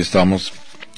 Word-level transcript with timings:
Estamos 0.00 0.52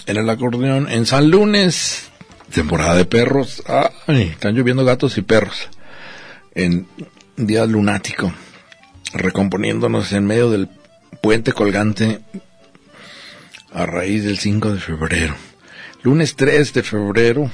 en 0.06 0.16
el 0.16 0.30
acordeón 0.30 0.88
en 0.88 1.06
San 1.06 1.30
Lunes, 1.30 2.10
temporada 2.52 2.94
de 2.94 3.04
perros. 3.04 3.62
Ay, 4.06 4.22
están 4.32 4.54
lloviendo 4.54 4.84
gatos 4.84 5.18
y 5.18 5.22
perros. 5.22 5.68
En 6.54 6.86
día 7.36 7.66
lunático, 7.66 8.32
recomponiéndonos 9.12 10.12
en 10.12 10.26
medio 10.26 10.50
del 10.50 10.68
puente 11.20 11.52
colgante 11.52 12.20
a 13.72 13.86
raíz 13.86 14.24
del 14.24 14.38
5 14.38 14.74
de 14.74 14.80
febrero. 14.80 15.34
Lunes 16.02 16.36
3 16.36 16.72
de 16.72 16.82
febrero, 16.82 17.50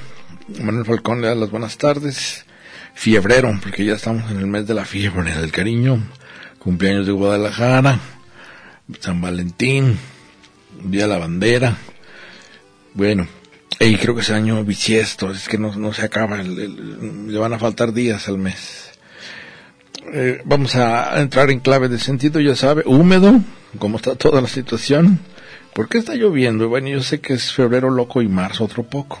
Manuel 0.61 0.85
Falcón 0.85 1.21
le 1.21 1.27
da 1.27 1.35
las 1.35 1.51
buenas 1.51 1.77
tardes. 1.77 2.45
Fiebrero, 2.93 3.57
porque 3.61 3.85
ya 3.85 3.93
estamos 3.93 4.29
en 4.29 4.39
el 4.39 4.47
mes 4.47 4.67
de 4.67 4.73
la 4.73 4.85
fiebre, 4.85 5.35
del 5.35 5.51
cariño. 5.51 6.03
Cumpleaños 6.59 7.05
de 7.05 7.13
Guadalajara, 7.13 7.99
San 8.99 9.21
Valentín, 9.21 9.97
Día 10.83 11.03
de 11.03 11.07
la 11.09 11.17
Bandera. 11.19 11.77
Bueno, 12.93 13.27
y 13.79 13.95
creo 13.95 14.15
que 14.15 14.21
ese 14.21 14.33
año 14.33 14.63
bisiesto, 14.63 15.31
es 15.31 15.47
que 15.47 15.57
no, 15.57 15.75
no 15.75 15.93
se 15.93 16.03
acaba, 16.03 16.39
el- 16.41 17.31
le 17.31 17.37
van 17.37 17.53
a 17.53 17.59
faltar 17.59 17.93
días 17.93 18.27
al 18.27 18.37
mes. 18.37 18.91
Eh, 20.13 20.41
vamos 20.45 20.75
a 20.75 21.19
entrar 21.21 21.49
en 21.51 21.59
clave 21.59 21.87
de 21.89 21.99
sentido, 21.99 22.39
ya 22.39 22.55
sabe, 22.55 22.83
húmedo, 22.85 23.41
como 23.77 23.97
está 23.97 24.15
toda 24.15 24.41
la 24.41 24.47
situación. 24.47 25.19
¿Por 25.73 25.87
qué 25.87 25.99
está 25.99 26.15
lloviendo? 26.15 26.67
Bueno, 26.67 26.87
yo 26.87 27.01
sé 27.03 27.19
que 27.21 27.33
es 27.33 27.51
febrero 27.51 27.89
loco 27.89 28.21
y 28.21 28.27
marzo 28.27 28.63
otro 28.65 28.83
poco. 28.83 29.19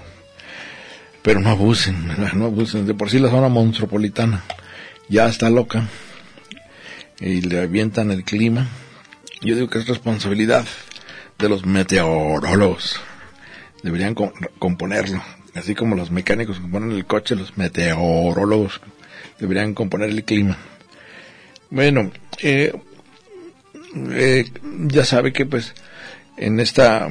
Pero 1.21 1.41
no 1.41 1.49
abusen, 1.49 2.07
no 2.33 2.45
abusen. 2.45 2.87
De 2.87 2.93
por 2.93 3.09
sí 3.09 3.19
la 3.19 3.29
zona 3.29 3.49
monstruopolitana 3.49 4.43
ya 5.09 5.27
está 5.27 5.49
loca 5.49 5.87
y 7.19 7.41
le 7.41 7.59
avientan 7.61 8.09
el 8.11 8.23
clima. 8.23 8.67
Yo 9.41 9.53
digo 9.55 9.69
que 9.69 9.79
es 9.79 9.87
responsabilidad 9.87 10.65
de 11.39 11.49
los 11.49 11.65
meteorólogos. 11.65 12.99
Deberían 13.83 14.13
com- 14.13 14.31
componerlo. 14.59 15.23
Así 15.55 15.73
como 15.73 15.95
los 15.95 16.11
mecánicos 16.11 16.59
componen 16.59 16.91
el 16.91 17.05
coche, 17.05 17.35
los 17.35 17.57
meteorólogos 17.57 18.81
deberían 19.39 19.73
componer 19.73 20.09
el 20.09 20.23
clima. 20.23 20.57
Bueno, 21.69 22.11
eh, 22.41 22.73
eh, 24.11 24.45
ya 24.87 25.05
sabe 25.05 25.33
que 25.33 25.45
pues 25.45 25.73
en 26.37 26.59
esta 26.59 27.09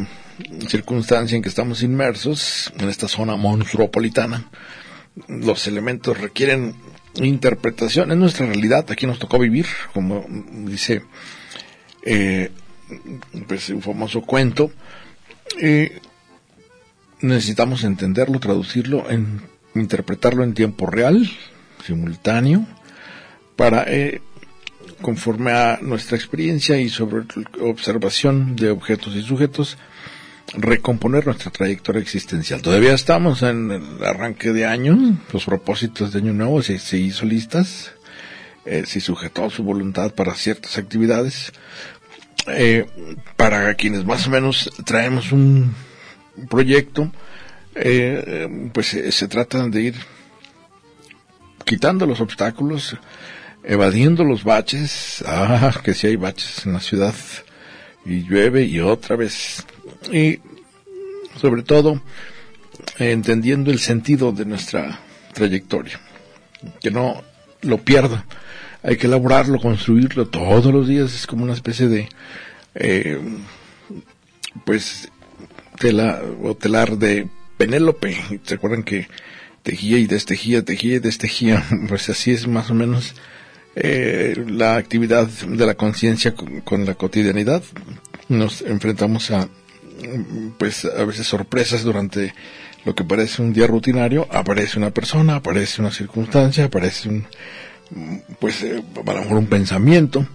circunstancia 0.69 1.37
en 1.37 1.43
que 1.43 1.49
estamos 1.49 1.83
inmersos, 1.83 2.73
en 2.79 2.89
esta 2.89 3.09
zona 3.09 3.37
monstruopolitana, 3.37 4.49
los 5.29 5.67
elementos 5.67 6.19
requieren 6.19 6.75
interpretación. 7.15 8.13
Es 8.13 8.19
nuestra 8.19 8.47
realidad, 8.47 8.87
aquí 8.91 9.07
nos 9.07 9.19
tocó 9.19 9.39
vivir, 9.39 9.67
como 9.93 10.25
dice 10.29 11.03
eh, 12.05 12.51
pues 13.47 13.69
un 13.71 13.83
famoso 13.83 14.23
cuento. 14.23 14.71
Eh, 15.61 16.01
necesitamos 17.21 17.85
entenderlo, 17.85 18.39
traducirlo, 18.39 19.07
interpretarlo 19.75 20.45
en 20.45 20.55
tiempo 20.55 20.87
real, 20.87 21.29
simultáneo, 21.85 22.67
para, 23.57 23.85
eh, 23.89 24.21
conforme 25.01 25.53
a 25.53 25.79
nuestra 25.83 26.17
experiencia 26.17 26.79
y 26.79 26.89
sobre 26.89 27.25
observación 27.61 28.57
de 28.57 28.71
objetos 28.71 29.15
y 29.15 29.23
sujetos, 29.23 29.79
recomponer 30.55 31.27
nuestra 31.27 31.51
trayectoria 31.51 32.01
existencial. 32.01 32.63
Todavía 32.63 32.95
estamos 32.95 33.43
en 33.43 33.71
el 33.71 34.05
arranque 34.05 34.53
de 34.53 34.67
año, 34.67 35.19
los 35.33 35.45
propósitos 35.45 36.13
de 36.13 36.21
año 36.21 36.33
nuevo 36.33 36.63
se, 36.63 36.79
se 36.79 36.99
hizo 36.99 37.27
listas, 37.27 37.93
eh, 38.65 38.85
se 38.87 39.01
sujetó 39.01 39.51
su 39.51 39.63
voluntad 39.63 40.15
para 40.15 40.35
ciertas 40.35 40.79
actividades. 40.79 41.53
Eh, 42.47 42.87
para 43.37 43.75
quienes 43.75 44.05
más 44.05 44.27
o 44.27 44.31
menos 44.31 44.71
traemos 44.85 45.33
un 45.33 45.75
proyecto, 46.49 47.11
eh, 47.75 48.71
pues 48.73 48.95
eh, 48.95 49.13
se 49.13 49.29
trata 49.29 49.69
de 49.69 49.83
ir 49.83 49.95
quitando 51.65 52.07
los 52.07 52.21
obstáculos, 52.21 52.97
evadiendo 53.63 54.25
los 54.25 54.45
baches, 54.45 55.23
ah, 55.27 55.75
que 55.83 55.95
si 55.95 56.07
hay 56.07 56.17
baches 56.17 56.65
en 56.65 56.73
la 56.73 56.81
ciudad, 56.81 57.15
y 58.05 58.23
llueve 58.23 58.65
y 58.65 58.81
otra 58.81 59.17
vez, 59.17 59.67
y 60.11 60.41
sobre 61.39 61.63
todo 61.63 62.01
entendiendo 62.99 63.71
el 63.71 63.79
sentido 63.79 64.33
de 64.33 64.47
nuestra 64.47 64.99
trayectoria, 65.35 66.01
que 66.81 66.91
no 66.91 67.23
lo 67.63 67.79
pierda, 67.79 68.25
hay 68.83 68.97
que 68.97 69.07
elaborarlo, 69.07 69.61
construirlo 69.61 70.29
todos 70.29 70.73
los 70.73 70.89
días, 70.89 71.15
es 71.15 71.27
como 71.27 71.45
una 71.45 71.55
especie 71.55 71.89
de, 71.89 72.09
eh, 72.75 73.19
pues, 74.65 75.11
tela 75.79 76.21
o 76.43 76.55
telar 76.55 76.99
de 76.99 77.29
Penélope, 77.57 78.17
¿se 78.45 78.55
acuerdan 78.55 78.85
que 78.85 79.09
tejía 79.63 79.99
y 79.99 80.07
destejía, 80.07 80.65
tejía 80.65 80.97
y 80.97 80.99
destejía? 81.01 81.65
Pues 81.89 82.09
así 82.09 82.31
es 82.31 82.47
más 82.47 82.71
o 82.71 82.75
menos 82.75 83.15
eh, 83.75 84.45
la 84.49 84.77
actividad 84.77 85.27
de 85.27 85.67
la 85.67 85.75
conciencia 85.75 86.35
con, 86.35 86.85
la 86.85 86.95
cotidianidad. 86.95 87.63
Nos 88.29 88.63
enfrentamos 88.63 89.31
a, 89.31 89.49
pues, 90.59 90.85
a 90.85 91.05
veces 91.05 91.27
sorpresas 91.27 91.83
durante 91.83 92.35
lo 92.85 92.95
que 92.95 93.05
parece 93.05 93.43
un 93.43 93.53
día 93.53 93.67
rutinario. 93.67 94.29
Aparece 94.31 94.79
una 94.79 94.91
persona, 94.91 95.37
aparece 95.37 95.81
una 95.81 95.91
circunstancia, 95.91 96.67
aparece 96.67 97.09
un, 97.09 97.27
pues, 98.39 98.63
eh, 98.63 98.83
a 99.07 99.13
lo 99.13 99.21
mejor 99.23 99.39
un 99.39 99.47
pensamiento 99.47 100.27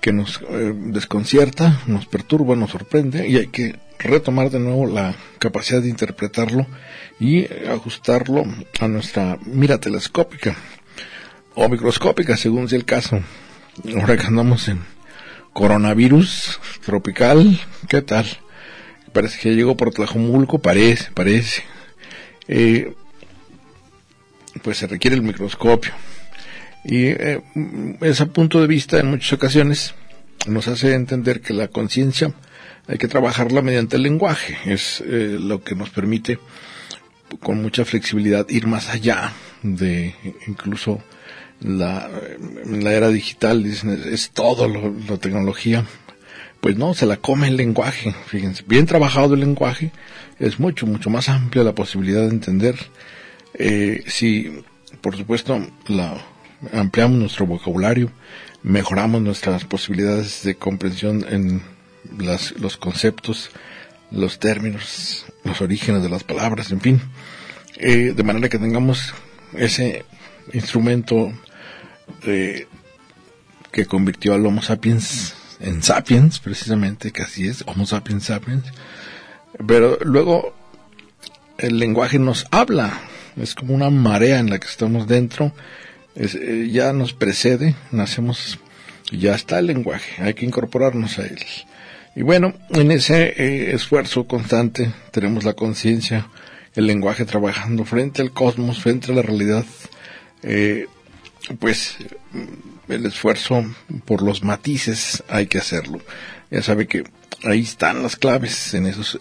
que 0.00 0.12
nos 0.12 0.40
eh, 0.48 0.72
desconcierta, 0.74 1.82
nos 1.86 2.06
perturba, 2.06 2.56
nos 2.56 2.70
sorprende 2.70 3.28
y 3.28 3.36
hay 3.36 3.48
que 3.48 3.78
retomar 3.98 4.50
de 4.50 4.58
nuevo 4.58 4.86
la 4.86 5.14
capacidad 5.38 5.82
de 5.82 5.90
interpretarlo 5.90 6.66
y 7.18 7.46
ajustarlo 7.66 8.44
a 8.80 8.88
nuestra 8.88 9.38
mira 9.44 9.78
telescópica 9.78 10.56
o 11.54 11.68
microscópica, 11.68 12.36
según 12.36 12.68
sea 12.68 12.78
el 12.78 12.84
caso. 12.84 13.20
Ahora 13.94 14.16
que 14.16 14.26
andamos 14.26 14.68
en 14.68 14.80
coronavirus 15.52 16.58
tropical, 16.84 17.60
¿qué 17.88 18.02
tal? 18.02 18.26
Parece 19.12 19.40
que 19.40 19.54
llegó 19.54 19.76
por 19.76 19.92
Tlajomulco, 19.92 20.60
parece, 20.60 21.10
parece. 21.12 21.62
Eh, 22.48 22.94
pues 24.62 24.78
se 24.78 24.86
requiere 24.86 25.16
el 25.16 25.22
microscopio. 25.22 25.92
Y 26.84 27.06
eh, 27.06 27.42
ese 28.00 28.26
punto 28.26 28.60
de 28.60 28.66
vista 28.66 28.98
en 28.98 29.08
muchas 29.08 29.32
ocasiones 29.34 29.94
nos 30.46 30.68
hace 30.68 30.94
entender 30.94 31.40
que 31.40 31.52
la 31.52 31.68
conciencia 31.68 32.32
hay 32.86 32.98
que 32.98 33.08
trabajarla 33.08 33.62
mediante 33.62 33.96
el 33.96 34.02
lenguaje. 34.02 34.56
Es 34.64 35.02
eh, 35.06 35.36
lo 35.38 35.62
que 35.62 35.74
nos 35.74 35.90
permite 35.90 36.38
con 37.40 37.62
mucha 37.62 37.84
flexibilidad 37.84 38.48
ir 38.48 38.66
más 38.66 38.88
allá 38.88 39.32
de 39.62 40.14
incluso 40.46 41.02
la, 41.60 42.08
la 42.64 42.92
era 42.92 43.08
digital. 43.08 43.64
Es 43.66 44.30
todo 44.30 44.68
lo, 44.68 44.94
la 45.08 45.18
tecnología. 45.18 45.84
Pues 46.60 46.76
no, 46.76 46.92
se 46.92 47.06
la 47.06 47.16
come 47.16 47.48
el 47.48 47.56
lenguaje. 47.56 48.14
Fíjense, 48.26 48.64
bien 48.66 48.86
trabajado 48.86 49.34
el 49.34 49.40
lenguaje 49.40 49.92
es 50.38 50.58
mucho, 50.58 50.86
mucho 50.86 51.10
más 51.10 51.28
amplia 51.28 51.62
la 51.62 51.74
posibilidad 51.74 52.22
de 52.22 52.30
entender. 52.30 52.76
Eh, 53.54 54.02
si, 54.06 54.62
por 55.00 55.16
supuesto, 55.16 55.64
la, 55.86 56.20
ampliamos 56.72 57.18
nuestro 57.18 57.46
vocabulario, 57.46 58.10
mejoramos 58.62 59.22
nuestras 59.22 59.64
posibilidades 59.64 60.42
de 60.42 60.56
comprensión 60.56 61.24
en 61.28 61.62
las, 62.18 62.52
los 62.52 62.76
conceptos, 62.76 63.50
los 64.10 64.38
términos, 64.38 65.26
los 65.44 65.60
orígenes 65.60 66.02
de 66.02 66.08
las 66.08 66.24
palabras, 66.24 66.70
en 66.72 66.80
fin, 66.80 67.00
eh, 67.76 68.12
de 68.14 68.22
manera 68.22 68.48
que 68.48 68.58
tengamos 68.58 69.14
ese 69.54 70.04
instrumento 70.52 71.32
eh, 72.24 72.66
que 73.72 73.86
convirtió 73.86 74.34
al 74.34 74.44
Homo 74.44 74.62
sapiens 74.62 75.34
en 75.60 75.82
sapiens, 75.82 76.40
precisamente, 76.40 77.12
que 77.12 77.22
así 77.22 77.46
es, 77.48 77.64
Homo 77.66 77.86
sapiens 77.86 78.24
sapiens, 78.24 78.64
Pero 79.66 79.98
luego 80.02 80.54
el 81.58 81.78
lenguaje 81.78 82.18
nos 82.18 82.46
habla, 82.50 83.00
es 83.36 83.54
como 83.54 83.74
una 83.74 83.90
marea 83.90 84.38
en 84.38 84.50
la 84.50 84.58
que 84.58 84.66
estamos 84.66 85.06
dentro, 85.06 85.52
eh, 86.16 86.68
ya 86.70 86.92
nos 86.92 87.12
precede, 87.12 87.74
nacemos, 87.90 88.58
ya 89.12 89.34
está 89.34 89.58
el 89.58 89.66
lenguaje, 89.66 90.22
hay 90.22 90.34
que 90.34 90.44
incorporarnos 90.44 91.18
a 91.18 91.22
él. 91.22 91.38
Y 92.16 92.22
bueno, 92.22 92.54
en 92.70 92.90
ese 92.90 93.34
eh, 93.36 93.74
esfuerzo 93.74 94.26
constante 94.26 94.92
tenemos 95.12 95.44
la 95.44 95.54
conciencia, 95.54 96.28
el 96.74 96.86
lenguaje 96.86 97.24
trabajando 97.24 97.84
frente 97.84 98.22
al 98.22 98.32
cosmos, 98.32 98.80
frente 98.80 99.12
a 99.12 99.14
la 99.14 99.22
realidad, 99.22 99.64
eh, 100.42 100.86
pues 101.58 101.96
el 102.88 103.06
esfuerzo 103.06 103.64
por 104.04 104.22
los 104.22 104.42
matices 104.42 105.22
hay 105.28 105.46
que 105.46 105.58
hacerlo. 105.58 106.00
Ya 106.50 106.62
sabe 106.62 106.86
que 106.86 107.04
ahí 107.44 107.60
están 107.60 108.02
las 108.02 108.16
claves 108.16 108.74
en 108.74 108.86
esos 108.86 109.20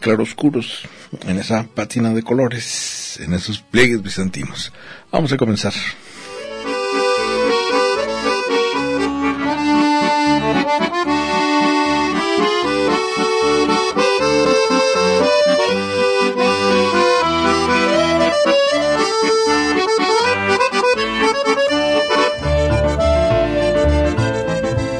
claroscuros, 0.00 0.82
en 1.26 1.38
esa 1.38 1.64
pátina 1.64 2.12
de 2.12 2.22
colores, 2.22 3.18
en 3.20 3.32
esos 3.34 3.60
pliegues 3.60 4.02
bizantinos. 4.02 4.72
Vamos 5.10 5.32
a 5.32 5.36
comenzar. 5.36 5.72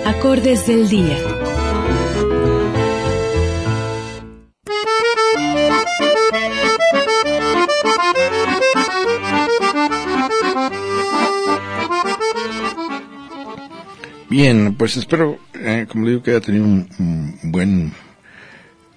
Acordes 0.04 0.66
del 0.66 0.88
día. 0.88 1.45
Bien, 14.36 14.74
pues 14.74 14.98
espero, 14.98 15.38
eh, 15.54 15.86
como 15.88 16.06
digo, 16.06 16.22
que 16.22 16.32
haya 16.32 16.42
tenido 16.42 16.66
un, 16.66 17.38
buen, 17.44 17.90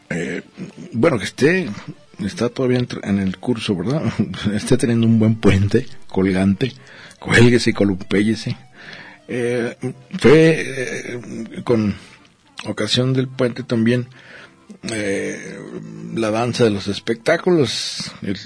eh, 0.09 0.41
bueno, 0.91 1.17
que 1.17 1.23
esté, 1.23 1.69
está 2.19 2.49
todavía 2.49 2.85
en, 3.03 3.19
el 3.19 3.37
curso, 3.37 3.73
¿verdad? 3.73 4.03
esté 4.53 4.75
teniendo 4.75 5.07
un 5.07 5.17
buen 5.17 5.35
puente 5.35 5.85
colgante, 6.09 6.73
cuélguese 7.21 7.73
columpéllese. 7.73 8.57
Eh, 9.29 9.77
fue 10.17 10.55
eh, 10.59 11.21
con 11.63 11.95
ocasión 12.65 13.13
del 13.13 13.29
puente 13.29 13.63
también 13.63 14.09
eh, 14.91 15.57
la 16.15 16.31
danza 16.31 16.65
de 16.65 16.71
los 16.71 16.89
espectáculos, 16.89 18.11
el 18.23 18.37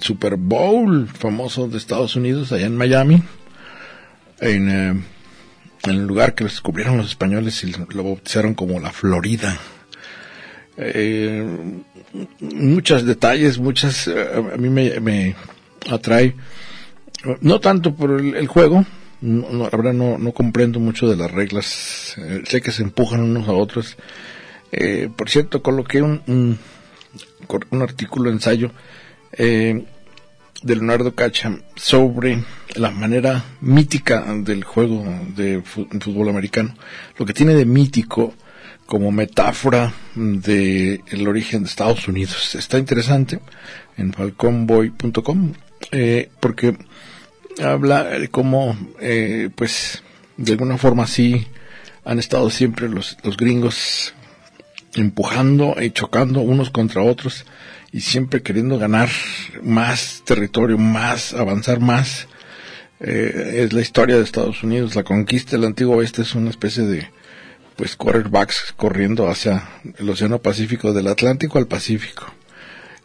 Super 0.00 0.34
Bowl 0.34 1.06
famoso 1.06 1.68
de 1.68 1.78
Estados 1.78 2.16
Unidos, 2.16 2.50
allá 2.50 2.66
en 2.66 2.76
Miami, 2.76 3.22
en, 4.40 5.04
en 5.84 5.90
el 5.90 6.06
lugar 6.06 6.34
que 6.34 6.44
descubrieron 6.44 6.96
los 6.96 7.08
españoles 7.08 7.64
y 7.64 7.72
lo 7.72 8.04
bautizaron 8.04 8.54
como 8.54 8.80
la 8.80 8.92
Florida. 8.92 9.58
Eh, 10.76 11.44
muchos 12.40 13.04
detalles, 13.04 13.58
muchas, 13.58 14.08
eh, 14.08 14.26
a 14.54 14.56
mí 14.56 14.70
me, 14.70 15.00
me 15.00 15.36
atrae, 15.90 16.34
no 17.40 17.60
tanto 17.60 17.94
por 17.94 18.12
el, 18.12 18.34
el 18.34 18.46
juego, 18.46 18.84
no, 19.20 19.50
no, 19.50 19.64
la 19.64 19.76
verdad 19.76 19.92
no, 19.92 20.18
no 20.18 20.32
comprendo 20.32 20.80
mucho 20.80 21.08
de 21.08 21.16
las 21.16 21.30
reglas, 21.30 22.14
eh, 22.18 22.42
sé 22.46 22.60
que 22.60 22.72
se 22.72 22.82
empujan 22.82 23.22
unos 23.22 23.48
a 23.48 23.52
otros. 23.52 23.96
Eh, 24.72 25.10
por 25.14 25.28
cierto, 25.28 25.62
coloqué 25.62 26.00
un, 26.00 26.22
un, 26.26 26.58
un 27.70 27.82
artículo, 27.82 28.30
ensayo, 28.30 28.72
eh, 29.32 29.84
de 30.62 30.76
Leonardo 30.76 31.14
Cacha 31.14 31.58
sobre 31.74 32.42
la 32.74 32.90
manera 32.90 33.44
mítica 33.60 34.24
del 34.38 34.64
juego 34.64 35.04
de 35.34 35.62
fútbol 35.62 36.28
americano, 36.28 36.74
lo 37.18 37.26
que 37.26 37.34
tiene 37.34 37.54
de 37.54 37.64
mítico 37.64 38.34
como 38.86 39.10
metáfora 39.10 39.92
del 40.14 41.02
el 41.08 41.28
origen 41.28 41.62
de 41.62 41.68
Estados 41.68 42.08
Unidos. 42.08 42.54
Está 42.54 42.78
interesante 42.78 43.40
en 43.96 44.12
falconboy.com 44.12 45.52
eh, 45.90 46.30
porque 46.40 46.76
habla 47.62 48.04
de 48.04 48.28
cómo, 48.28 48.76
eh, 49.00 49.50
pues, 49.54 50.02
de 50.36 50.52
alguna 50.52 50.78
forma 50.78 51.06
sí 51.06 51.46
han 52.04 52.18
estado 52.18 52.50
siempre 52.50 52.88
los 52.88 53.16
gringos 53.36 54.14
empujando 54.94 55.76
y 55.80 55.90
chocando 55.90 56.40
unos 56.40 56.70
contra 56.70 57.02
otros 57.02 57.46
y 57.92 58.00
siempre 58.00 58.42
queriendo 58.42 58.78
ganar 58.78 59.10
más 59.62 60.22
territorio, 60.24 60.78
más, 60.78 61.34
avanzar 61.34 61.80
más. 61.80 62.26
Eh, 63.00 63.64
es 63.64 63.72
la 63.72 63.82
historia 63.82 64.16
de 64.16 64.22
Estados 64.22 64.62
Unidos, 64.62 64.94
la 64.94 65.04
conquista 65.04 65.56
del 65.56 65.66
antiguo 65.66 65.96
oeste 65.96 66.22
es 66.22 66.34
una 66.34 66.50
especie 66.50 66.84
de, 66.84 67.10
pues, 67.76 67.96
quarterbacks 67.96 68.72
corriendo 68.76 69.28
hacia 69.28 69.68
el 69.98 70.08
Océano 70.08 70.38
Pacífico, 70.40 70.92
del 70.92 71.08
Atlántico 71.08 71.58
al 71.58 71.66
Pacífico. 71.66 72.32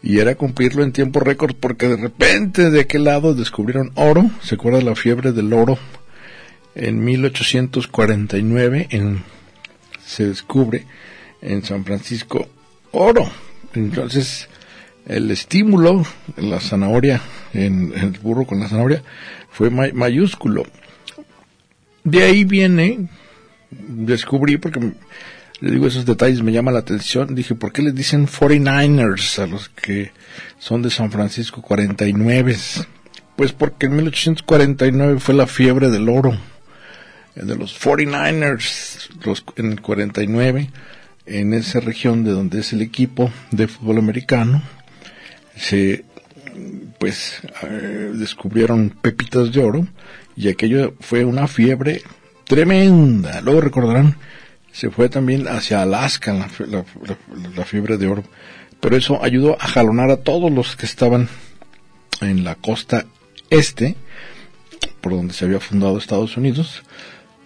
Y 0.01 0.19
era 0.19 0.35
cumplirlo 0.35 0.83
en 0.83 0.93
tiempo 0.93 1.19
récord 1.19 1.55
porque 1.59 1.87
de 1.89 1.97
repente 1.97 2.69
de 2.69 2.81
aquel 2.81 3.03
lado 3.05 3.33
descubrieron 3.33 3.91
oro, 3.95 4.29
se 4.41 4.55
acuerda 4.55 4.79
la 4.81 4.95
fiebre 4.95 5.33
del 5.33 5.51
oro, 5.51 5.77
en 6.75 7.03
1849 7.03 8.87
en, 8.91 9.23
se 10.05 10.27
descubre 10.27 10.85
en 11.41 11.63
San 11.63 11.83
Francisco 11.83 12.47
oro. 12.91 13.29
Entonces, 13.73 14.47
el 15.07 15.31
estímulo, 15.31 16.05
la 16.35 16.59
zanahoria, 16.59 17.21
en, 17.53 17.93
el 17.95 18.19
burro 18.19 18.45
con 18.45 18.59
la 18.59 18.67
zanahoria, 18.67 19.01
fue 19.49 19.69
may, 19.69 19.93
mayúsculo. 19.93 20.65
De 22.03 22.23
ahí 22.23 22.43
viene, 22.43 23.07
descubrí, 23.71 24.57
porque 24.57 24.93
le 25.59 25.71
digo 25.71 25.87
esos 25.87 26.05
detalles, 26.05 26.43
me 26.43 26.51
llama 26.51 26.71
la 26.71 26.79
atención, 26.79 27.33
dije, 27.35 27.55
¿por 27.55 27.71
qué 27.71 27.81
les 27.81 27.95
dicen 27.95 28.27
49ers 28.27 29.41
a 29.41 29.47
los 29.47 29.69
que 29.69 30.11
son 30.59 30.81
de 30.81 30.89
San 30.89 31.09
Francisco 31.09 31.61
49? 31.61 32.55
Pues 33.35 33.53
porque 33.53 33.85
en 33.85 33.95
1849 33.95 35.19
fue 35.19 35.35
la 35.35 35.47
fiebre 35.47 35.89
del 35.89 36.09
oro, 36.09 36.37
de 37.35 37.55
los 37.55 37.79
49ers, 37.79 39.09
los, 39.23 39.45
en 39.55 39.71
el 39.71 39.81
49, 39.81 40.69
en 41.25 41.53
esa 41.53 41.79
región 41.79 42.23
de 42.23 42.31
donde 42.31 42.59
es 42.59 42.73
el 42.73 42.81
equipo 42.81 43.31
de 43.51 43.67
fútbol 43.67 43.99
americano, 43.99 44.61
se 45.57 46.05
pues 46.99 47.39
eh, 47.63 48.11
descubrieron 48.15 48.89
pepitas 48.89 49.51
de 49.51 49.63
oro 49.63 49.87
y 50.35 50.49
aquello 50.49 50.95
fue 50.99 51.25
una 51.25 51.47
fiebre 51.47 52.01
tremenda. 52.45 53.41
Luego 53.41 53.61
recordarán, 53.61 54.15
se 54.71 54.89
fue 54.89 55.09
también 55.09 55.47
hacia 55.47 55.81
Alaska 55.81 56.33
la, 56.59 56.85
la, 57.55 57.65
fiebre 57.65 57.97
de 57.97 58.07
oro. 58.07 58.23
Pero 58.79 58.95
eso 58.95 59.23
ayudó 59.23 59.57
a 59.59 59.67
jalonar 59.67 60.09
a 60.11 60.17
todos 60.17 60.51
los 60.51 60.75
que 60.75 60.85
estaban 60.85 61.29
en 62.21 62.43
la 62.43 62.55
costa 62.55 63.05
este, 63.49 63.95
por 65.01 65.13
donde 65.13 65.33
se 65.33 65.45
había 65.45 65.59
fundado 65.59 65.97
Estados 65.97 66.37
Unidos, 66.37 66.83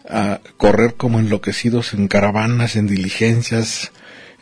a 0.09 0.41
correr 0.57 0.95
como 0.95 1.19
enloquecidos 1.19 1.93
en 1.93 2.07
caravanas, 2.07 2.75
en 2.75 2.87
diligencias, 2.87 3.91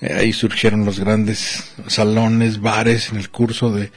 eh, 0.01 0.13
ahí 0.13 0.34
surgieron 0.34 0.86
los 0.86 1.00
grandes 1.00 1.74
salones, 1.88 2.62
bares 2.62 3.10
en 3.12 3.18
el 3.18 3.29
curso 3.29 3.72
de 3.74 3.91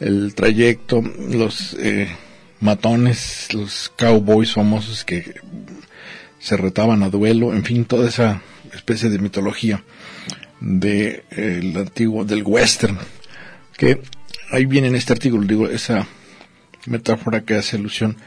el 0.00 0.34
trayecto, 0.34 1.02
los 1.02 1.74
eh, 1.80 2.08
matones, 2.60 3.48
los 3.54 3.90
cowboys 3.96 4.52
famosos 4.52 5.04
que 5.04 5.34
se 6.38 6.56
retaban 6.56 7.02
a 7.02 7.08
duelo, 7.08 7.54
en 7.54 7.64
fin, 7.64 7.86
toda 7.86 8.08
esa 8.08 8.42
especie 8.74 9.08
de 9.08 9.18
mitología 9.18 9.82
de 10.60 11.24
eh, 11.30 11.60
el 11.62 11.76
antiguo 11.76 12.24
del 12.24 12.42
western, 12.42 12.98
que 13.78 14.02
ahí 14.50 14.66
viene 14.66 14.88
en 14.88 14.96
este 14.96 15.14
artículo, 15.14 15.46
digo, 15.46 15.68
esa 15.68 16.06
metáfora 16.84 17.40
que 17.40 17.54
hace 17.54 17.76
alusión 17.76 18.18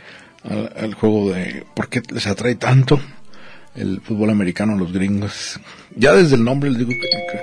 al, 0.43 0.73
al 0.75 0.93
juego 0.95 1.31
de 1.31 1.63
por 1.75 1.89
qué 1.89 2.01
les 2.11 2.25
atrae 2.25 2.55
tanto 2.55 2.99
el 3.79 4.01
fútbol 4.01 4.29
americano 4.29 4.77
los 4.77 4.93
gringos. 4.93 5.59
Ya 5.95 6.13
desde 6.13 6.35
el 6.35 6.43
nombre 6.43 6.69
les 6.69 6.79
digo 6.79 6.91
que, 6.91 7.41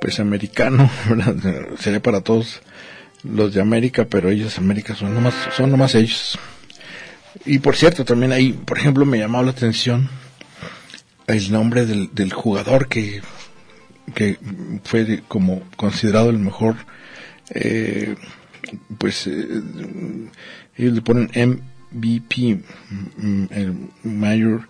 pues 0.00 0.20
americano, 0.20 0.90
sería 1.78 2.00
para 2.00 2.20
todos 2.20 2.60
los 3.22 3.54
de 3.54 3.60
América, 3.60 4.06
pero 4.08 4.30
ellos 4.30 4.58
América 4.58 4.94
son 4.94 5.14
nomás, 5.14 5.34
son 5.56 5.70
nomás 5.70 5.94
ellos. 5.94 6.38
Y 7.44 7.58
por 7.58 7.76
cierto, 7.76 8.04
también 8.04 8.32
ahí, 8.32 8.52
por 8.52 8.78
ejemplo, 8.78 9.04
me 9.04 9.18
llamó 9.18 9.42
la 9.42 9.50
atención 9.50 10.08
el 11.26 11.52
nombre 11.52 11.86
del, 11.86 12.14
del 12.14 12.32
jugador 12.32 12.88
que, 12.88 13.20
que 14.14 14.38
fue 14.84 15.22
como 15.28 15.62
considerado 15.76 16.30
el 16.30 16.38
mejor, 16.38 16.76
eh, 17.50 18.14
pues 18.98 19.26
eh, 19.26 19.48
ellos 20.76 20.94
le 20.94 21.02
ponen 21.02 21.30
MVP, 21.34 22.60
el 23.50 23.90
Mayor 24.02 24.66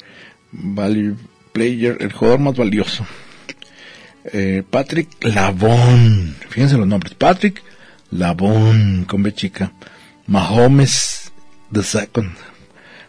Value 0.58 1.16
Player, 1.52 1.96
el 2.00 2.12
jugador 2.12 2.40
más 2.40 2.56
valioso. 2.56 3.06
eh, 4.32 4.62
Patrick 4.68 5.08
Lavon, 5.22 6.36
fíjense 6.48 6.76
los 6.76 6.86
nombres, 6.86 7.14
Patrick 7.14 7.62
Lavon, 8.10 9.04
con 9.04 9.22
B 9.22 9.32
chica, 9.32 9.72
Mahomes 10.26 11.32
the 11.72 11.82
Second, 11.82 12.32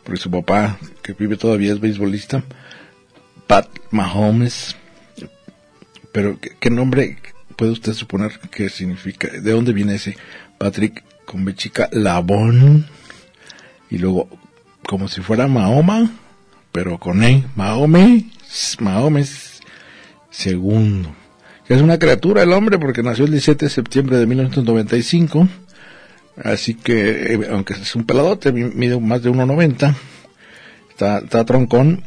porque 0.04 0.20
su 0.20 0.30
papá, 0.30 0.77
que 1.01 1.13
vive 1.13 1.38
todavía, 1.38 1.74
es 1.74 1.80
beisbolista, 1.80 2.44
Pat 3.48 3.68
Mahomes, 3.92 4.75
pero 6.12 6.39
¿qué, 6.39 6.70
nombre 6.70 7.18
puede 7.56 7.72
usted 7.72 7.94
suponer 7.94 8.39
que 8.51 8.70
significa? 8.70 9.27
¿De 9.27 9.51
dónde 9.51 9.74
viene 9.74 9.96
ese 9.96 10.18
Patrick 10.58 11.04
con 11.25 11.46
B 11.46 11.56
chica 11.56 11.89
Lavon? 11.92 12.86
Y 13.89 14.00
luego, 14.00 14.27
como 14.86 15.08
si 15.08 15.22
fuera 15.22 15.48
Mahoma, 15.48 16.12
pero 16.78 17.00
con 17.00 17.24
E, 17.24 17.44
Mahome, 17.56 18.26
Mahomes 18.82 19.62
segundo. 20.30 21.12
Es 21.68 21.82
una 21.82 21.98
criatura 21.98 22.44
el 22.44 22.54
hombre 22.54 22.78
porque 22.78 23.02
nació 23.02 23.26
el 23.26 23.32
17 23.32 23.66
de 23.66 23.72
septiembre 23.72 24.18
de 24.18 24.28
1995. 24.28 25.48
Así 26.44 26.76
que, 26.76 27.34
eh, 27.34 27.48
aunque 27.50 27.74
es 27.74 27.96
un 27.96 28.06
peladote, 28.06 28.52
mide 28.52 29.00
más 29.00 29.24
de 29.24 29.32
1,90. 29.32 29.96
Está, 30.92 31.18
está 31.18 31.44
troncón. 31.46 32.04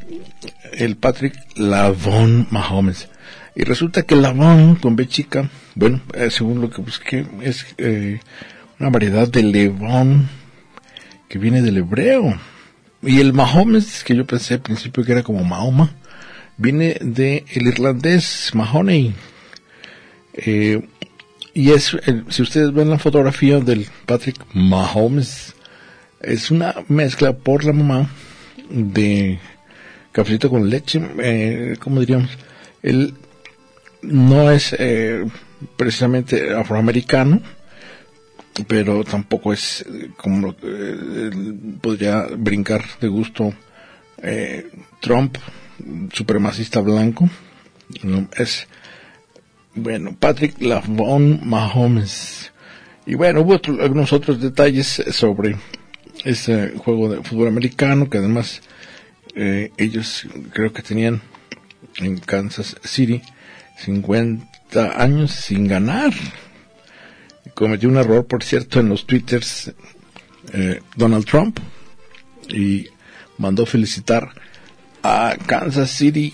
El 0.72 0.94
Patrick 0.94 1.34
Lavon 1.56 2.46
Mahomes. 2.52 3.08
Y 3.56 3.64
resulta 3.64 4.02
que 4.02 4.14
Lavon 4.14 4.76
con 4.76 4.94
B 4.94 5.08
chica, 5.08 5.50
bueno, 5.74 6.00
eh, 6.14 6.30
según 6.30 6.60
lo 6.60 6.70
que 6.70 6.80
busqué, 6.80 7.26
es 7.42 7.66
eh, 7.76 8.20
una 8.78 8.90
variedad 8.90 9.26
de 9.26 9.42
Levón 9.42 10.28
que 11.28 11.40
viene 11.40 11.60
del 11.60 11.78
hebreo. 11.78 12.38
Y 13.02 13.20
el 13.20 13.32
Mahomes, 13.32 14.04
que 14.04 14.14
yo 14.14 14.26
pensé 14.26 14.54
al 14.54 14.60
principio 14.60 15.04
que 15.04 15.12
era 15.12 15.22
como 15.22 15.42
Mahoma, 15.42 15.90
viene 16.58 16.98
de 17.00 17.44
el 17.52 17.66
irlandés 17.66 18.50
Mahoney. 18.54 19.14
Eh, 20.34 20.86
y 21.54 21.70
es, 21.70 21.96
si 22.28 22.42
ustedes 22.42 22.72
ven 22.72 22.90
la 22.90 22.98
fotografía 22.98 23.58
del 23.60 23.86
Patrick 24.06 24.44
Mahomes, 24.52 25.54
es 26.20 26.50
una 26.50 26.74
mezcla 26.88 27.32
por 27.32 27.64
la 27.64 27.72
mamá 27.72 28.10
de 28.68 29.38
cafecito 30.12 30.50
con 30.50 30.68
leche, 30.68 31.00
eh, 31.18 31.76
¿cómo 31.80 32.00
diríamos? 32.00 32.30
Él 32.82 33.14
no 34.02 34.50
es 34.50 34.74
eh, 34.78 35.24
precisamente 35.76 36.54
afroamericano, 36.54 37.40
pero 38.66 39.04
tampoco 39.04 39.52
es 39.52 39.82
eh, 39.82 40.10
como 40.16 40.54
eh, 40.62 41.30
podría 41.80 42.26
brincar 42.36 42.84
de 43.00 43.08
gusto 43.08 43.52
eh, 44.22 44.70
Trump, 45.00 45.36
supremacista 46.12 46.80
blanco. 46.80 47.28
es, 48.36 48.66
bueno, 49.74 50.16
Patrick 50.18 50.60
Lavon 50.60 51.40
Mahomes. 51.44 52.52
Y 53.06 53.14
bueno, 53.14 53.40
hubo 53.40 53.60
algunos 53.82 54.12
otros 54.12 54.40
detalles 54.40 55.02
sobre 55.10 55.56
ese 56.24 56.74
juego 56.76 57.08
de 57.08 57.22
fútbol 57.22 57.48
americano 57.48 58.10
que 58.10 58.18
además 58.18 58.60
ellos 59.34 60.26
creo 60.52 60.72
que 60.72 60.82
tenían 60.82 61.22
en 61.96 62.18
Kansas 62.18 62.76
City 62.82 63.22
50 63.78 65.02
años 65.02 65.30
sin 65.30 65.66
ganar 65.66 66.12
cometió 67.54 67.88
un 67.88 67.96
error, 67.96 68.26
por 68.26 68.42
cierto, 68.42 68.80
en 68.80 68.88
los 68.88 69.06
twitters 69.06 69.72
eh, 70.52 70.80
Donald 70.96 71.26
Trump 71.26 71.58
y 72.48 72.88
mandó 73.38 73.66
felicitar 73.66 74.30
a 75.02 75.36
Kansas 75.46 75.90
City 75.90 76.32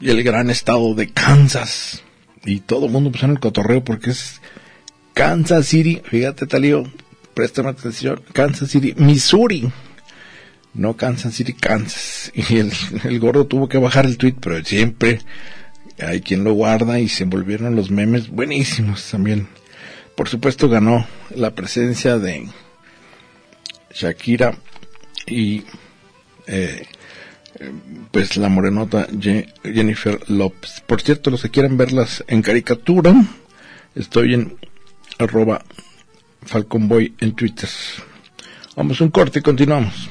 y 0.00 0.10
el 0.10 0.22
gran 0.22 0.50
estado 0.50 0.94
de 0.94 1.08
Kansas. 1.08 2.02
Y 2.44 2.60
todo 2.60 2.86
el 2.86 2.92
mundo 2.92 3.12
puso 3.12 3.26
en 3.26 3.32
el 3.32 3.40
cotorreo 3.40 3.84
porque 3.84 4.10
es 4.10 4.40
Kansas 5.14 5.66
City, 5.66 6.00
fíjate 6.02 6.46
Talío, 6.46 6.84
préstame 7.34 7.68
atención, 7.68 8.22
Kansas 8.32 8.70
City, 8.70 8.94
Missouri. 8.96 9.70
No 10.72 10.96
Kansas 10.96 11.34
City, 11.34 11.52
Kansas. 11.52 12.32
Y 12.34 12.58
el, 12.58 12.72
el 13.04 13.18
gordo 13.18 13.46
tuvo 13.46 13.68
que 13.68 13.78
bajar 13.78 14.06
el 14.06 14.16
tweet, 14.16 14.36
pero 14.40 14.64
siempre 14.64 15.20
hay 16.00 16.20
quien 16.20 16.44
lo 16.44 16.54
guarda 16.54 17.00
y 17.00 17.08
se 17.08 17.24
envolvieron 17.24 17.74
los 17.76 17.90
memes 17.90 18.28
buenísimos 18.28 19.10
también 19.10 19.48
por 20.20 20.28
supuesto 20.28 20.68
ganó 20.68 21.06
la 21.34 21.54
presencia 21.54 22.18
de 22.18 22.46
Shakira 23.90 24.54
y 25.26 25.62
eh, 26.46 26.86
pues 28.10 28.36
la 28.36 28.50
morenota 28.50 29.08
Jennifer 29.18 30.20
Lopez. 30.28 30.82
Por 30.86 31.00
cierto, 31.00 31.30
los 31.30 31.40
que 31.40 31.48
quieran 31.48 31.78
verlas 31.78 32.22
en 32.28 32.42
caricatura, 32.42 33.14
estoy 33.94 34.34
en 34.34 34.58
arroba 35.18 35.64
Falconboy 36.42 37.14
en 37.18 37.34
Twitter. 37.34 37.70
Vamos 38.76 39.00
un 39.00 39.08
corte 39.08 39.38
y 39.38 39.42
continuamos. 39.42 40.10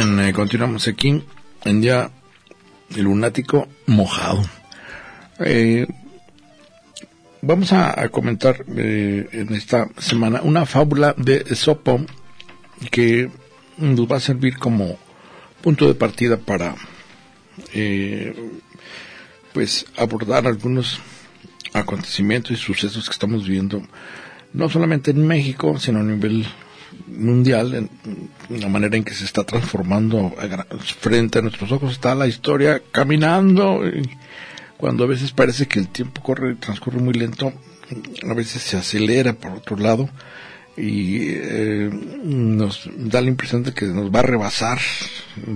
Eh, 0.00 0.32
continuamos 0.32 0.86
aquí 0.86 1.24
en 1.64 1.80
día 1.80 2.08
el 2.94 3.02
lunático 3.02 3.66
mojado. 3.86 4.44
Eh, 5.40 5.88
vamos 7.42 7.72
a, 7.72 8.08
comentar 8.10 8.64
eh, 8.76 9.28
en 9.32 9.52
esta 9.54 9.88
semana 9.98 10.42
una 10.42 10.66
fábula 10.66 11.16
de 11.16 11.52
Sopo 11.56 12.06
que 12.92 13.28
nos 13.76 14.06
va 14.06 14.18
a 14.18 14.20
servir 14.20 14.56
como 14.56 14.96
punto 15.62 15.88
de 15.88 15.94
partida 15.94 16.36
para 16.36 16.76
pues 19.52 19.84
abordar 19.96 20.46
algunos 20.46 21.00
acontecimientos 21.72 22.52
y 22.52 22.56
sucesos 22.56 23.06
que 23.06 23.14
estamos 23.14 23.48
viendo 23.48 23.82
no 24.52 24.68
solamente 24.68 25.10
en 25.10 25.26
México 25.26 25.76
sino 25.80 25.98
a 25.98 26.04
nivel 26.04 26.46
mundial, 27.16 27.74
en 27.74 27.90
la 28.60 28.68
manera 28.68 28.96
en 28.96 29.04
que 29.04 29.14
se 29.14 29.24
está 29.24 29.44
transformando 29.44 30.34
frente 31.00 31.38
a 31.38 31.42
nuestros 31.42 31.72
ojos, 31.72 31.92
está 31.92 32.14
la 32.14 32.26
historia 32.26 32.82
caminando. 32.92 33.86
Y 33.86 34.02
cuando 34.76 35.04
a 35.04 35.06
veces 35.06 35.32
parece 35.32 35.66
que 35.66 35.78
el 35.78 35.88
tiempo 35.88 36.22
corre, 36.22 36.54
transcurre 36.56 36.98
muy 36.98 37.14
lento, 37.14 37.52
a 38.28 38.34
veces 38.34 38.62
se 38.62 38.76
acelera 38.76 39.32
por 39.32 39.52
otro 39.52 39.76
lado 39.76 40.08
y 40.76 41.30
eh, 41.30 41.90
nos 42.22 42.88
da 42.96 43.20
la 43.20 43.28
impresión 43.28 43.64
de 43.64 43.74
que 43.74 43.86
nos 43.86 44.14
va 44.14 44.20
a 44.20 44.22
rebasar 44.22 44.78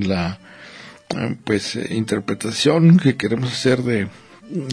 la 0.00 0.38
pues 1.44 1.78
interpretación 1.90 2.99
que 2.99 3.16
queremos 3.16 3.52
hacer 3.52 3.82
de 3.82 4.09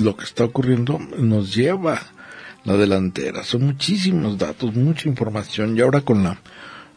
lo 0.02 0.16
que 0.16 0.24
está 0.24 0.46
ocurriendo 0.46 0.98
nos 1.18 1.54
lleva 1.54 2.02
la 2.64 2.78
delantera. 2.78 3.44
Son 3.44 3.64
muchísimos 3.64 4.38
datos, 4.38 4.74
mucha 4.76 5.08
información 5.08 5.78
y 5.78 5.82
ahora 5.82 6.02
con 6.02 6.24
la 6.24 6.40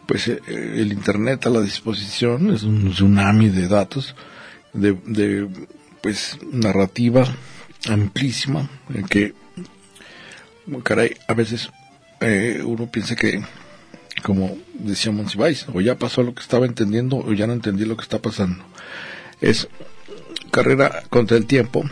pues 0.07 0.29
eh, 0.29 0.41
el 0.49 0.93
internet 0.93 1.47
a 1.47 1.51
la 1.51 1.61
disposición 1.61 2.53
es 2.53 2.63
un 2.63 2.91
tsunami 2.91 3.49
de 3.49 3.69
datos 3.69 4.15
de, 4.73 4.93
de 5.07 5.49
pues 6.03 6.39
narrativa 6.51 7.27
amplísima 7.89 8.69
en 8.93 9.07
que 9.07 9.35
caray 10.83 11.17
a 11.29 11.35
veces 11.35 11.71
eh, 12.21 12.63
uno 12.65 12.87
piensa 12.91 13.17
que 13.17 13.43
como 14.23 14.57
decía 14.75 15.13
Monsiváis 15.13 15.67
o 15.73 15.81
ya 15.81 15.97
pasó 15.97 16.23
lo 16.23 16.35
que 16.35 16.43
estaba 16.43 16.67
entendiendo 16.67 17.17
o 17.17 17.33
ya 17.33 17.47
no 17.47 17.53
entendí 17.53 17.85
lo 17.85 17.97
que 17.97 18.03
está 18.03 18.21
pasando. 18.21 18.65
Es 19.41 19.69
carrera 20.53 21.03
contra 21.11 21.37
el 21.37 21.47
tiempo 21.47 21.85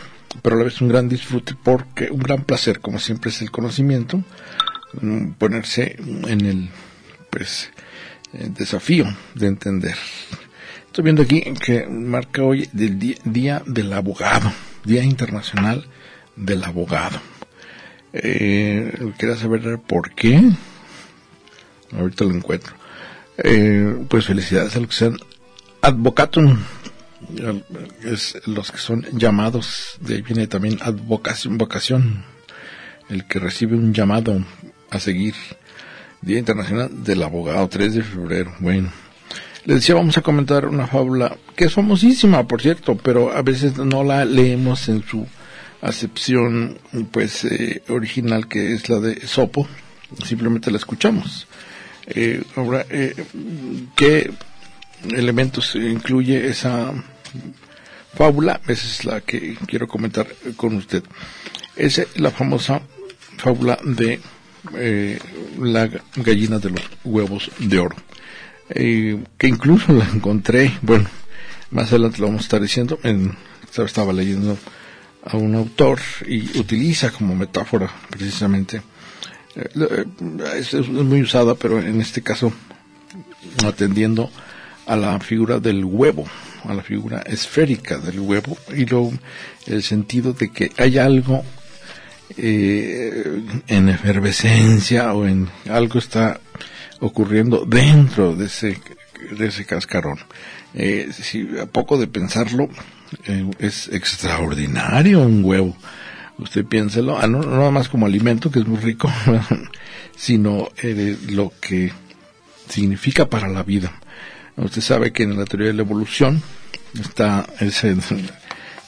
pero 0.42 0.56
a 0.56 0.58
la 0.58 0.64
vez 0.64 0.80
un 0.80 0.88
gran 0.88 1.08
disfrute 1.08 1.54
porque 1.60 2.10
un 2.10 2.20
gran 2.20 2.44
placer, 2.44 2.80
como 2.80 2.98
siempre 2.98 3.30
es 3.30 3.42
el 3.42 3.50
conocimiento, 3.50 4.22
mm, 5.00 5.32
ponerse 5.32 5.96
en 5.98 6.40
el 6.46 6.70
pues 7.30 7.70
el 8.32 8.54
desafío 8.54 9.06
de 9.34 9.46
entender. 9.46 9.96
Estoy 10.86 11.04
viendo 11.04 11.22
aquí 11.22 11.42
que 11.64 11.86
marca 11.86 12.42
hoy 12.42 12.68
el 12.76 12.98
día, 13.24 13.62
del 13.66 13.92
Abogado, 13.92 14.52
Día 14.84 15.04
Internacional 15.04 15.86
del 16.36 16.64
Abogado. 16.64 17.20
Eh, 18.12 19.12
saber 19.36 19.78
por 19.86 20.14
qué. 20.14 20.42
Ahorita 21.92 22.24
lo 22.24 22.34
encuentro. 22.34 22.74
Eh, 23.38 24.04
pues 24.08 24.26
felicidades 24.26 24.76
a 24.76 24.80
los 24.80 24.88
que 24.88 24.96
sean 24.96 25.16
advocatum, 25.80 26.58
es 28.04 28.40
los 28.46 28.70
que 28.70 28.78
son 28.78 29.06
llamados, 29.12 29.96
de 30.00 30.16
ahí 30.16 30.22
viene 30.22 30.46
también 30.46 30.78
advocación, 30.82 31.58
vocación, 31.58 32.24
el 33.08 33.26
que 33.26 33.38
recibe 33.38 33.76
un 33.76 33.94
llamado 33.94 34.44
a 34.90 35.00
seguir. 35.00 35.34
Día 36.22 36.38
Internacional 36.38 37.02
del 37.02 37.22
Abogado, 37.22 37.68
3 37.68 37.94
de 37.94 38.02
febrero. 38.02 38.54
Bueno, 38.58 38.92
les 39.64 39.76
decía, 39.76 39.94
vamos 39.94 40.18
a 40.18 40.22
comentar 40.22 40.66
una 40.66 40.86
fábula 40.86 41.36
que 41.56 41.64
es 41.64 41.72
famosísima, 41.72 42.46
por 42.46 42.60
cierto, 42.60 42.96
pero 42.96 43.32
a 43.32 43.42
veces 43.42 43.76
no 43.78 44.04
la 44.04 44.24
leemos 44.24 44.88
en 44.88 45.02
su 45.02 45.26
acepción, 45.80 46.78
pues, 47.10 47.44
eh, 47.44 47.82
original, 47.88 48.48
que 48.48 48.72
es 48.74 48.88
la 48.88 49.00
de 49.00 49.26
Sopo, 49.26 49.66
simplemente 50.24 50.70
la 50.70 50.76
escuchamos. 50.76 51.46
Eh, 52.06 52.42
ahora, 52.56 52.84
eh, 52.90 53.14
¿qué 53.96 54.30
elementos 55.10 55.74
incluye 55.76 56.48
esa 56.48 56.92
fábula? 58.14 58.60
Esa 58.66 58.86
es 58.86 59.04
la 59.04 59.20
que 59.22 59.56
quiero 59.66 59.88
comentar 59.88 60.26
con 60.56 60.76
usted. 60.76 61.02
Es 61.76 62.06
la 62.16 62.30
famosa 62.30 62.82
fábula 63.38 63.78
de 63.84 64.20
eh, 64.74 65.18
la 65.58 65.88
gallina 66.16 66.58
de 66.58 66.70
los 66.70 66.82
huevos 67.04 67.50
de 67.58 67.78
oro, 67.78 67.96
eh, 68.70 69.22
que 69.38 69.48
incluso 69.48 69.92
la 69.92 70.04
encontré, 70.04 70.72
bueno, 70.82 71.08
más 71.70 71.88
adelante 71.90 72.18
lo 72.18 72.26
vamos 72.26 72.42
a 72.42 72.44
estar 72.44 72.60
diciendo, 72.60 72.98
en, 73.02 73.36
estaba 73.84 74.12
leyendo 74.12 74.58
a 75.24 75.36
un 75.36 75.54
autor 75.54 76.00
y 76.26 76.58
utiliza 76.58 77.10
como 77.10 77.34
metáfora 77.34 77.90
precisamente, 78.10 78.82
eh, 79.56 80.04
es, 80.56 80.74
es 80.74 80.88
muy 80.88 81.22
usada, 81.22 81.54
pero 81.54 81.80
en 81.80 82.00
este 82.00 82.22
caso 82.22 82.52
atendiendo 83.64 84.30
a 84.86 84.96
la 84.96 85.18
figura 85.20 85.60
del 85.60 85.84
huevo, 85.84 86.26
a 86.64 86.74
la 86.74 86.82
figura 86.82 87.22
esférica 87.22 87.98
del 87.98 88.20
huevo 88.20 88.56
y 88.74 88.84
luego 88.86 89.12
el 89.66 89.82
sentido 89.82 90.32
de 90.32 90.50
que 90.50 90.72
hay 90.76 90.98
algo 90.98 91.44
eh, 92.36 93.42
en 93.66 93.88
efervescencia 93.88 95.12
o 95.14 95.26
en 95.26 95.48
algo 95.68 95.98
está 95.98 96.40
ocurriendo 97.00 97.64
dentro 97.66 98.34
de 98.34 98.46
ese 98.46 98.78
de 99.30 99.46
ese 99.46 99.64
cascarón. 99.64 100.18
Eh, 100.74 101.08
si 101.12 101.48
a 101.58 101.66
poco 101.66 101.98
de 101.98 102.06
pensarlo 102.06 102.68
eh, 103.26 103.50
es 103.58 103.88
extraordinario 103.88 105.20
un 105.20 105.44
huevo. 105.44 105.76
Usted 106.38 106.64
piénselo, 106.64 107.18
ah, 107.18 107.26
no, 107.26 107.42
nada 107.42 107.70
más 107.70 107.88
como 107.88 108.06
alimento 108.06 108.50
que 108.50 108.60
es 108.60 108.66
muy 108.66 108.78
rico, 108.78 109.12
sino 110.16 110.68
eh, 110.82 111.16
lo 111.28 111.52
que 111.60 111.92
significa 112.68 113.28
para 113.28 113.48
la 113.48 113.62
vida. 113.62 113.92
Usted 114.56 114.80
sabe 114.80 115.12
que 115.12 115.24
en 115.24 115.38
la 115.38 115.44
teoría 115.44 115.68
de 115.68 115.74
la 115.74 115.82
evolución 115.82 116.42
está 116.98 117.46
esa 117.60 117.88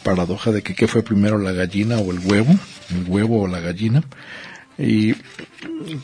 paradoja 0.02 0.52
de 0.52 0.62
que 0.62 0.74
qué 0.74 0.88
fue 0.88 1.02
primero 1.02 1.38
la 1.38 1.52
gallina 1.52 1.98
o 1.98 2.12
el 2.12 2.18
huevo, 2.18 2.54
el 2.90 3.04
huevo 3.06 3.42
o 3.42 3.46
la 3.46 3.60
gallina. 3.60 4.02
Y 4.78 5.14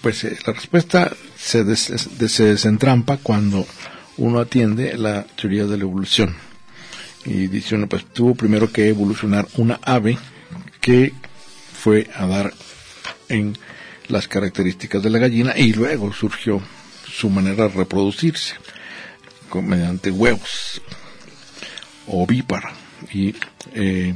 pues 0.03 0.25
eh, 0.25 0.37
la 0.47 0.53
respuesta 0.53 1.13
se, 1.37 1.65
des, 1.65 1.81
se 1.81 2.45
desentrampa 2.45 3.17
cuando 3.19 3.67
uno 4.17 4.41
atiende 4.41 4.97
la 4.97 5.25
teoría 5.25 5.65
de 5.65 5.77
la 5.77 5.85
evolución. 5.85 6.37
Y 7.25 7.49
dice 7.49 7.75
uno, 7.75 7.89
pues 7.89 8.05
tuvo 8.07 8.35
primero 8.35 8.71
que 8.73 8.89
evolucionar 8.89 9.47
una 9.57 9.81
ave 9.83 10.19
que 10.81 11.13
fue 11.73 12.09
a 12.15 12.27
dar 12.27 12.53
en 13.29 13.57
las 14.09 14.29
características 14.29 15.03
de 15.03 15.11
la 15.11 15.19
gallina 15.19 15.57
y 15.57 15.73
luego 15.73 16.13
surgió 16.13 16.63
su 17.11 17.29
manera 17.31 17.69
de 17.69 17.75
reproducirse 17.75 18.55
mediante 19.55 20.11
huevos 20.11 20.81
ovípara 22.07 22.73
y 23.13 23.35
eh, 23.75 24.15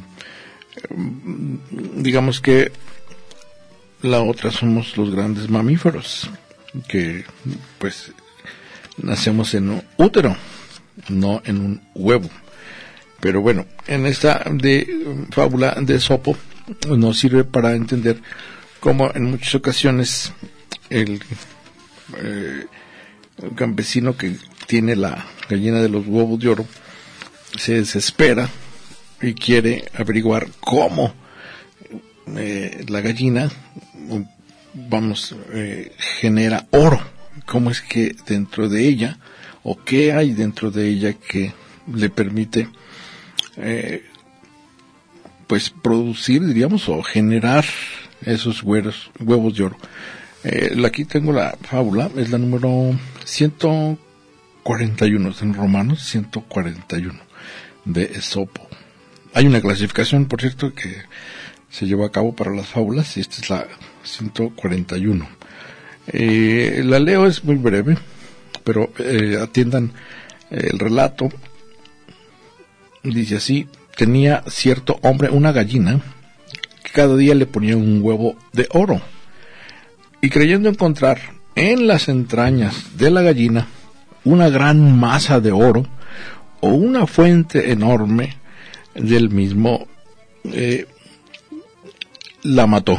digamos 1.97 2.40
que 2.40 2.73
la 4.03 4.23
otra 4.23 4.51
somos 4.51 4.97
los 4.97 5.11
grandes 5.14 5.49
mamíferos 5.49 6.31
que 6.88 7.25
pues 7.79 8.12
nacemos 8.99 9.55
en 9.55 9.71
un 9.71 9.83
útero 9.97 10.37
no 11.09 11.42
en 11.45 11.59
un 11.59 11.83
huevo. 11.95 12.29
Pero 13.21 13.40
bueno 13.40 13.66
en 13.87 14.07
esta 14.07 14.42
de 14.51 15.27
fábula 15.31 15.77
de 15.81 16.01
Sopo 16.01 16.37
nos 16.88 17.18
sirve 17.18 17.45
para 17.45 17.75
entender 17.75 18.21
cómo 18.81 19.11
en 19.14 19.25
muchas 19.31 19.55
ocasiones 19.55 20.33
el, 20.90 21.23
eh, 22.18 22.66
el 23.42 23.55
campesino 23.55 24.16
que 24.16 24.37
tiene 24.66 24.97
la 24.97 25.27
gallina 25.49 25.81
de 25.81 25.88
los 25.88 26.07
huevos 26.07 26.40
de 26.40 26.49
oro 26.49 26.66
se 27.57 27.75
desespera 27.75 28.49
y 29.23 29.35
quiere 29.35 29.85
averiguar 29.95 30.49
cómo 30.61 31.15
eh, 32.37 32.85
la 32.89 33.01
gallina, 33.01 33.51
vamos, 34.75 35.35
eh, 35.53 35.93
genera 35.99 36.67
oro, 36.71 37.01
cómo 37.47 37.71
es 37.71 37.81
que 37.83 38.17
dentro 38.27 38.69
de 38.69 38.87
ella, 38.87 39.19
o 39.63 39.79
qué 39.83 40.13
hay 40.13 40.33
dentro 40.33 40.73
de 40.73 40.89
ella 40.89 41.15
que 41.15 41.53
le 41.93 42.11
permite, 42.11 42.69
eh, 43.57 44.05
pues, 45.47 45.71
producir, 45.71 46.45
diríamos, 46.45 46.89
o 46.89 47.03
generar 47.03 47.65
esos 48.25 48.63
huevos, 48.63 49.11
huevos 49.21 49.57
de 49.57 49.65
oro. 49.65 49.77
Aquí 50.85 51.05
tengo 51.05 51.33
la 51.33 51.57
fábula, 51.63 52.11
es 52.17 52.31
la 52.31 52.39
número 52.39 52.99
141, 53.25 55.35
en 55.41 55.55
Romanos 55.55 56.05
141 56.05 57.21
de 57.85 58.05
Esopo. 58.05 58.72
Hay 59.35 59.47
una 59.47 59.61
clasificación, 59.61 60.27
por 60.27 60.40
cierto, 60.40 60.75
que 60.75 60.95
se 61.71 61.87
llevó 61.87 62.05
a 62.05 62.12
cabo 62.12 62.35
para 62.35 62.51
las 62.55 62.66
fábulas 62.66 63.16
y 63.16 63.21
esta 63.21 63.40
es 63.40 63.51
la 63.51 63.66
141. 64.05 65.27
Eh, 66.09 66.83
la 66.85 66.99
leo 66.99 67.27
es 67.27 67.42
muy 67.42 67.57
breve, 67.57 67.97
pero 68.62 68.92
eh, 68.99 69.38
atiendan 69.40 69.92
el 70.51 70.79
relato. 70.79 71.31
Dice 73.03 73.37
así, 73.37 73.68
tenía 73.97 74.45
cierto 74.49 74.99
hombre 75.03 75.31
una 75.31 75.53
gallina 75.53 76.01
que 76.85 76.92
cada 76.92 77.16
día 77.16 77.35
le 77.35 77.47
ponía 77.47 77.77
un 77.77 78.01
huevo 78.03 78.37
de 78.53 78.68
oro. 78.71 79.01
Y 80.21 80.29
creyendo 80.29 80.68
encontrar 80.68 81.21
en 81.55 81.87
las 81.87 82.09
entrañas 82.09 82.99
de 82.99 83.11
la 83.11 83.23
gallina 83.23 83.66
una 84.25 84.51
gran 84.51 84.99
masa 84.99 85.40
de 85.40 85.53
oro 85.53 85.87
o 86.61 86.68
una 86.68 87.07
fuente 87.07 87.73
enorme 87.73 88.41
del 88.94 89.31
mismo, 89.31 89.87
eh, 90.44 90.87
la 92.42 92.66
mató. 92.66 92.98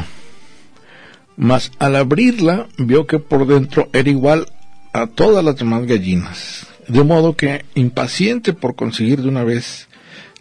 Mas 1.36 1.72
al 1.78 1.96
abrirla 1.96 2.68
vio 2.78 3.06
que 3.06 3.18
por 3.18 3.46
dentro 3.46 3.88
era 3.92 4.08
igual 4.08 4.46
a 4.92 5.06
todas 5.08 5.44
las 5.44 5.56
demás 5.56 5.86
gallinas, 5.86 6.66
de 6.86 7.02
modo 7.02 7.36
que 7.36 7.64
impaciente 7.74 8.52
por 8.52 8.76
conseguir 8.76 9.20
de 9.22 9.28
una 9.28 9.42
vez 9.44 9.88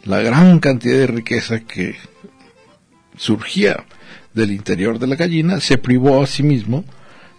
la 0.03 0.21
gran 0.21 0.59
cantidad 0.59 0.97
de 0.97 1.07
riqueza 1.07 1.61
que 1.61 1.95
surgía 3.17 3.85
del 4.33 4.51
interior 4.51 4.99
de 4.99 5.07
la 5.07 5.15
gallina, 5.15 5.59
se 5.59 5.77
privó 5.77 6.21
a 6.21 6.27
sí 6.27 6.43
mismo 6.43 6.83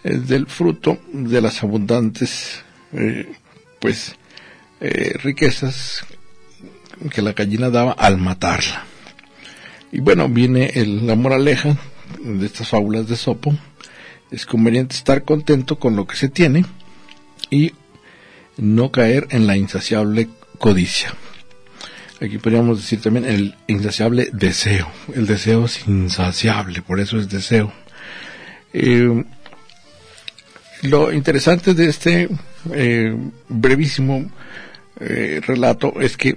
eh, 0.03 0.17
del 0.17 0.47
fruto 0.47 0.97
de 1.13 1.41
las 1.41 1.63
abundantes 1.63 2.63
eh, 2.93 3.31
pues 3.79 4.15
riquezas 5.23 6.05
que 7.09 7.21
la 7.21 7.33
gallina 7.33 7.69
daba 7.69 7.91
al 7.91 8.17
matarla. 8.17 8.85
Y 9.91 9.99
bueno, 9.99 10.27
viene 10.27 10.71
el, 10.75 11.07
la 11.07 11.15
moraleja 11.15 11.77
de 12.19 12.45
estas 12.45 12.69
fábulas 12.69 13.07
de 13.07 13.15
Sopo. 13.15 13.55
Es 14.31 14.45
conveniente 14.45 14.95
estar 14.95 15.23
contento 15.23 15.77
con 15.77 15.95
lo 15.95 16.05
que 16.05 16.15
se 16.15 16.29
tiene 16.29 16.65
y 17.49 17.73
no 18.57 18.91
caer 18.91 19.27
en 19.29 19.47
la 19.47 19.55
insaciable 19.55 20.27
codicia. 20.57 21.13
Aquí 22.21 22.37
podríamos 22.37 22.79
decir 22.79 23.01
también 23.01 23.25
el 23.25 23.55
insaciable 23.67 24.29
deseo. 24.31 24.89
El 25.13 25.27
deseo 25.27 25.65
es 25.65 25.87
insaciable, 25.87 26.81
por 26.81 26.99
eso 26.99 27.17
es 27.17 27.29
deseo. 27.29 27.71
Eh, 28.73 29.23
lo 30.83 31.11
interesante 31.11 31.73
de 31.73 31.89
este 31.89 32.29
eh, 32.73 33.15
brevísimo 33.49 34.29
eh, 34.99 35.41
relato 35.45 35.99
es 35.99 36.15
que 36.15 36.35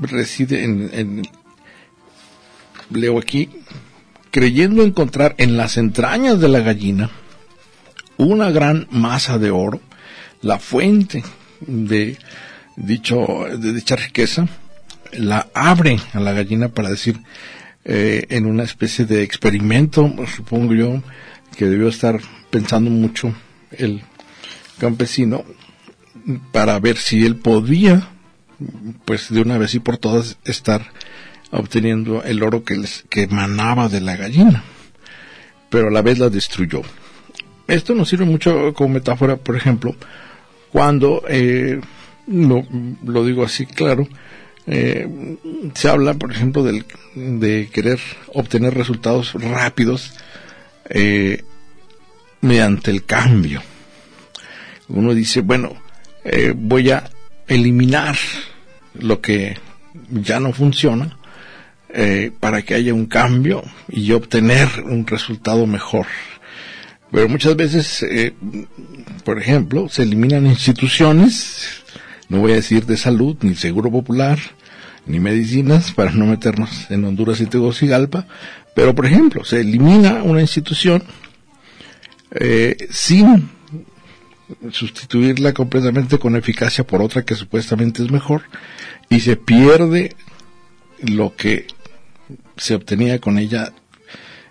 reside 0.00 0.64
en, 0.64 1.22
leo 2.90 3.18
aquí, 3.18 3.50
creyendo 4.30 4.82
encontrar 4.82 5.34
en 5.38 5.56
las 5.56 5.76
entrañas 5.76 6.40
de 6.40 6.48
la 6.48 6.60
gallina 6.60 7.10
una 8.16 8.50
gran 8.50 8.86
masa 8.90 9.38
de 9.38 9.50
oro, 9.50 9.80
la 10.42 10.58
fuente 10.58 11.22
de 11.60 12.18
dicho 12.76 13.46
de 13.56 13.72
dicha 13.72 13.96
riqueza, 13.96 14.48
la 15.12 15.48
abre 15.54 15.98
a 16.12 16.20
la 16.20 16.32
gallina 16.32 16.68
para 16.68 16.90
decir 16.90 17.20
eh, 17.84 18.26
en 18.28 18.46
una 18.46 18.62
especie 18.62 19.04
de 19.04 19.22
experimento, 19.22 20.12
supongo 20.36 20.74
yo, 20.74 21.02
que 21.56 21.66
debió 21.66 21.88
estar 21.88 22.20
pensando 22.50 22.90
mucho 22.90 23.34
el 23.72 24.02
campesino 24.78 25.44
para 26.52 26.78
ver 26.78 26.96
si 26.96 27.24
él 27.24 27.36
podía, 27.36 28.08
pues 29.04 29.30
de 29.30 29.40
una 29.40 29.58
vez 29.58 29.74
y 29.74 29.80
por 29.80 29.98
todas, 29.98 30.38
estar 30.44 30.86
obteniendo 31.50 32.22
el 32.22 32.42
oro 32.42 32.64
que, 32.64 32.76
les, 32.76 33.04
que 33.08 33.22
emanaba 33.22 33.88
de 33.88 34.00
la 34.00 34.16
gallina, 34.16 34.62
pero 35.68 35.88
a 35.88 35.90
la 35.90 36.02
vez 36.02 36.18
la 36.18 36.28
destruyó. 36.28 36.82
Esto 37.66 37.94
nos 37.94 38.08
sirve 38.08 38.24
mucho 38.24 38.74
como 38.74 38.94
metáfora, 38.94 39.36
por 39.36 39.56
ejemplo, 39.56 39.94
cuando, 40.72 41.22
eh, 41.28 41.80
lo, 42.26 43.24
digo 43.24 43.44
así 43.44 43.66
claro, 43.66 44.08
eh, 44.66 45.08
se 45.74 45.88
habla, 45.88 46.14
por 46.14 46.30
ejemplo, 46.30 46.62
del, 46.62 46.84
de 47.14 47.68
querer 47.72 47.98
obtener 48.34 48.74
resultados 48.74 49.34
rápidos 49.34 50.12
eh, 50.88 51.42
mediante 52.40 52.90
el 52.90 53.04
cambio. 53.04 53.62
Uno 54.88 55.14
dice, 55.14 55.40
bueno, 55.40 55.74
voy 56.56 56.90
a 56.90 57.08
eliminar 57.46 58.16
lo 58.94 59.20
que 59.20 59.56
ya 60.10 60.40
no 60.40 60.52
funciona 60.52 61.16
eh, 61.92 62.30
para 62.38 62.62
que 62.62 62.74
haya 62.74 62.94
un 62.94 63.06
cambio 63.06 63.62
y 63.88 64.12
obtener 64.12 64.68
un 64.84 65.06
resultado 65.06 65.66
mejor. 65.66 66.06
Pero 67.10 67.28
muchas 67.28 67.56
veces, 67.56 68.04
eh, 68.04 68.32
por 69.24 69.38
ejemplo, 69.38 69.88
se 69.88 70.02
eliminan 70.02 70.46
instituciones, 70.46 71.82
no 72.28 72.38
voy 72.38 72.52
a 72.52 72.56
decir 72.56 72.86
de 72.86 72.96
salud, 72.96 73.36
ni 73.40 73.56
seguro 73.56 73.90
popular, 73.90 74.38
ni 75.06 75.18
medicinas, 75.18 75.90
para 75.90 76.12
no 76.12 76.26
meternos 76.26 76.88
en 76.90 77.04
Honduras 77.04 77.40
y 77.40 77.46
Tegucigalpa, 77.46 78.26
pero 78.76 78.94
por 78.94 79.06
ejemplo, 79.06 79.44
se 79.44 79.60
elimina 79.60 80.22
una 80.22 80.40
institución 80.40 81.02
eh, 82.30 82.76
sin 82.90 83.50
sustituirla 84.72 85.52
completamente 85.52 86.18
con 86.18 86.36
eficacia 86.36 86.86
por 86.86 87.02
otra 87.02 87.24
que 87.24 87.34
supuestamente 87.34 88.02
es 88.02 88.10
mejor 88.10 88.42
y 89.08 89.20
se 89.20 89.36
pierde 89.36 90.14
lo 91.02 91.34
que 91.36 91.66
se 92.56 92.74
obtenía 92.74 93.20
con 93.20 93.38
ella 93.38 93.72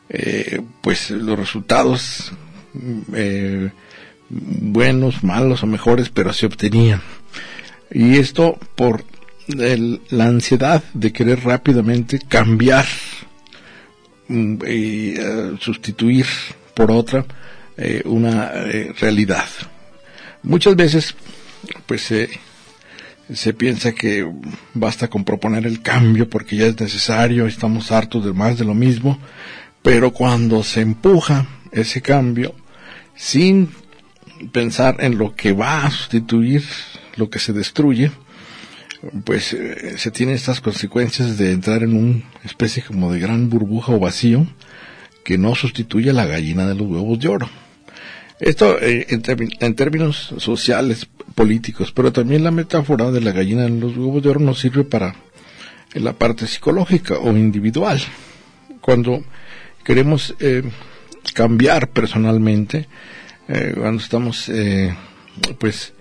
eh, 0.10 0.62
pues 0.82 1.12
los 1.12 1.38
resultados 1.38 2.32
eh, 3.14 3.70
buenos, 4.30 5.24
malos 5.24 5.64
o 5.64 5.68
mejores, 5.68 6.10
pero 6.10 6.34
se 6.34 6.46
obtenían. 6.46 7.02
Y 7.92 8.18
esto 8.18 8.58
por 8.76 9.04
el, 9.48 10.02
la 10.10 10.26
ansiedad 10.26 10.84
de 10.94 11.12
querer 11.12 11.44
rápidamente 11.44 12.20
cambiar 12.20 12.86
mm, 14.28 14.56
y 14.68 15.20
uh, 15.20 15.58
sustituir 15.58 16.28
por 16.74 16.92
otra 16.92 17.26
eh, 17.78 18.02
una 18.06 18.52
eh, 18.54 18.94
realidad. 19.00 19.48
Muchas 20.44 20.76
veces, 20.76 21.16
pues 21.86 22.02
se 22.02 23.54
piensa 23.54 23.92
que 23.92 24.28
basta 24.74 25.08
con 25.08 25.24
proponer 25.24 25.68
el 25.68 25.82
cambio 25.82 26.30
porque 26.30 26.56
ya 26.56 26.68
es 26.68 26.80
necesario, 26.80 27.46
estamos 27.46 27.92
hartos 27.92 28.26
de 28.26 28.34
más 28.34 28.58
de 28.58 28.66
lo 28.66 28.74
mismo, 28.74 29.20
pero 29.82 30.12
cuando 30.12 30.64
se 30.64 30.82
empuja 30.82 31.48
ese 31.72 32.02
cambio 32.02 32.56
sin 33.16 33.70
pensar 34.52 34.98
en 35.00 35.18
lo 35.18 35.36
que 35.36 35.52
va 35.52 35.86
a 35.86 35.92
sustituir 35.92 36.64
lo 37.18 37.30
que 37.30 37.40
se 37.40 37.54
destruye, 37.54 38.12
pues 39.24 39.54
eh, 39.54 39.98
se 39.98 40.12
tienen 40.12 40.36
estas 40.36 40.62
consecuencias 40.62 41.38
de 41.38 41.52
entrar 41.52 41.84
en 41.84 41.96
una 41.96 42.24
especie 42.44 42.84
como 42.84 43.12
de 43.12 43.20
gran 43.20 43.50
burbuja 43.50 43.94
o 43.94 44.00
vacío 44.00 44.48
que 45.24 45.38
no 45.38 45.56
sustituye 45.56 46.10
a 46.10 46.14
la 46.14 46.26
gallina 46.26 46.68
de 46.68 46.76
los 46.76 46.88
huevos 46.88 47.20
de 47.20 47.28
oro. 47.28 47.50
Esto 48.40 48.80
eh, 48.80 49.06
en, 49.10 49.22
en, 49.60 49.76
términos 49.76 50.34
sociales, 50.38 51.08
políticos, 51.36 51.92
pero 51.92 52.12
también 52.12 52.44
la 52.44 52.52
metáfora 52.52 53.12
de 53.12 53.22
la 53.22 53.32
gallina 53.32 53.64
de 53.64 53.70
los 53.70 53.96
huevos 53.96 54.22
de 54.24 54.30
oro 54.30 54.40
nos 54.40 54.60
sirve 54.60 54.84
para 54.84 55.16
la 55.94 56.14
parte 56.14 56.48
psicológica 56.48 57.18
o 57.18 57.32
individual. 57.32 58.00
Cuando 58.82 59.24
queremos 59.84 60.36
eh, 60.40 60.64
cambiar 61.34 61.90
personalmente, 61.90 62.88
eh, 63.48 63.74
cuando 63.78 64.02
estamos 64.02 64.50
eh, 64.50 64.96
pues 65.58 65.94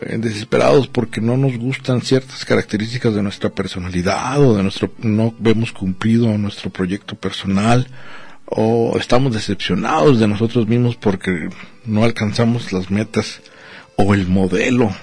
desesperados 0.00 0.86
porque 0.86 1.20
no 1.20 1.36
nos 1.36 1.58
gustan 1.58 2.02
ciertas 2.02 2.44
características 2.44 3.14
de 3.14 3.22
nuestra 3.22 3.50
personalidad 3.50 4.40
o 4.40 4.56
de 4.56 4.62
nuestro 4.62 4.92
no 4.98 5.34
vemos 5.40 5.72
cumplido 5.72 6.38
nuestro 6.38 6.70
proyecto 6.70 7.16
personal 7.16 7.88
o 8.50 8.96
estamos 8.98 9.32
decepcionados 9.32 10.18
de 10.18 10.28
nosotros 10.28 10.66
mismos 10.66 10.96
porque 10.96 11.48
no 11.84 12.04
alcanzamos 12.04 12.72
las 12.72 12.90
metas 12.90 13.40
o 13.96 14.14
el 14.14 14.26
modelo 14.26 14.94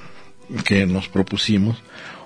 que 0.64 0.86
nos 0.86 1.08
propusimos 1.08 1.82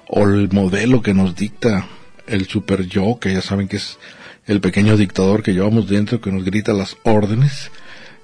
o 0.08 0.24
el 0.24 0.50
modelo 0.52 1.02
que 1.02 1.14
nos 1.14 1.36
dicta 1.36 1.88
el 2.28 2.48
super 2.48 2.86
yo 2.88 3.20
que 3.20 3.34
ya 3.34 3.42
saben 3.42 3.68
que 3.68 3.78
es 3.78 3.98
el 4.46 4.62
pequeño 4.62 4.98
dictador 4.98 5.44
que 5.44 5.54
llevamos 5.54 5.88
dentro 5.88 6.22
que 6.22 6.32
nos 6.32 6.46
grita 6.46 6.74
las 6.74 6.98
órdenes 7.04 7.72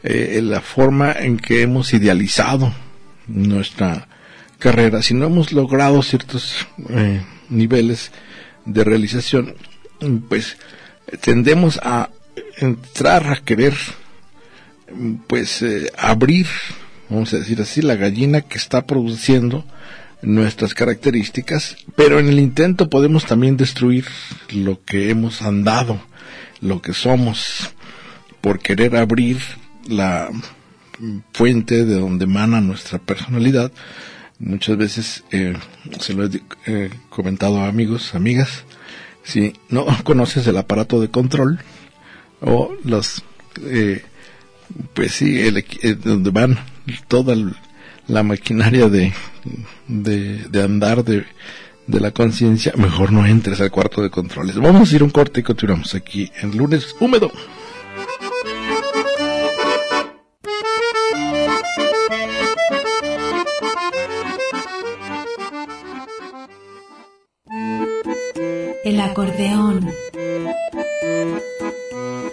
eh, 0.04 0.40
la 0.44 0.62
forma 0.62 1.12
en 1.12 1.38
que 1.38 1.64
hemos 1.64 1.92
idealizado 1.94 2.72
nuestra 3.28 4.08
carrera. 4.60 5.02
Si 5.02 5.16
no 5.16 5.26
hemos 5.26 5.52
logrado 5.52 6.04
ciertos 6.04 6.68
eh, 6.90 7.22
niveles 7.50 8.12
de 8.66 8.84
realización 8.84 9.56
pues 10.30 10.58
tendemos 11.22 11.80
a 11.82 12.10
entrar 12.58 13.28
a 13.28 13.38
querer 13.38 13.74
pues 15.28 15.62
eh, 15.62 15.92
abrir 15.98 16.48
vamos 17.10 17.34
a 17.34 17.38
decir 17.38 17.62
así 17.62 17.82
la 17.82 17.96
gallina 17.96 18.42
que 18.42 18.58
está 18.58 18.86
produciendo 18.86 19.66
nuestras 20.22 20.74
características 20.74 21.78
pero 21.96 22.20
en 22.20 22.28
el 22.28 22.40
intento 22.40 22.90
podemos 22.90 23.26
también 23.26 23.58
destruir 23.58 24.06
lo 24.52 24.84
que 24.84 25.10
hemos 25.10 25.42
andado 25.42 26.02
lo 26.62 26.82
que 26.82 26.94
somos 26.94 27.74
por 28.42 28.60
querer 28.60 28.96
abrir 28.96 29.40
la 29.88 30.30
fuente 31.34 31.86
de 31.86 31.96
donde 31.96 32.26
emana 32.26 32.62
nuestra 32.62 33.00
personalidad. 33.00 33.72
Muchas 34.40 34.78
veces 34.78 35.24
eh, 35.32 35.54
se 36.00 36.14
lo 36.14 36.26
he 36.26 36.42
eh, 36.66 36.90
comentado 37.10 37.60
a 37.60 37.68
amigos 37.68 38.16
amigas 38.16 38.64
si 39.24 39.54
no 39.70 39.86
conoces 40.04 40.46
el 40.48 40.58
aparato 40.58 41.00
de 41.00 41.10
control 41.10 41.60
o 42.42 42.74
los 42.84 43.24
eh, 43.64 44.04
pues 44.94 45.14
sí 45.14 45.40
el, 45.40 45.66
el, 45.82 46.00
donde 46.02 46.32
van 46.32 46.58
toda 47.08 47.36
la 48.08 48.24
maquinaria 48.24 48.90
de, 48.90 49.14
de, 49.88 50.40
de 50.50 50.64
andar 50.64 51.04
de, 51.04 51.26
de 51.88 52.00
la 52.00 52.12
conciencia 52.12 52.74
mejor 52.78 53.12
no 53.12 53.26
entres 53.26 53.62
al 53.62 53.72
cuarto 53.72 54.02
de 54.02 54.10
controles. 54.10 54.56
Vamos 54.58 54.92
a 54.92 54.96
ir 54.96 55.04
un 55.04 55.10
corte 55.10 55.42
y 55.42 55.44
continuamos 55.44 55.96
aquí 55.96 56.32
en 56.42 56.58
lunes 56.58 56.96
húmedo. 57.00 57.32
El 68.84 69.00
acordeón 69.00 69.90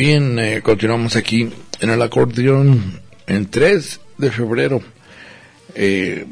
Bien, 0.00 0.38
eh, 0.38 0.62
continuamos 0.62 1.14
aquí 1.14 1.50
en 1.78 1.90
el 1.90 2.00
acordeón 2.00 3.02
en 3.26 3.50
3 3.50 4.00
de 4.16 4.30
febrero, 4.30 4.80
eh, 5.74 6.24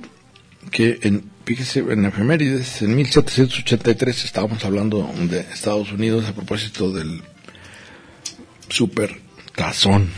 que 0.71 0.99
en, 1.03 1.25
fíjese, 1.45 1.81
en 1.81 2.07
efemérides, 2.07 2.81
en 2.81 2.97
1783 2.97 4.25
estábamos 4.25 4.65
hablando 4.65 5.13
de 5.29 5.41
Estados 5.41 5.93
Unidos 5.93 6.25
a 6.25 6.33
propósito 6.33 6.91
del 6.91 7.21
super 8.71 9.15
tazón. 9.55 10.09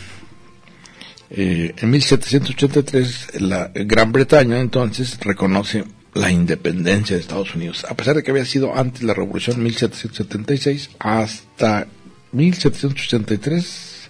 Eh, 1.29 1.73
en 1.75 1.89
1783 1.89 3.41
la 3.41 3.69
Gran 3.75 4.13
Bretaña 4.13 4.61
entonces 4.61 5.19
reconoce 5.19 5.83
la 6.13 6.31
independencia 6.31 7.17
de 7.17 7.21
Estados 7.21 7.53
Unidos, 7.53 7.85
a 7.89 7.95
pesar 7.95 8.15
de 8.15 8.23
que 8.23 8.31
había 8.31 8.45
sido 8.45 8.73
antes 8.73 9.03
la 9.03 9.13
Revolución 9.13 9.61
1776 9.61 10.91
hasta 10.99 11.87
1783 12.31 14.09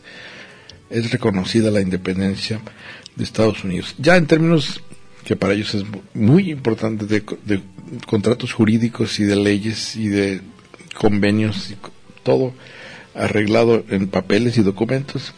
es 0.89 1.12
reconocida 1.12 1.71
la 1.71 1.81
independencia 1.81 2.62
de 3.15 3.23
Estados 3.23 3.63
Unidos. 3.63 3.95
Ya 3.97 4.17
en 4.17 4.27
términos 4.27 4.81
que 5.23 5.36
para 5.36 5.53
ellos 5.53 5.73
es 5.75 5.84
muy 6.13 6.51
importante 6.51 7.05
de, 7.05 7.23
contratos 8.07 8.53
jurídicos 8.53 9.19
y 9.19 9.23
de 9.23 9.36
leyes 9.36 9.95
y 9.95 10.07
de 10.07 10.41
convenios 10.99 11.71
y 11.71 11.77
todo 12.23 12.53
arreglado 13.13 13.84
en 13.89 14.07
papeles 14.07 14.57
y 14.57 14.62
documentos, 14.62 15.34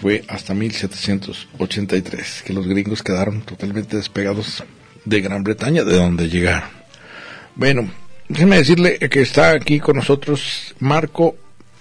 fue 0.00 0.24
hasta 0.28 0.52
1783 0.52 2.42
que 2.44 2.52
los 2.52 2.66
gringos 2.66 3.02
quedaron 3.02 3.42
totalmente 3.42 3.96
despegados 3.96 4.62
de 5.04 5.20
Gran 5.20 5.42
Bretaña, 5.42 5.84
de 5.84 5.96
donde 5.96 6.28
llegaron. 6.28 6.68
Bueno, 7.54 7.90
déjeme 8.28 8.56
decirle 8.56 8.98
que 8.98 9.22
está 9.22 9.52
aquí 9.52 9.80
con 9.80 9.96
nosotros 9.96 10.74
Marco 10.80 11.36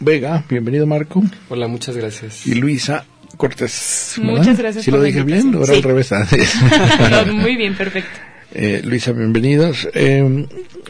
Vega. 0.05 0.43
Bienvenido, 0.49 0.87
Marco. 0.87 1.23
Hola, 1.49 1.67
muchas 1.67 1.95
gracias. 1.95 2.47
Y 2.47 2.55
Luisa 2.55 3.05
Cortés. 3.37 4.15
¿verdad? 4.17 4.33
Muchas 4.37 4.57
gracias 4.57 4.83
¿Sí 4.83 4.89
por 4.91 4.99
lo 4.99 5.05
dije 5.05 5.23
bien? 5.23 5.53
Ahora 5.53 5.67
Sí. 5.67 5.73
al 5.75 5.83
revés. 5.83 6.11
antes. 6.11 6.53
No, 7.25 7.33
muy 7.33 7.55
bien, 7.55 7.75
perfecto. 7.75 8.09
Eh, 8.53 8.81
Luisa, 8.83 9.11
bienvenidos. 9.11 9.87
Eh, 9.93 10.47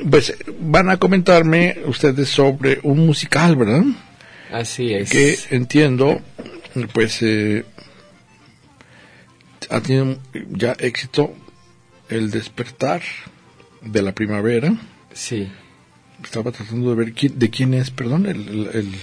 pues 0.10 0.34
van 0.62 0.90
a 0.90 0.98
comentarme 0.98 1.78
ustedes 1.86 2.30
sobre 2.30 2.80
un 2.84 3.06
musical, 3.06 3.56
¿verdad? 3.58 3.84
Así 4.52 4.94
es. 4.94 5.10
que 5.10 5.38
entiendo, 5.52 6.22
pues 6.94 7.20
eh, 7.22 7.66
ha 9.70 9.82
tenido 9.82 10.18
ya 10.52 10.72
éxito 10.80 11.34
el 12.10 12.32
despertar 12.32 13.02
de 13.82 14.02
la 14.02 14.14
primavera. 14.14 14.74
Sí. 15.14 15.50
Estaba 16.24 16.52
tratando 16.52 16.90
de 16.90 16.96
ver 16.96 17.14
quién, 17.14 17.38
de 17.38 17.50
quién 17.50 17.74
es, 17.74 17.92
perdón, 17.92 18.26
el, 18.26 18.48
el, 18.48 18.68
el- 18.74 18.96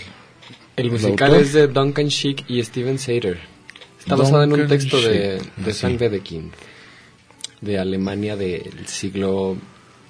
El 0.76 0.90
musical 0.92 1.34
es 1.34 1.52
de 1.52 1.66
Duncan 1.68 2.06
Sheik 2.08 2.44
y 2.48 2.62
Steven 2.62 2.98
Sater. 2.98 3.38
Está 3.98 4.14
basado 4.16 4.42
en 4.44 4.52
un 4.52 4.60
Duncan 4.60 4.78
texto 4.78 5.00
de, 5.00 5.38
Sheik, 5.40 5.54
de 5.56 5.70
así. 5.70 5.80
Frank 5.80 6.00
Wedekind, 6.00 6.52
de 7.60 7.78
Alemania 7.78 8.36
del 8.36 8.86
siglo 8.86 9.56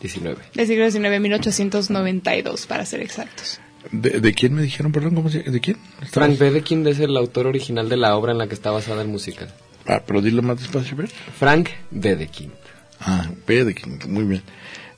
XIX. 0.02 0.36
Del 0.54 0.66
siglo 0.66 0.90
XIX, 0.90 1.20
1892, 1.20 2.66
para 2.66 2.84
ser 2.84 3.00
exactos. 3.00 3.60
de, 3.90 4.20
de 4.20 4.34
quién 4.34 4.54
me 4.54 4.62
dijeron, 4.62 4.92
perdón, 4.92 5.14
¿cómo 5.14 5.30
se 5.30 5.42
¿De 5.42 5.60
quién? 5.60 5.78
Frank 6.10 6.38
Wedekind 6.40 6.86
es 6.88 7.00
el 7.00 7.16
autor 7.16 7.46
original 7.46 7.88
de 7.88 7.96
la 7.96 8.14
obra 8.16 8.32
en 8.32 8.38
la 8.38 8.46
que 8.46 8.54
está 8.54 8.70
basada 8.70 9.02
el 9.02 9.08
musical. 9.08 9.52
Ah, 9.86 10.02
pero 10.06 10.20
dilo 10.20 10.42
más 10.42 10.58
despacio, 10.58 10.96
ver. 10.96 11.08
Frank 11.08 11.70
Wedekind. 11.90 12.52
Ah, 13.00 13.30
quién, 13.46 14.00
muy 14.12 14.24
bien. 14.24 14.42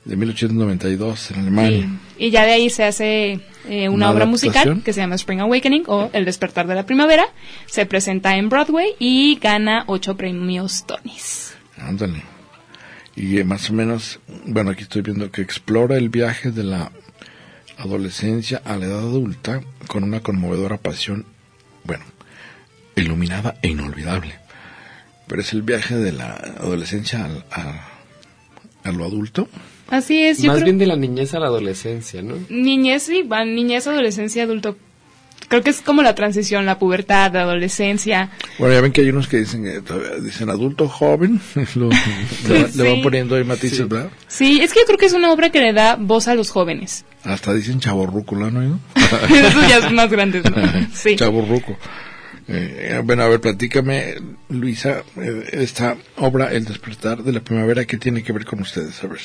De 0.05 0.15
1892 0.15 1.31
en 1.31 1.39
Alemania. 1.41 1.89
Y 2.17 2.31
ya 2.31 2.43
de 2.45 2.53
ahí 2.53 2.69
se 2.71 2.83
hace 2.83 3.39
eh, 3.69 3.87
una, 3.87 4.07
Una 4.07 4.11
obra 4.11 4.25
musical 4.25 4.81
que 4.83 4.93
se 4.93 4.99
llama 5.01 5.13
Spring 5.15 5.41
Awakening 5.41 5.83
o 5.87 6.09
El 6.13 6.25
despertar 6.25 6.65
de 6.67 6.73
la 6.75 6.85
primavera. 6.87 7.25
Se 7.67 7.85
presenta 7.85 8.35
en 8.35 8.49
Broadway 8.49 8.93
y 8.97 9.37
gana 9.39 9.83
ocho 9.87 10.17
premios 10.17 10.85
Tonys. 10.87 11.53
Ándale. 11.77 12.23
Y 13.15 13.37
eh, 13.39 13.43
más 13.43 13.69
o 13.69 13.73
menos, 13.73 14.19
bueno, 14.45 14.71
aquí 14.71 14.83
estoy 14.83 15.03
viendo 15.03 15.29
que 15.31 15.41
explora 15.43 15.97
el 15.97 16.09
viaje 16.09 16.49
de 16.51 16.63
la 16.63 16.91
adolescencia 17.77 18.61
a 18.65 18.77
la 18.77 18.85
edad 18.85 18.99
adulta 18.99 19.61
con 19.87 20.03
una 20.03 20.21
conmovedora 20.21 20.77
pasión, 20.77 21.25
bueno, 21.83 22.05
iluminada 22.95 23.55
e 23.61 23.69
inolvidable. 23.69 24.35
Pero 25.27 25.41
es 25.41 25.53
el 25.53 25.61
viaje 25.61 25.95
de 25.95 26.11
la 26.11 26.31
adolescencia 26.33 27.25
al- 27.25 27.45
a, 27.51 27.87
a 28.83 28.91
lo 28.91 29.05
adulto. 29.05 29.47
Así 29.91 30.23
es, 30.23 30.39
yo 30.41 30.47
Más 30.47 30.55
creo 30.55 30.65
bien 30.65 30.77
de 30.79 30.87
la 30.87 30.95
niñez 30.95 31.33
a 31.35 31.39
la 31.39 31.45
adolescencia, 31.47 32.21
¿no? 32.23 32.35
niñez 32.49 33.07
y 33.09 33.21
va, 33.23 33.45
niñez, 33.45 33.85
adolescencia, 33.85 34.43
adulto. 34.43 34.75
Creo 35.49 35.61
que 35.63 35.69
es 35.71 35.81
como 35.81 36.01
la 36.01 36.15
transición, 36.15 36.65
la 36.65 36.79
pubertad, 36.79 37.33
la 37.33 37.41
adolescencia. 37.41 38.29
Bueno, 38.57 38.73
ya 38.73 38.79
ven 38.81 38.93
que 38.93 39.01
hay 39.01 39.09
unos 39.09 39.27
que 39.27 39.37
dicen, 39.37 39.67
eh, 39.67 39.81
dicen 40.23 40.49
adulto 40.49 40.87
joven, 40.87 41.41
lo- 41.75 41.89
le, 41.89 42.61
va- 42.63 42.69
le 42.73 42.83
van 42.83 42.95
Sí. 42.95 43.01
poniendo 43.03 43.35
ahí 43.35 43.43
matices, 43.43 43.79
Sí. 43.79 43.83
¿verdad? 43.83 44.09
Sí, 44.29 44.61
es 44.61 44.71
que 44.71 44.79
yo 44.79 44.85
creo 44.85 44.97
que 44.97 45.07
es 45.07 45.13
una 45.13 45.29
obra 45.33 45.49
que 45.49 45.59
le 45.59 45.73
da 45.73 45.97
voz 45.99 46.29
a 46.29 46.35
los 46.35 46.51
jóvenes. 46.51 47.03
Hasta 47.25 47.53
dicen 47.53 47.81
chaborruco, 47.81 48.35
¿lo 48.35 48.45
han 48.45 48.55
oído? 48.57 48.79
Esos 48.95 49.67
ya 49.67 49.81
son 49.81 49.95
más 49.95 50.09
grandes, 50.09 50.43
¿no? 50.49 50.55
Sí. 50.93 51.17
Chaburruco. 51.17 51.77
Eh, 52.47 53.01
bueno, 53.03 53.23
a 53.23 53.27
ver, 53.27 53.41
platícame, 53.41 54.15
Luisa, 54.49 55.03
eh, 55.17 55.49
esta 55.51 55.97
obra, 56.17 56.51
El 56.53 56.63
despertar 56.65 57.23
de 57.23 57.33
la 57.33 57.41
primavera, 57.41 57.83
¿qué 57.85 57.97
tiene 57.97 58.23
que 58.23 58.31
ver 58.31 58.45
con 58.45 58.61
ustedes? 58.61 59.03
A 59.03 59.07
ver. 59.07 59.19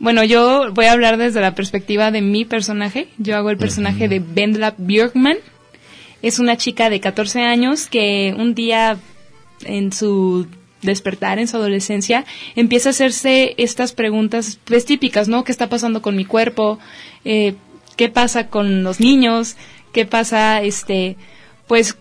Bueno, 0.00 0.22
yo 0.22 0.72
voy 0.72 0.84
a 0.86 0.92
hablar 0.92 1.16
desde 1.16 1.40
la 1.40 1.54
perspectiva 1.54 2.10
de 2.10 2.22
mi 2.22 2.44
personaje. 2.44 3.08
Yo 3.18 3.36
hago 3.36 3.50
el 3.50 3.58
personaje 3.58 4.08
de 4.08 4.20
Vendla 4.20 4.74
Björkman. 4.78 5.38
Es 6.22 6.38
una 6.38 6.56
chica 6.56 6.88
de 6.88 7.00
14 7.00 7.42
años 7.42 7.86
que 7.86 8.34
un 8.36 8.54
día 8.54 8.98
en 9.64 9.92
su 9.92 10.46
despertar, 10.82 11.40
en 11.40 11.48
su 11.48 11.56
adolescencia, 11.56 12.24
empieza 12.54 12.90
a 12.90 12.90
hacerse 12.90 13.54
estas 13.56 13.92
preguntas 13.92 14.60
pues, 14.64 14.84
típicas, 14.84 15.26
¿no? 15.26 15.42
¿Qué 15.42 15.50
está 15.50 15.68
pasando 15.68 16.00
con 16.00 16.14
mi 16.14 16.24
cuerpo? 16.24 16.78
Eh, 17.24 17.54
¿Qué 17.96 18.08
pasa 18.08 18.48
con 18.48 18.84
los 18.84 19.00
niños? 19.00 19.56
¿Qué 19.92 20.06
pasa, 20.06 20.62
este, 20.62 21.16
pues, 21.66 21.96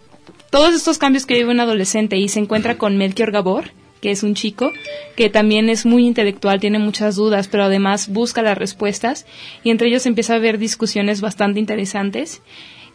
todos 0.51 0.75
estos 0.75 0.99
cambios 0.99 1.25
que 1.25 1.33
vive 1.33 1.49
un 1.49 1.59
adolescente 1.59 2.17
y 2.17 2.29
se 2.29 2.39
encuentra 2.39 2.77
con 2.77 2.97
Melchior 2.97 3.31
Gabor, 3.31 3.71
que 4.01 4.11
es 4.11 4.23
un 4.23 4.35
chico 4.35 4.71
que 5.15 5.29
también 5.29 5.69
es 5.69 5.85
muy 5.85 6.05
intelectual, 6.05 6.59
tiene 6.59 6.79
muchas 6.79 7.15
dudas, 7.15 7.47
pero 7.47 7.63
además 7.63 8.09
busca 8.09 8.41
las 8.41 8.57
respuestas 8.57 9.25
y 9.63 9.69
entre 9.71 9.87
ellos 9.87 10.05
empieza 10.05 10.33
a 10.33 10.37
haber 10.37 10.57
discusiones 10.57 11.21
bastante 11.21 11.59
interesantes 11.59 12.41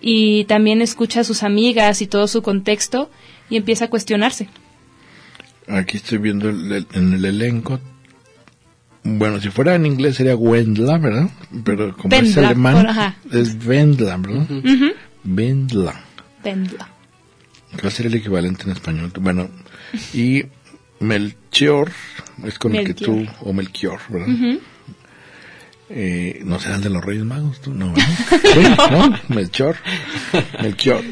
y 0.01 0.45
también 0.45 0.83
escucha 0.83 1.21
a 1.21 1.25
sus 1.25 1.43
amigas 1.43 2.03
y 2.03 2.07
todo 2.07 2.27
su 2.29 2.43
contexto 2.43 3.11
y 3.51 3.57
empieza 3.57 3.87
a 3.87 3.91
cuestionarse. 3.91 4.49
Aquí 5.69 5.97
estoy 5.97 6.19
viendo 6.19 6.49
el- 6.51 6.73
el- 6.73 6.87
en 6.93 7.13
el 7.15 7.25
elenco. 7.25 7.81
Bueno, 9.05 9.41
si 9.41 9.51
fuera 9.51 9.75
en 9.75 9.85
inglés 9.87 10.17
sería 10.17 10.37
Wendla, 10.37 10.99
¿verdad? 10.99 11.29
Pero 11.65 11.97
como 11.97 12.15
es 12.15 12.23
Wendla, 12.23 12.49
alemán, 12.49 13.15
por- 13.29 13.37
es 13.37 13.57
Wendla, 13.67 14.17
¿verdad? 14.17 14.51
Ujú. 14.51 14.93
Wendla. 15.25 16.05
Vendla. 16.45 16.89
¿Cuál 17.81 17.93
sería 17.93 18.11
el 18.11 18.17
equivalente 18.19 18.65
en 18.65 18.71
español? 18.71 19.13
Bueno, 19.21 19.49
y 20.13 20.45
Melchior, 21.03 21.91
es 22.45 22.59
con 22.59 22.75
el 22.75 22.87
que 22.87 22.95
tú, 22.95 23.27
o 23.41 23.53
Melchior, 23.53 23.99
¿verdad? 24.09 24.29
Eh, 25.91 26.41
no 26.45 26.59
será 26.59 26.77
el 26.77 26.83
de 26.83 26.91
los 26.91 27.05
Reyes 27.05 27.25
Magos, 27.25 27.61
tú, 27.61 27.75
no, 27.75 27.93
¿verdad? 27.93 28.09
Sí, 28.43 28.93
¿no? 29.29 29.35
Melchior. 29.35 29.77
Melchior. 30.63 31.03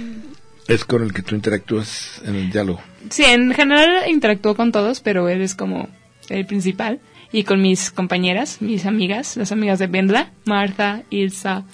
Es 0.68 0.84
con 0.84 1.02
el 1.02 1.12
que 1.12 1.22
tú 1.22 1.34
interactúas 1.34 2.22
en 2.24 2.36
el 2.36 2.50
diálogo. 2.50 2.80
Sí, 3.10 3.24
en 3.24 3.52
general 3.52 4.08
interactúo 4.08 4.54
con 4.54 4.72
todos, 4.72 5.00
pero 5.00 5.28
él 5.28 5.42
es 5.42 5.54
como 5.54 5.88
el 6.28 6.46
principal. 6.46 7.00
Y 7.32 7.44
con 7.44 7.60
mis 7.62 7.90
compañeras, 7.90 8.60
mis 8.60 8.86
amigas, 8.86 9.36
las 9.36 9.52
amigas 9.52 9.78
de 9.78 9.86
Vendla, 9.86 10.32
Martha, 10.46 11.02
Ilsa. 11.10 11.64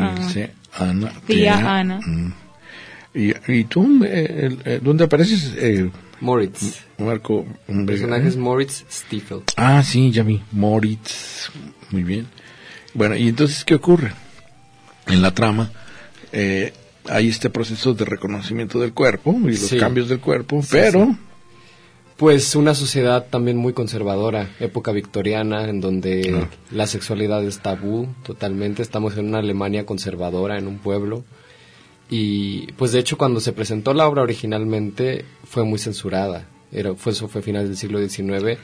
Ah, 0.00 0.14
sí, 0.30 0.44
Ana. 0.76 1.12
Tía 1.26 1.56
Tina, 1.56 1.78
Ana. 1.78 2.00
mm. 2.04 2.32
Y, 3.14 3.32
y 3.52 3.64
tú, 3.64 4.04
eh, 4.04 4.46
el- 4.46 4.62
eh, 4.66 4.80
¿dónde 4.82 5.04
apareces, 5.04 5.54
eh, 5.56 5.90
Moritz. 6.20 6.80
Marco? 6.98 7.46
El 7.68 7.84
personaje 7.86 8.28
es 8.28 8.36
Moritz 8.36 8.84
Stiefel. 8.90 9.42
Ah, 9.56 9.82
sí, 9.82 10.10
ya 10.10 10.22
vi. 10.22 10.42
Moritz. 10.52 11.50
Muy 11.90 12.02
bien. 12.02 12.26
Bueno, 12.94 13.16
y 13.16 13.28
entonces, 13.28 13.64
¿qué 13.64 13.74
ocurre? 13.76 14.12
En 15.06 15.22
la 15.22 15.32
trama 15.34 15.70
eh, 16.32 16.72
hay 17.08 17.28
este 17.28 17.48
proceso 17.50 17.94
de 17.94 18.04
reconocimiento 18.04 18.78
del 18.78 18.92
cuerpo 18.92 19.32
y 19.44 19.50
los 19.52 19.58
Sí. 19.60 19.78
cambios 19.78 20.08
del 20.08 20.20
cuerpo, 20.20 20.60
Sí, 20.62 20.68
pero 20.72 21.06
sí. 21.06 21.16
Pues 22.18 22.56
una 22.56 22.74
sociedad 22.74 23.28
también 23.30 23.56
muy 23.56 23.72
conservadora, 23.72 24.50
época 24.58 24.90
victoriana, 24.90 25.68
en 25.68 25.80
donde 25.80 26.34
Ah. 26.34 26.48
la 26.72 26.88
sexualidad 26.88 27.44
es 27.44 27.60
tabú 27.60 28.08
totalmente. 28.24 28.82
Estamos 28.82 29.16
en 29.16 29.28
una 29.28 29.38
Alemania 29.38 29.86
conservadora, 29.86 30.58
en 30.58 30.66
un 30.66 30.78
pueblo. 30.78 31.24
Y 32.10 32.72
pues 32.72 32.90
de 32.92 32.98
hecho 32.98 33.16
cuando 33.18 33.38
se 33.38 33.52
presentó 33.52 33.94
la 33.94 34.08
obra 34.08 34.22
originalmente 34.22 35.24
fue 35.44 35.64
muy 35.64 35.78
censurada. 35.78 36.44
Era, 36.72 36.94
fue, 36.94 37.12
eso 37.12 37.28
fue 37.28 37.42
finales 37.42 37.68
del 37.68 37.78
siglo 37.78 37.98
XIX. 38.06 38.58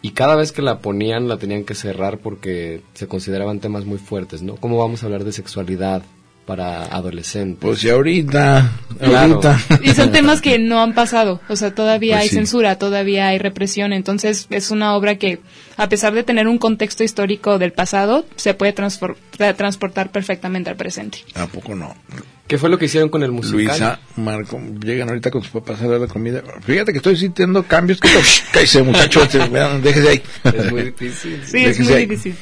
Y 0.00 0.10
cada 0.12 0.36
vez 0.36 0.52
que 0.52 0.62
la 0.62 0.78
ponían 0.78 1.28
la 1.28 1.38
tenían 1.38 1.64
que 1.64 1.74
cerrar 1.74 2.18
porque 2.18 2.82
se 2.94 3.08
consideraban 3.08 3.60
temas 3.60 3.84
muy 3.84 3.98
fuertes, 3.98 4.42
¿no? 4.42 4.56
¿Cómo 4.56 4.78
vamos 4.78 5.02
a 5.02 5.06
hablar 5.06 5.24
de 5.24 5.32
sexualidad 5.32 6.02
para 6.48 6.84
adolescentes. 6.86 7.58
Pues 7.60 7.84
y 7.84 7.90
ahorita, 7.90 8.72
Claro. 8.98 9.34
ahorita. 9.34 9.60
Y 9.82 9.90
son 9.90 10.10
temas 10.12 10.40
que 10.40 10.58
no 10.58 10.80
han 10.82 10.94
pasado, 10.94 11.42
o 11.50 11.56
sea, 11.56 11.74
todavía 11.74 12.14
Pues 12.14 12.22
hay 12.22 12.28
sí. 12.30 12.34
censura, 12.36 12.76
todavía 12.78 13.28
hay 13.28 13.38
represión, 13.38 13.92
entonces 13.92 14.46
es 14.48 14.70
una 14.70 14.94
obra 14.96 15.16
que, 15.16 15.40
a 15.76 15.90
pesar 15.90 16.14
de 16.14 16.22
tener 16.22 16.48
un 16.48 16.56
contexto 16.56 17.04
histórico 17.04 17.58
del 17.58 17.72
pasado, 17.72 18.24
se 18.36 18.54
puede 18.54 18.72
transportar 18.72 20.10
perfectamente 20.10 20.70
al 20.70 20.76
presente. 20.76 21.18
¿A 21.34 21.46
poco 21.46 21.74
no? 21.74 21.94
¿Qué 22.46 22.56
fue 22.56 22.70
lo 22.70 22.78
que 22.78 22.86
hicieron 22.86 23.10
con 23.10 23.22
el 23.22 23.30
musical? 23.30 23.58
Luisa, 23.58 24.00
Marco, 24.16 24.58
llegan 24.82 25.10
ahorita 25.10 25.30
con 25.30 25.42
sus 25.42 25.50
papás 25.52 25.82
a 25.82 25.86
dar 25.86 26.00
la 26.00 26.06
comida. 26.06 26.42
Fíjate 26.62 26.92
que 26.92 26.96
estoy 26.98 27.14
sintiendo 27.18 27.62
cambios. 27.64 28.00
que 28.00 28.08
Cállese, 28.52 28.82
muchacho, 28.82 29.22
este, 29.22 29.38
déjese 29.82 30.08
ahí. 30.08 30.22
Es 30.44 30.72
muy 30.72 30.82
difícil. 30.84 31.42
Sí, 31.44 31.58
es 31.58 31.76
Déjese 31.76 31.82
muy 31.82 31.92
ahí. 31.92 32.06
difícil. 32.06 32.36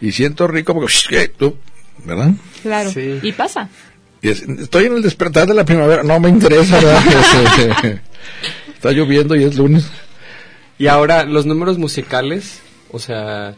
Y 0.00 0.10
siento 0.12 0.48
rico 0.48 0.72
porque, 0.72 0.92
¿qué? 1.10 1.28
tú, 1.28 1.58
¿verdad? 2.04 2.32
Claro. 2.62 2.90
Sí. 2.90 3.18
Y 3.22 3.32
pasa. 3.32 3.68
Y 4.20 4.28
es- 4.28 4.42
estoy 4.42 4.86
en 4.86 4.94
el 4.96 5.02
despertar 5.02 5.46
de 5.46 5.54
la 5.54 5.64
primavera, 5.64 6.02
no 6.02 6.18
me 6.20 6.28
interesa, 6.28 6.76
¿verdad? 6.80 7.02
Está 8.74 8.92
lloviendo 8.92 9.34
y 9.36 9.44
es 9.44 9.56
lunes. 9.56 9.86
Y 10.78 10.86
ahora, 10.88 11.24
los 11.24 11.46
números 11.46 11.78
musicales, 11.78 12.60
o 12.90 12.98
sea, 12.98 13.54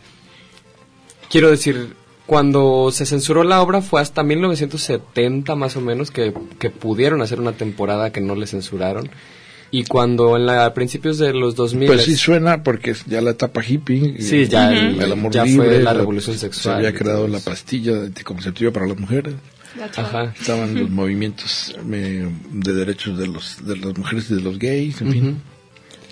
quiero 1.30 1.50
decir, 1.50 1.94
cuando 2.26 2.90
se 2.92 3.06
censuró 3.06 3.44
la 3.44 3.60
obra 3.62 3.80
fue 3.82 4.00
hasta 4.00 4.22
1970 4.22 5.54
más 5.54 5.76
o 5.76 5.80
menos 5.80 6.10
que, 6.10 6.32
que 6.58 6.70
pudieron 6.70 7.22
hacer 7.22 7.40
una 7.40 7.52
temporada 7.52 8.10
que 8.12 8.20
no 8.20 8.34
le 8.34 8.46
censuraron. 8.46 9.10
Y 9.76 9.84
cuando 9.84 10.36
en 10.36 10.46
la, 10.46 10.66
a 10.66 10.72
principios 10.74 11.18
de 11.18 11.32
los 11.32 11.56
2000... 11.56 11.86
Pues 11.88 12.04
sí 12.04 12.14
suena 12.16 12.62
porque 12.62 12.92
es 12.92 13.04
ya 13.06 13.20
la 13.20 13.30
etapa 13.30 13.60
hippie. 13.66 14.14
y 14.18 14.22
Sí, 14.22 14.46
ya 14.46 14.72
el- 14.72 15.00
el 15.02 15.12
amor 15.12 15.32
ya 15.32 15.44
libre, 15.44 15.66
fue 15.68 15.82
la 15.82 15.92
revolución 15.92 16.38
sexual 16.38 16.76
Se 16.76 16.82
y 16.82 16.86
había 16.86 16.98
creado 16.98 17.26
la 17.26 17.40
pastilla 17.40 17.92
anticonceptiva 17.96 18.70
para 18.72 18.86
las 18.86 18.98
mujeres. 18.98 19.34
Ajá. 19.96 20.32
Estaban 20.38 20.74
los 20.78 20.88
movimientos 20.90 21.74
eh, 21.92 22.28
de 22.52 22.72
derechos 22.72 23.18
de 23.18 23.26
los 23.26 23.66
de 23.66 23.76
las 23.76 23.98
mujeres 23.98 24.30
y 24.30 24.34
de 24.36 24.40
los 24.42 24.58
gays, 24.60 25.00
en 25.00 25.10
fin. 25.12 25.42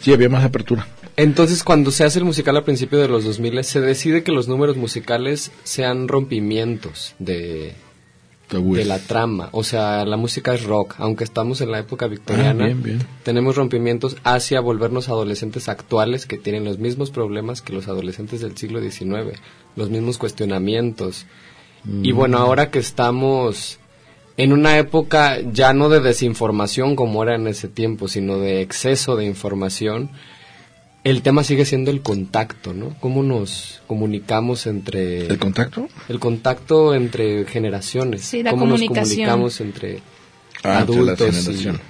Sí, 0.01 0.13
había 0.13 0.29
más 0.29 0.43
apertura. 0.45 0.89
Entonces, 1.17 1.63
cuando 1.63 1.93
se 1.93 2.03
hace 2.03 2.19
el 2.19 2.25
musical 2.25 2.57
a 2.57 2.65
principios 2.65 3.03
de 3.03 3.07
los 3.09 3.23
2000, 3.23 3.63
se 3.63 3.81
decide 3.81 4.25
que 4.25 4.33
los 4.33 4.49
números 4.49 4.77
musicales 4.77 5.53
sean 5.63 6.09
rompimientos 6.09 7.15
de, 7.21 7.75
Tabúes. 8.53 8.79
de 8.79 8.85
la 8.85 8.99
trama. 8.99 9.49
O 9.53 9.65
sea, 9.65 10.05
la 10.05 10.17
música 10.17 10.55
es 10.55 10.63
rock, 10.65 10.95
aunque 10.99 11.25
estamos 11.25 11.61
en 11.61 11.71
la 11.73 11.79
época 11.81 12.07
victoriana. 12.07 12.65
Ah, 12.65 12.67
bien, 12.69 12.83
bien. 12.83 12.99
Tenemos 13.25 13.57
rompimientos 13.57 14.17
hacia 14.23 14.61
volvernos 14.61 15.09
adolescentes 15.09 15.69
actuales 15.69 16.27
que 16.27 16.39
tienen 16.39 16.65
los 16.65 16.79
mismos 16.79 17.11
problemas 17.11 17.63
que 17.63 17.73
los 17.73 17.89
adolescentes 17.89 18.41
del 18.41 18.57
siglo 18.57 18.81
XIX, 18.81 19.41
los 19.77 19.91
mismos 19.91 20.19
cuestionamientos. 20.19 21.27
Y 22.03 22.13
Mm. 22.13 22.17
bueno, 22.17 22.39
ahora 22.39 22.71
que 22.71 22.79
estamos 22.79 23.79
en 24.37 24.53
una 24.53 24.79
época 24.79 25.41
ya 25.53 25.73
no 25.75 25.89
de 25.89 26.01
desinformación 26.01 26.95
como 26.97 27.23
era 27.23 27.35
en 27.35 27.47
ese 27.49 27.69
tiempo, 27.69 28.09
sino 28.09 28.39
de 28.39 28.61
exceso 28.63 29.17
de 29.17 29.25
información, 29.27 30.11
el 31.05 31.23
tema 31.23 31.43
sigue 31.45 31.65
siendo 31.65 31.91
el 31.91 32.01
contacto, 32.03 32.73
¿no? 32.75 32.95
¿Cómo 33.01 33.23
nos 33.23 33.83
comunicamos 33.87 34.67
entre... 34.67 35.27
¿El 35.27 35.39
contacto? 35.39 35.89
el 36.09 36.21
contacto 36.21 36.95
entre 36.95 37.45
generaciones. 37.47 38.23
Sí, 38.23 38.43
la 38.43 38.51
cómo 38.51 38.67
nos 38.67 38.81
comunicamos 38.83 39.61
entre 39.61 40.01
Ah, 40.65 40.81
entre 40.81 40.95
adultos 40.95 41.35
generaciones. 41.35 41.81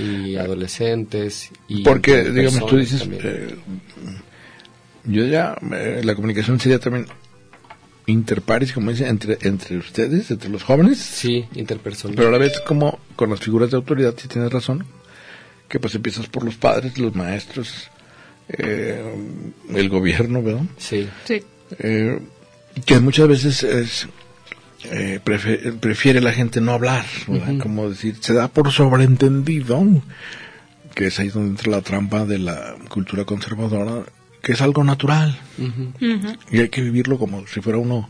y, 0.00 0.02
y 0.30 0.36
adolescentes. 0.36 1.50
Y 1.68 1.82
Porque, 1.84 2.18
entre 2.18 2.32
digamos, 2.32 2.66
tú 2.66 2.76
dices, 2.76 3.08
eh, 3.12 3.54
yo 5.04 5.24
ya, 5.26 5.56
eh, 5.72 6.00
la 6.02 6.16
comunicación 6.16 6.58
sería 6.58 6.80
también 6.80 7.06
interpares, 8.06 8.72
como 8.72 8.90
dice, 8.90 9.06
entre, 9.06 9.38
entre 9.42 9.76
ustedes, 9.76 10.30
entre 10.32 10.48
los 10.48 10.64
jóvenes, 10.64 10.98
sí, 10.98 11.44
interpersonal. 11.54 12.16
pero 12.16 12.28
a 12.28 12.32
la 12.32 12.38
vez 12.38 12.60
como 12.66 12.98
con 13.14 13.30
las 13.30 13.38
figuras 13.38 13.70
de 13.70 13.76
autoridad, 13.76 14.14
si 14.16 14.26
tienes 14.28 14.50
razón, 14.50 14.84
que 15.68 15.78
pues 15.78 15.94
empiezas 15.94 16.26
por 16.26 16.42
los 16.44 16.56
padres, 16.56 16.98
los 16.98 17.14
maestros, 17.14 17.88
eh, 18.48 19.02
el 19.74 19.88
gobierno, 19.88 20.42
¿verdad? 20.42 20.62
sí, 20.78 21.08
Sí. 21.24 21.42
Eh, 21.78 22.18
que 22.86 23.00
muchas 23.00 23.28
veces 23.28 23.62
es, 23.62 24.08
eh, 24.84 25.20
prefiere 25.80 26.20
la 26.20 26.32
gente 26.32 26.60
no 26.60 26.72
hablar, 26.72 27.04
¿verdad? 27.26 27.58
como 27.60 27.90
decir, 27.90 28.16
se 28.20 28.32
da 28.32 28.48
por 28.48 28.70
sobreentendido, 28.72 29.84
que 30.94 31.06
es 31.06 31.18
ahí 31.18 31.28
donde 31.28 31.50
entra 31.50 31.72
la 31.72 31.82
trampa 31.82 32.24
de 32.24 32.38
la 32.38 32.76
cultura 32.88 33.24
conservadora, 33.24 34.04
que 34.40 34.52
es 34.52 34.62
algo 34.62 34.84
natural 34.84 35.38
y 36.50 36.60
hay 36.60 36.68
que 36.68 36.80
vivirlo 36.80 37.18
como 37.18 37.46
si 37.46 37.60
fuera 37.60 37.78
uno 37.78 38.08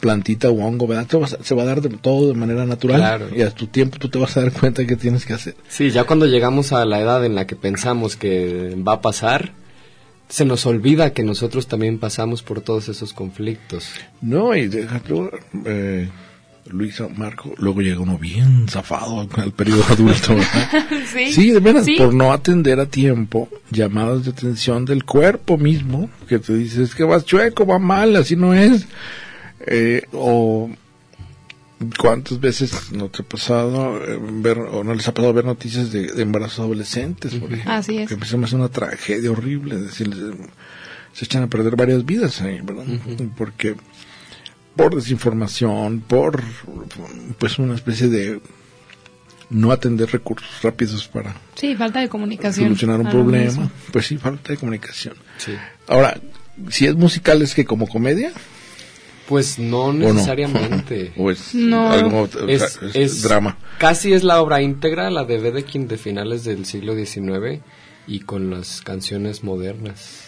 plantita 0.00 0.50
o 0.50 0.54
hongo, 0.64 0.86
¿verdad? 0.86 1.06
Se 1.42 1.54
va 1.54 1.62
a 1.62 1.66
dar 1.66 1.80
de 1.80 1.88
todo 1.90 2.28
de 2.28 2.34
manera 2.34 2.66
natural 2.66 2.98
Claro. 3.00 3.28
y 3.34 3.42
a 3.42 3.50
tu 3.50 3.66
tiempo 3.66 3.98
tú 3.98 4.08
te 4.08 4.18
vas 4.18 4.36
a 4.36 4.42
dar 4.42 4.52
cuenta 4.52 4.82
de 4.82 4.88
qué 4.88 4.96
tienes 4.96 5.24
que 5.24 5.32
hacer. 5.32 5.56
Sí, 5.68 5.90
ya 5.90 6.04
cuando 6.04 6.26
llegamos 6.26 6.72
a 6.72 6.84
la 6.84 7.00
edad 7.00 7.24
en 7.24 7.34
la 7.34 7.46
que 7.46 7.56
pensamos 7.56 8.16
que 8.16 8.76
va 8.86 8.94
a 8.94 9.00
pasar, 9.00 9.52
se 10.28 10.44
nos 10.44 10.66
olvida 10.66 11.12
que 11.12 11.22
nosotros 11.22 11.66
también 11.68 11.98
pasamos 11.98 12.42
por 12.42 12.60
todos 12.60 12.88
esos 12.88 13.12
conflictos. 13.12 13.88
No, 14.20 14.54
y 14.56 14.66
deja 14.68 14.98
tú, 15.00 15.30
eh, 15.64 16.08
Luisa, 16.68 17.06
Marco, 17.16 17.54
luego 17.58 17.80
llega 17.80 18.00
uno 18.00 18.18
bien 18.18 18.66
zafado 18.68 19.20
al, 19.36 19.52
periodo 19.52 19.84
adulto, 19.88 20.34
¿verdad? 20.34 20.86
Sí. 21.12 21.32
Sí, 21.32 21.50
de 21.52 21.60
veras, 21.60 21.84
Sí. 21.84 21.94
por 21.96 22.12
no 22.12 22.32
atender 22.32 22.80
a 22.80 22.86
tiempo 22.86 23.48
llamadas 23.70 24.24
de 24.24 24.30
atención 24.32 24.84
del 24.84 25.04
cuerpo 25.04 25.56
mismo, 25.58 26.10
que 26.28 26.40
te 26.40 26.54
dices 26.54 26.94
que 26.96 27.04
vas 27.04 27.24
chueco, 27.24 27.64
va 27.64 27.78
mal, 27.78 28.16
así 28.16 28.34
no 28.34 28.52
es. 28.52 28.86
Eh, 29.66 30.02
o 30.12 30.70
cuántas 31.98 32.40
veces 32.40 32.92
no 32.92 33.08
te 33.08 33.22
ha 33.22 33.24
pasado 33.26 34.02
eh, 34.02 34.18
ver, 34.20 34.58
o 34.58 34.82
no 34.84 34.94
les 34.94 35.06
ha 35.08 35.14
pasado 35.14 35.32
ver 35.34 35.44
noticias 35.44 35.92
de, 35.92 36.06
de 36.12 36.22
embarazos 36.22 36.60
adolescentes, 36.60 37.34
por 37.34 37.52
ejemplo. 37.52 37.72
Así 37.72 37.98
es. 37.98 38.08
Que 38.08 38.14
empieza 38.14 38.36
a 38.36 38.46
ser 38.46 38.58
una 38.58 38.68
tragedia 38.68 39.30
horrible, 39.30 39.74
es 39.76 39.82
decir, 39.82 40.10
se 41.12 41.24
echan 41.24 41.42
a 41.42 41.46
perder 41.48 41.76
varias 41.76 42.04
vidas 42.04 42.40
ahí, 42.42 42.60
¿verdad? 42.62 42.84
Porque 43.36 43.74
por 44.74 44.94
desinformación, 44.94 46.00
por 46.00 46.42
pues 47.38 47.58
una 47.58 47.74
especie 47.74 48.08
de 48.08 48.40
no 49.48 49.70
atender 49.72 50.10
recursos 50.10 50.48
rápidos 50.62 51.06
para 51.08 51.34
Sí, 51.54 51.74
falta 51.76 52.00
de 52.00 52.08
comunicación. 52.08 52.66
solucionar 52.66 53.00
un 53.00 53.08
problema. 53.10 53.44
mismo. 53.44 53.70
Pues 53.92 54.06
sí, 54.06 54.18
falta 54.18 54.52
de 54.52 54.58
comunicación. 54.58 55.14
Sí. 55.38 55.52
Ahora, 55.88 56.20
si 56.68 56.86
es 56.86 56.94
musical, 56.94 57.40
¿es 57.42 57.54
que 57.54 57.64
como 57.64 57.86
comedia? 57.88 58.32
Pues 59.28 59.58
no 59.58 59.84
¿O 59.86 59.92
no? 59.92 60.12
necesariamente. 60.12 61.12
¿O 61.16 61.30
es 61.30 61.54
No. 61.54 61.90
algo, 61.90 62.28
es, 62.48 62.78
es 62.82 62.94
es- 62.94 63.22
drama? 63.22 63.58
Casi 63.78 64.12
es 64.12 64.22
la 64.22 64.40
obra 64.40 64.62
íntegra, 64.62 65.10
la 65.10 65.24
de 65.24 65.38
Wedekind 65.40 65.88
de 65.88 65.98
finales 65.98 66.44
del 66.44 66.64
siglo 66.64 66.94
XIX 66.94 67.60
y 68.06 68.20
con 68.20 68.50
las 68.50 68.80
canciones 68.82 69.42
modernas. 69.42 70.22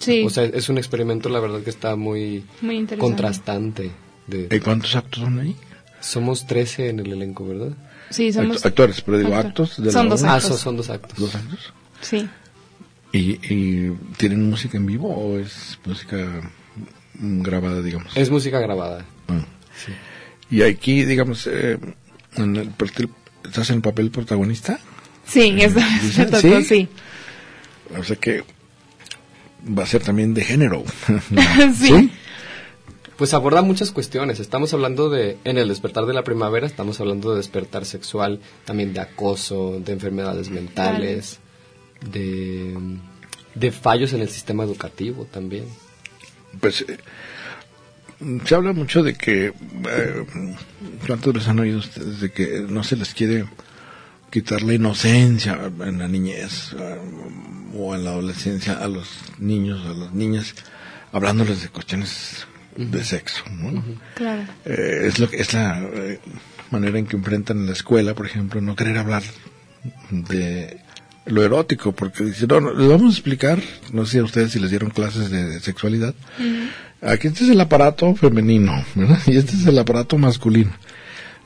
Sí, 0.00 0.24
O 0.26 0.30
sea, 0.30 0.44
es 0.44 0.68
un 0.68 0.76
experimento, 0.78 1.28
la 1.28 1.38
verdad, 1.40 1.60
que 1.62 1.70
está 1.70 1.94
muy 1.96 2.44
muy 2.60 2.84
contrastante. 2.98 3.90
De, 4.26 4.48
¿Y 4.50 4.60
cuántos 4.60 4.96
actos 4.96 5.22
son 5.22 5.38
ahí? 5.38 5.54
somos 6.00 6.46
13 6.46 6.88
en 6.90 6.98
el 7.00 7.12
elenco, 7.12 7.46
¿verdad? 7.46 7.72
Sí, 8.10 8.32
somos... 8.32 8.64
Actores, 8.66 9.00
pero 9.00 9.16
digo 9.18 9.30
actor- 9.34 9.46
actos 9.46 9.76
de 9.78 9.86
la 9.86 9.92
Son 9.92 10.08
dos 10.10 10.20
obra. 10.22 10.32
Ah, 10.32 10.34
actos. 10.36 10.50
so- 10.50 10.58
son 10.58 10.76
dos 10.76 10.90
actos. 10.90 11.18
¿Dos 11.18 11.34
actos? 11.34 11.72
Sí. 12.02 12.28
¿Y, 13.12 13.38
y 13.54 13.90
tienen 14.18 14.50
música 14.50 14.76
en 14.76 14.84
vivo 14.86 15.08
o 15.08 15.38
es 15.38 15.78
música 15.86 16.50
grabada, 17.14 17.80
digamos? 17.82 18.16
Es 18.16 18.30
música 18.30 18.60
grabada. 18.60 19.04
Ah. 19.28 19.44
Y 20.50 20.62
aquí, 20.62 21.04
digamos, 21.04 21.46
eh, 21.46 21.78
en 22.36 22.56
el 22.56 22.72
¿estás 23.44 23.70
en 23.70 23.76
el 23.76 23.82
papel 23.82 24.10
protagonista? 24.10 24.78
Sí, 25.26 25.52
vez 25.52 25.72
¿Sí? 26.12 26.24
tocó, 26.26 26.38
¿Sí? 26.40 26.64
sí. 26.64 26.88
O 27.98 28.04
sea 28.04 28.16
que 28.16 28.44
va 29.66 29.84
a 29.84 29.86
ser 29.86 30.02
también 30.02 30.34
de 30.34 30.44
género. 30.44 30.84
Sí. 31.74 32.10
Pues 33.16 33.32
aborda 33.32 33.62
muchas 33.62 33.92
cuestiones. 33.92 34.40
Estamos 34.40 34.74
hablando 34.74 35.08
de, 35.08 35.38
en 35.44 35.56
el 35.56 35.68
despertar 35.68 36.04
de 36.04 36.14
la 36.14 36.24
primavera, 36.24 36.66
estamos 36.66 37.00
hablando 37.00 37.30
de 37.30 37.36
despertar 37.36 37.84
sexual, 37.84 38.40
también 38.64 38.92
de 38.92 39.00
acoso, 39.00 39.78
de 39.78 39.92
enfermedades 39.92 40.50
mentales, 40.50 41.38
de, 42.10 42.76
de 43.54 43.70
fallos 43.70 44.12
en 44.14 44.20
el 44.20 44.28
sistema 44.28 44.64
educativo 44.64 45.28
también. 45.30 45.64
Pues 46.60 46.84
eh, 46.88 46.98
se 48.44 48.54
habla 48.54 48.72
mucho 48.72 49.02
de 49.02 49.14
que, 49.14 49.46
eh, 49.46 50.26
¿cuántas 51.06 51.32
veces 51.32 51.48
han 51.48 51.58
oído 51.58 51.78
ustedes 51.78 52.20
de 52.20 52.30
que 52.30 52.64
no 52.68 52.84
se 52.84 52.96
les 52.96 53.14
quiere 53.14 53.44
quitar 54.34 54.62
la 54.62 54.74
inocencia 54.74 55.70
en 55.80 55.98
la 56.00 56.08
niñez 56.08 56.74
eh, 56.76 56.98
o 57.76 57.94
en 57.94 58.04
la 58.04 58.10
adolescencia 58.10 58.74
a 58.74 58.88
los 58.88 59.08
niños, 59.38 59.86
a 59.86 59.94
las 59.94 60.12
niñas, 60.12 60.54
hablándoles 61.12 61.62
de 61.62 61.68
cuestiones 61.68 62.44
de 62.76 63.04
sexo, 63.04 63.44
¿no? 63.50 63.84
Claro. 64.14 64.42
Eh, 64.64 65.02
es 65.06 65.20
lo 65.20 65.30
que 65.30 65.36
es 65.36 65.54
la 65.54 65.80
eh, 65.80 66.18
manera 66.72 66.98
en 66.98 67.06
que 67.06 67.16
enfrentan 67.16 67.58
en 67.58 67.66
la 67.66 67.72
escuela, 67.72 68.14
por 68.14 68.26
ejemplo, 68.26 68.60
no 68.60 68.74
querer 68.74 68.98
hablar 68.98 69.22
de 70.10 70.80
lo 71.26 71.42
erótico, 71.42 71.92
porque 71.92 72.24
dicen, 72.24 72.48
no, 72.48 72.60
no, 72.60 72.72
les 72.74 72.88
vamos 72.88 73.06
a 73.06 73.16
explicar, 73.16 73.58
no 73.92 74.06
sé 74.06 74.18
a 74.18 74.24
ustedes 74.24 74.52
si 74.52 74.58
les 74.58 74.70
dieron 74.70 74.90
clases 74.90 75.30
de 75.30 75.58
sexualidad, 75.60 76.14
aquí 77.00 77.28
este 77.28 77.44
es 77.44 77.50
el 77.50 77.60
aparato 77.60 78.14
femenino, 78.14 78.84
¿verdad? 78.94 79.18
Y 79.26 79.36
este 79.36 79.52
es 79.52 79.66
el 79.66 79.78
aparato 79.78 80.18
masculino. 80.18 80.72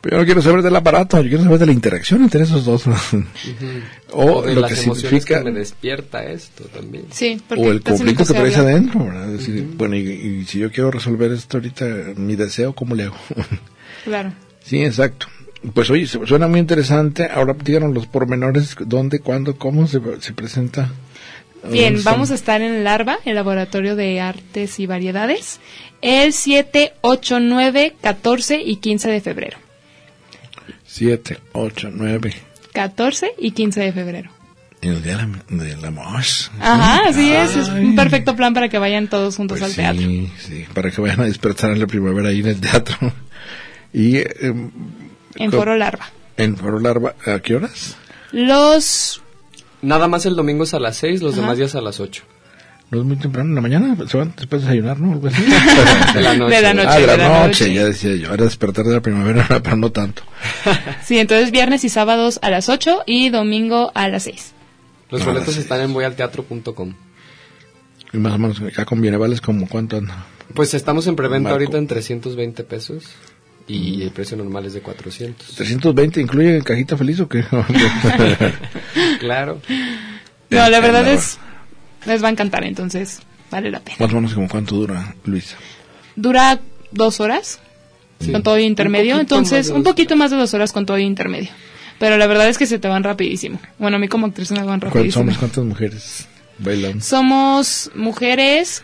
Pero 0.01 0.16
yo 0.16 0.20
no 0.20 0.26
quiero 0.26 0.43
saber 0.43 0.62
del 0.62 0.76
aparato, 0.76 1.20
yo 1.20 1.29
quiero 1.29 1.43
saber 1.43 1.59
de 1.59 1.66
la 1.66 1.72
interacción 1.72 2.22
entre 2.22 2.45
esos 2.45 2.64
dos. 2.64 2.85
o, 4.12 4.43
de 4.43 4.55
lo 4.55 4.61
las 4.61 4.72
que 4.72 4.81
emociones 4.81 5.01
significa, 5.01 5.39
que 5.43 5.51
me 5.51 5.59
despierta 5.59 6.24
esto 6.24 6.64
también. 6.64 7.07
Sí, 7.11 7.41
porque 7.49 7.64
o 7.64 7.72
el 7.72 7.83
conflicto 7.83 8.24
que 8.24 8.33
traes 8.33 8.57
habla. 8.57 8.70
adentro, 8.70 9.05
¿verdad? 9.05 9.35
Es 9.35 9.39
decir, 9.41 9.68
bueno, 9.76 9.97
y, 9.97 10.09
y 10.09 10.45
si 10.45 10.61
yo 10.61 10.70
quiero 10.70 10.93
resolver 10.93 11.33
esto 11.33 11.57
ahorita, 11.57 11.85
mi 12.16 12.37
deseo, 12.37 12.74
¿cómo 12.74 12.95
le 12.95 13.05
hago? 13.05 13.16
Claro. 14.05 14.33
sí, 14.62 14.83
exacto. 14.83 15.26
Pues 15.75 15.91
oye, 15.91 16.07
su- 16.07 16.27
suena 16.27 16.47
muy 16.49 16.61
interesante. 16.61 17.29
Ahora 17.33 17.55
díganos 17.63 17.93
los 17.95 18.07
pormenores, 18.07 18.77
dónde, 18.81 19.21
cuándo, 19.21 19.57
cómo 19.57 19.87
se, 19.87 20.01
se 20.21 20.33
presenta. 20.33 20.91
Bien, 21.71 21.97
Mm, 21.97 22.05
vamos 22.05 22.31
a 22.31 22.35
estar 22.35 22.63
en 22.63 22.73
el 22.75 22.87
ARBA, 22.87 23.19
el 23.25 23.35
Laboratorio 23.35 23.97
de 23.97 24.21
Artes 24.21 24.79
y 24.79 24.87
Variedades, 24.87 25.59
el 26.03 26.33
7, 26.33 26.93
8, 27.01 27.41
9, 27.41 27.97
14 28.01 28.61
y 28.63 28.77
15 28.77 29.11
de 29.11 29.21
febrero. 29.21 29.59
7, 30.87 31.39
8, 31.53 31.91
9. 31.93 32.33
14 32.73 33.33
y 33.39 33.51
15 33.51 33.81
de 33.81 33.93
febrero. 33.93 34.31
El 34.81 35.03
día 35.03 35.17
de 35.49 35.77
la, 35.77 35.91
mosh. 35.91 36.47
Ajá, 36.61 37.09
así 37.09 37.33
es. 37.33 37.57
Es 37.57 37.69
un 37.69 37.97
perfecto 37.97 38.37
plan 38.37 38.55
para 38.55 38.69
que 38.69 38.79
vayan 38.79 39.09
todos 39.09 39.35
juntos 39.35 39.59
Pues 39.59 39.71
al 39.71 39.77
teatro. 39.77 40.01
Sí, 40.03 40.31
sí, 40.39 40.65
para 40.73 40.93
que 40.93 41.01
vayan 41.01 41.21
a 41.21 41.25
despertar 41.25 41.73
en 41.73 41.81
la 41.81 41.89
primavera 41.89 42.29
ahí 42.29 42.39
en 42.41 42.47
el 42.47 42.61
teatro. 42.61 42.97
Y 43.93 44.19
eh, 44.19 44.55
En 45.39 45.51
Foro 45.53 45.76
Larva. 45.76 46.11
en 46.36 46.57
Foro 46.57 46.78
Larva, 46.80 47.14
¿a 47.26 47.39
qué 47.41 47.55
horas? 47.57 47.97
Los... 48.32 49.22
Nada 49.80 50.09
más 50.09 50.26
el 50.26 50.34
domingo 50.36 50.64
es 50.64 50.74
a 50.74 50.80
las 50.80 50.97
6, 50.97 51.22
los 51.22 51.32
Ajá. 51.34 51.41
demás 51.43 51.57
días 51.59 51.74
a 51.74 51.80
las 51.80 52.01
8. 52.01 52.24
No 52.91 53.01
es 53.01 53.05
muy 53.05 53.16
temprano 53.16 53.51
en 53.51 53.55
la 53.55 53.61
mañana, 53.61 53.97
se 54.09 54.16
van 54.16 54.32
después 54.36 54.62
de 54.62 54.68
desayunar, 54.68 54.99
¿no? 54.99 55.12
Algo 55.12 55.28
así. 55.28 55.43
De 56.14 56.22
la 56.22 56.34
noche. 56.36 56.55
De 56.57 56.62
la 56.62 56.74
noche. 56.74 56.89
ah, 56.91 56.99
de 56.99 57.07
la, 57.07 57.12
de 57.12 57.18
la 57.18 57.28
noche, 57.47 57.64
noche. 57.66 57.74
ya 57.74 57.84
decía 57.84 58.14
yo. 58.16 58.32
Era 58.34 58.45
despertar 58.45 58.84
de 58.86 58.95
la 58.95 59.01
primavera, 59.03 59.47
pero 59.62 59.76
no 59.76 59.93
tanto. 59.93 60.22
Sí, 61.05 61.18
entonces 61.18 61.51
viernes 61.51 61.84
y 61.84 61.91
sábados 61.91 62.39
a 62.43 62.51
las 62.51 62.68
8 62.68 63.03
y 63.07 63.28
domingo 63.28 63.93
a 63.95 64.09
las 64.09 64.22
6. 64.24 64.53
Los 65.11 65.22
Ah, 65.22 65.26
boletos 65.26 65.57
están 65.59 65.80
en 65.82 65.93
voyalteatro.com. 65.93 66.95
Y 68.12 68.16
más 68.16 68.32
o 68.32 68.39
menos, 68.39 68.61
acá 68.62 68.84
conviene, 68.86 69.16
¿vales 69.18 69.41
como 69.43 69.68
cuánto 69.68 69.99
anda? 69.99 70.24
Pues 70.55 70.72
estamos 70.72 71.07
en 71.07 71.14
preventa 71.14 71.51
ahorita 71.51 71.76
en 71.76 71.86
320 71.86 72.64
pesos 72.64 73.05
y 73.69 74.03
el 74.03 74.11
precio 74.11 74.37
normal 74.37 74.64
es 74.66 74.73
de 74.73 74.81
400. 74.81 75.55
320, 75.57 76.21
¿incluye 76.21 76.62
cajita 76.62 76.97
feliz 76.97 77.21
o 77.21 77.29
qué? 77.29 77.45
Claro. 79.21 79.61
No, 80.51 80.71
la 80.71 80.81
verdad 80.81 81.01
Entiendo. 81.01 81.21
es... 81.23 81.39
Les 82.07 82.23
va 82.23 82.29
a 82.29 82.31
encantar, 82.31 82.64
entonces 82.64 83.21
vale 83.51 83.71
la 83.71 83.81
pena. 83.81 83.97
más 84.01 84.12
o 84.12 84.14
menos 84.16 84.35
como 84.35 84.49
cuánto 84.49 84.77
dura, 84.77 85.14
Luisa. 85.25 85.57
Dura 86.16 86.59
dos 86.91 87.21
horas 87.21 87.61
Sí. 88.21 88.33
con 88.33 88.43
todo 88.43 88.59
intermedio, 88.59 89.21
entonces 89.21 89.69
un 89.71 89.85
poquito 89.85 90.16
más 90.16 90.33
de 90.33 90.37
dos 90.39 90.53
horas 90.55 90.73
con 90.73 90.85
todo 90.87 90.99
intermedio. 90.99 91.51
Pero 92.01 92.16
la 92.16 92.27
verdad 92.27 92.49
es 92.49 92.59
que 92.59 92.66
se 92.66 92.79
te 92.81 92.89
van 92.89 93.05
rapidísimo. 93.05 93.61
Bueno, 93.79 93.97
a 93.97 94.01
mí 94.01 94.09
como 94.09 94.27
actriz 94.27 94.51
me 94.51 94.59
van 94.59 94.66
¿Cuántos 94.81 94.93
rapidísimo. 94.93 95.33
cuántas 95.39 95.64
mujeres 95.64 96.29
bailan? 96.59 97.01
Somos 97.01 97.91
mujeres, 97.95 98.83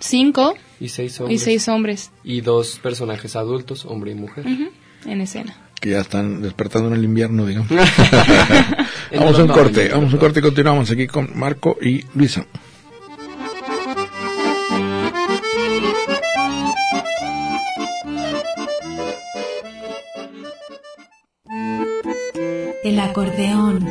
cinco 0.00 0.54
Y 0.80 0.88
seis 0.88 1.18
y 1.18 1.22
hombres. 1.22 1.42
seis 1.42 1.68
hombres 1.68 2.10
Y 2.24 2.40
dos 2.40 2.78
personajes 2.82 3.34
adultos, 3.36 3.84
hombre 3.84 4.12
y 4.12 4.14
mujer. 4.14 4.44
en 5.06 5.20
escena. 5.20 5.56
Que 5.80 5.90
ya 5.90 6.00
están 6.00 6.42
despertando 6.42 6.88
en 6.88 6.94
el 6.94 7.04
invierno, 7.04 7.46
digamos. 7.46 7.70
Vamos 9.14 9.38
a 9.38 9.42
un 9.44 9.48
corte, 9.48 9.88
vamos 9.88 10.10
a 10.12 10.14
un 10.16 10.20
corte 10.20 10.40
y 10.40 10.42
continuamos 10.42 10.90
aquí 10.90 11.06
con 11.06 11.30
Marco 11.38 11.78
y 11.80 12.04
Luisa. 12.14 12.44
El 22.84 22.98
acordeón. 23.00 23.90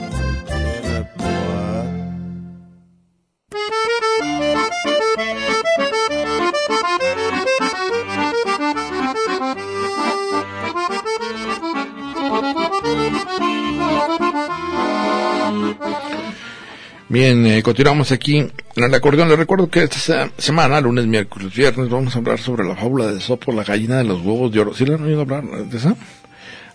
Bien, 17.11 17.45
eh, 17.45 17.61
continuamos 17.61 18.11
aquí 18.13 18.37
en 18.37 18.51
el 18.83 18.93
acordeón. 18.93 19.27
Les 19.27 19.37
recuerdo 19.37 19.69
que 19.69 19.83
esta 19.83 19.97
se- 19.99 20.31
semana, 20.37 20.79
lunes, 20.79 21.05
miércoles, 21.07 21.53
viernes, 21.53 21.89
vamos 21.89 22.15
a 22.15 22.19
hablar 22.19 22.39
sobre 22.39 22.63
la 22.65 22.73
fábula 22.75 23.11
de 23.11 23.19
Sopo, 23.19 23.51
la 23.51 23.65
gallina 23.65 23.97
de 23.97 24.05
los 24.05 24.21
huevos 24.21 24.49
de 24.51 24.59
oro. 24.61 24.73
¿Sí 24.73 24.85
le 24.85 24.93
han 24.95 25.03
oído 25.03 25.21
hablar 25.21 25.43
de 25.43 25.77
esa? 25.77 25.95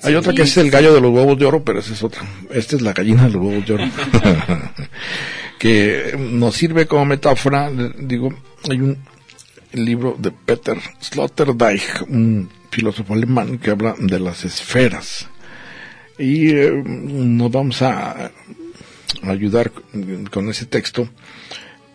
Hay 0.02 0.14
otra 0.14 0.34
que 0.34 0.42
es 0.42 0.54
el 0.58 0.70
gallo 0.70 0.92
de 0.92 1.00
los 1.00 1.10
huevos 1.10 1.38
de 1.38 1.46
oro, 1.46 1.64
pero 1.64 1.78
esa 1.78 1.94
es 1.94 2.02
otra. 2.02 2.20
Esta 2.50 2.76
es 2.76 2.82
la 2.82 2.92
gallina 2.92 3.24
de 3.24 3.30
los 3.30 3.42
huevos 3.42 3.66
de 3.66 3.74
oro. 3.74 3.84
que 5.58 6.14
nos 6.18 6.54
sirve 6.54 6.84
como 6.86 7.06
metáfora. 7.06 7.70
Digo, 7.98 8.28
hay 8.68 8.80
un 8.82 8.98
libro 9.72 10.16
de 10.18 10.32
Peter 10.32 10.76
Sloterdijk, 11.00 12.02
un 12.10 12.50
filósofo 12.70 13.14
alemán 13.14 13.56
que 13.56 13.70
habla 13.70 13.94
de 13.98 14.20
las 14.20 14.44
esferas. 14.44 15.28
Y 16.18 16.50
eh, 16.50 16.72
nos 16.84 17.50
vamos 17.50 17.80
a 17.80 18.30
ayudar 19.22 19.72
con 20.30 20.48
ese 20.48 20.66
texto 20.66 21.08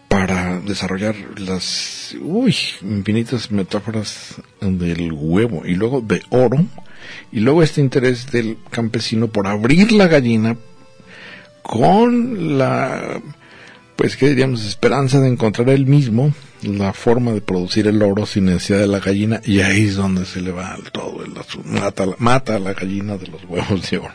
para 0.07 0.59
desarrollar 0.59 1.15
las 1.37 2.15
uy, 2.19 2.53
infinitas 2.81 3.49
metáforas 3.49 4.35
del 4.59 5.13
huevo 5.13 5.63
y 5.65 5.75
luego 5.75 6.01
de 6.01 6.21
oro 6.29 6.65
y 7.31 7.39
luego 7.39 7.63
este 7.63 7.79
interés 7.79 8.29
del 8.29 8.57
campesino 8.69 9.29
por 9.29 9.47
abrir 9.47 9.93
la 9.93 10.07
gallina 10.07 10.57
con 11.61 12.57
la 12.57 13.21
pues 13.95 14.17
qué 14.17 14.29
diríamos 14.29 14.65
esperanza 14.65 15.21
de 15.21 15.29
encontrar 15.29 15.69
él 15.69 15.85
mismo 15.85 16.33
la 16.61 16.91
forma 16.91 17.31
de 17.31 17.41
producir 17.41 17.87
el 17.87 18.01
oro 18.01 18.25
sin 18.25 18.45
necesidad 18.45 18.79
de 18.79 18.87
la 18.87 18.99
gallina 18.99 19.41
y 19.45 19.61
ahí 19.61 19.85
es 19.85 19.95
donde 19.95 20.25
se 20.25 20.41
le 20.41 20.51
va 20.51 20.77
todo 20.91 21.23
el 21.23 21.37
asunto. 21.37 21.69
Mata, 21.69 22.05
mata 22.17 22.55
a 22.57 22.59
la 22.59 22.73
gallina 22.73 23.17
de 23.17 23.27
los 23.27 23.43
huevos 23.45 23.89
de 23.89 23.97
oro 23.97 24.13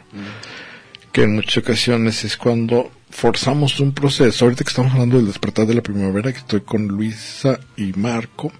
que 1.17 1.23
en 1.23 1.35
muchas 1.35 1.57
ocasiones 1.57 2.25
es 2.25 2.37
cuando 2.37 2.91
forzamos 3.09 3.81
un 3.81 3.93
proceso. 3.93 4.45
Ahorita 4.45 4.65
que 4.65 4.69
estamos 4.69 4.93
hablando 4.93 5.17
del 5.17 5.29
despertar 5.29 5.67
de 5.67 5.73
la 5.73 5.81
primavera, 5.81 6.31
que 6.31 6.41
estoy 6.41 6.61
con 6.61 6.89
Luisa 6.89 7.59
y 7.75 7.95
Marco, 7.95 8.53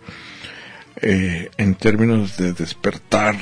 eh, 1.03 1.51
en 1.59 1.75
términos 1.75 2.39
de 2.39 2.55
despertar 2.55 3.37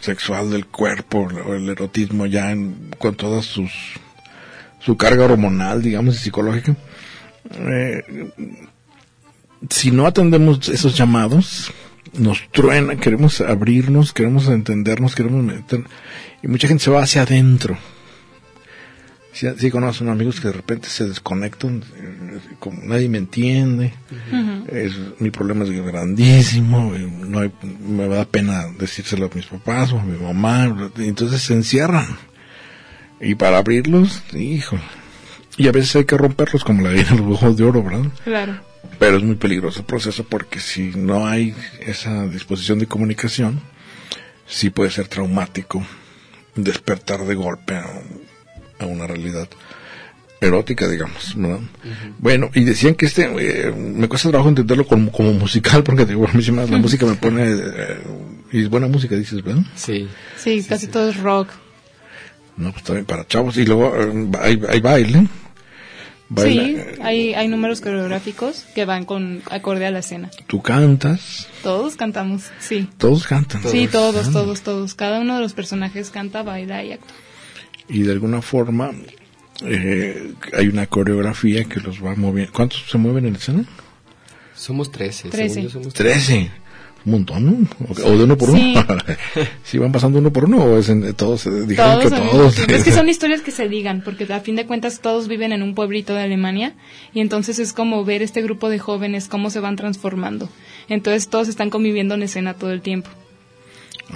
sexual 0.00 0.50
del 0.50 0.66
cuerpo, 0.66 1.28
o 1.46 1.54
el 1.54 1.68
erotismo 1.68 2.26
ya 2.26 2.50
en, 2.50 2.90
con 2.98 3.14
toda 3.14 3.40
sus, 3.40 3.70
su 4.80 4.96
carga 4.96 5.26
hormonal, 5.26 5.80
digamos, 5.80 6.16
y 6.16 6.18
psicológica. 6.18 6.74
Eh, 7.52 8.02
si 9.70 9.92
no 9.92 10.08
atendemos 10.08 10.68
esos 10.68 10.96
llamados, 10.96 11.72
nos 12.14 12.42
truena, 12.50 12.96
queremos 12.96 13.40
abrirnos, 13.40 14.12
queremos 14.12 14.48
entendernos, 14.48 15.14
queremos 15.14 15.44
meter, 15.44 15.84
y 16.42 16.48
mucha 16.48 16.66
gente 16.66 16.82
se 16.82 16.90
va 16.90 17.04
hacia 17.04 17.22
adentro. 17.22 17.78
Sí, 19.36 19.46
sí 19.58 19.70
conozco 19.70 20.08
amigos 20.10 20.40
que 20.40 20.48
de 20.48 20.54
repente 20.54 20.88
se 20.88 21.06
desconectan, 21.06 21.82
eh, 21.98 22.38
como 22.58 22.82
nadie 22.84 23.06
me 23.10 23.18
entiende, 23.18 23.92
es- 24.68 24.96
mi 25.18 25.30
problema 25.30 25.64
es 25.64 25.70
grandísimo, 25.72 26.94
eh, 26.94 27.06
no 27.06 27.40
hay- 27.40 27.52
me 27.86 28.08
da 28.08 28.24
pena 28.24 28.64
decírselo 28.78 29.26
a 29.26 29.34
mis 29.36 29.44
papás 29.44 29.92
o 29.92 29.98
a 29.98 30.04
mi 30.04 30.16
mamá, 30.18 30.90
entonces 30.96 31.42
se 31.42 31.52
encierran. 31.52 32.06
Y 33.20 33.34
para 33.34 33.58
abrirlos, 33.58 34.22
hijo, 34.34 34.78
y 35.58 35.68
a 35.68 35.72
veces 35.72 35.96
hay 35.96 36.04
que 36.06 36.16
romperlos 36.16 36.64
como 36.64 36.80
la 36.82 36.88
vida 36.90 37.10
de 37.10 37.16
los 37.18 37.32
ojos 37.34 37.58
de 37.58 37.64
oro, 37.64 37.82
¿verdad? 37.82 38.06
Claro. 38.24 38.58
Pero 38.98 39.18
es 39.18 39.22
muy 39.22 39.36
peligroso 39.36 39.80
el 39.80 39.86
proceso 39.86 40.24
porque 40.24 40.60
si 40.60 40.92
no 40.96 41.26
hay 41.26 41.54
esa 41.80 42.26
disposición 42.26 42.78
de 42.78 42.86
comunicación, 42.86 43.60
sí 44.46 44.70
puede 44.70 44.90
ser 44.90 45.08
traumático 45.08 45.84
despertar 46.54 47.26
de 47.26 47.34
golpe 47.34 47.74
a, 48.78 48.86
una 48.86 49.06
realidad 49.06 49.48
erótica, 50.40 50.88
digamos. 50.88 51.34
Bueno, 52.18 52.50
y 52.54 52.64
decían 52.64 52.94
que 52.94 53.06
este, 53.06 53.24
eh, 53.24 53.72
me 53.72 54.08
cuesta 54.08 54.28
trabajo 54.30 54.48
entenderlo 54.48 54.86
como, 54.86 55.10
como 55.10 55.32
musical 55.32 55.82
porque 55.82 56.04
digo, 56.04 56.26
a 56.28 56.32
mí 56.32 56.42
sí 56.42 56.52
la 56.52 56.66
música 56.66 57.06
me 57.06 57.14
pone, 57.14 57.42
eh, 57.52 57.98
y 58.52 58.62
es 58.62 58.68
buena 58.70 58.86
música, 58.86 59.14
dices, 59.16 59.42
¿verdad? 59.42 59.62
Sí. 59.74 60.08
Sí, 60.36 60.62
casi 60.68 60.86
todo 60.88 61.08
es 61.10 61.16
rock. 61.18 61.48
No, 62.56 62.72
pues 62.72 62.84
también 62.84 63.04
para 63.06 63.26
chavos. 63.26 63.56
Y 63.58 63.66
luego 63.66 63.94
eh, 63.96 64.28
hay, 64.40 64.60
hay 64.68 64.80
baile. 64.80 65.26
Baila- 66.28 66.64
Sí, 66.64 66.76
hay, 67.02 67.34
hay 67.34 67.48
números 67.48 67.80
coreográficos 67.80 68.64
que 68.74 68.84
van 68.84 69.04
con 69.04 69.42
acorde 69.50 69.86
a 69.86 69.90
la 69.92 70.00
escena. 70.00 70.30
Tú 70.48 70.60
cantas, 70.60 71.46
Todos 71.62 71.94
cantamos, 71.96 72.50
sí. 72.58 72.88
todos 72.98 73.26
cantan. 73.26 73.62
Sí, 73.62 73.86
todos, 73.86 74.32
todos, 74.32 74.62
todos. 74.62 74.94
Cada 74.94 75.20
uno 75.20 75.36
de 75.36 75.40
los 75.42 75.52
personajes 75.52 76.10
canta, 76.10 76.42
baila 76.42 76.82
y 76.82 76.92
actúa. 76.92 77.14
Y 77.88 78.02
de 78.02 78.12
alguna 78.12 78.42
forma 78.42 78.92
eh, 79.64 80.32
hay 80.52 80.68
una 80.68 80.86
coreografía 80.86 81.64
que 81.64 81.80
los 81.80 82.04
va 82.04 82.14
moviendo. 82.14 82.52
¿Cuántos 82.52 82.84
se 82.90 82.98
mueven 82.98 83.26
en 83.26 83.32
la 83.34 83.38
escena? 83.38 83.64
Somos 84.54 84.90
13. 84.90 85.28
Trece. 85.30 85.48
según 85.54 85.64
yo 85.68 85.70
somos 85.70 85.94
Trece. 85.94 86.50
Un 87.04 87.12
montón, 87.12 87.44
¿no? 87.46 87.68
O, 87.88 87.92
o 88.08 88.18
de 88.18 88.24
uno 88.24 88.36
por 88.36 88.50
uno. 88.50 88.84
¿Sí 89.62 89.78
van 89.78 89.92
pasando 89.92 90.18
uno 90.18 90.32
por 90.32 90.46
uno 90.46 90.64
o 90.64 90.78
es 90.78 90.88
en, 90.88 91.14
todos? 91.14 91.46
eh, 91.46 91.50
Dijeron 91.64 92.00
Todos 92.00 92.12
que 92.12 92.18
todos. 92.30 92.58
Es 92.58 92.82
que 92.82 92.90
son 92.90 93.08
historias 93.08 93.42
que 93.42 93.52
se 93.52 93.68
ligan, 93.68 94.02
porque 94.04 94.24
a 94.32 94.40
fin 94.40 94.56
de 94.56 94.66
cuentas 94.66 94.98
todos 95.00 95.28
viven 95.28 95.52
en 95.52 95.62
un 95.62 95.76
pueblito 95.76 96.14
de 96.14 96.22
Alemania 96.22 96.74
y 97.14 97.20
entonces 97.20 97.60
es 97.60 97.72
como 97.72 98.04
ver 98.04 98.22
este 98.22 98.42
grupo 98.42 98.68
de 98.68 98.80
jóvenes 98.80 99.28
cómo 99.28 99.50
se 99.50 99.60
van 99.60 99.76
transformando. 99.76 100.48
Entonces 100.88 101.28
todos 101.28 101.46
están 101.46 101.70
conviviendo 101.70 102.16
en 102.16 102.24
escena 102.24 102.54
todo 102.54 102.72
el 102.72 102.80
tiempo. 102.80 103.08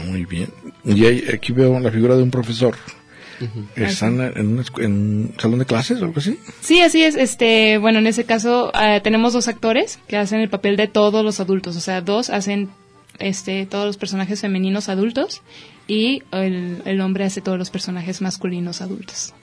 Muy 0.06 0.24
bien. 0.24 0.48
Y 0.84 1.04
ahí- 1.06 1.24
aquí 1.32 1.52
veo 1.52 1.78
la 1.78 1.92
figura 1.92 2.16
de 2.16 2.24
un 2.24 2.30
profesor. 2.32 2.74
¿Están 3.76 4.20
en, 4.20 4.46
una 4.48 4.64
en 4.78 4.92
un 4.92 5.34
salón 5.38 5.58
de 5.60 5.66
clases 5.66 6.00
o 6.00 6.04
algo 6.04 6.18
así? 6.18 6.38
Sí, 6.60 6.80
así 6.80 7.02
es. 7.02 7.14
Este, 7.16 7.78
bueno, 7.78 7.98
en 8.00 8.06
ese 8.06 8.24
caso 8.24 8.72
eh, 8.80 9.00
tenemos 9.02 9.32
dos 9.32 9.48
actores 9.48 9.98
que 10.08 10.16
hacen 10.16 10.40
el 10.40 10.50
papel 10.50 10.76
de 10.76 10.88
todos 10.88 11.24
los 11.24 11.40
adultos, 11.40 11.76
o 11.76 11.80
sea, 11.80 12.00
dos 12.00 12.30
hacen 12.30 12.68
este 13.18 13.66
todos 13.66 13.86
los 13.86 13.96
personajes 13.96 14.40
femeninos 14.40 14.88
adultos 14.88 15.42
y 15.86 16.22
el, 16.32 16.82
el 16.84 17.00
hombre 17.00 17.24
hace 17.24 17.40
todos 17.40 17.58
los 17.58 17.70
personajes 17.70 18.20
masculinos 18.20 18.80
adultos. 18.80 19.34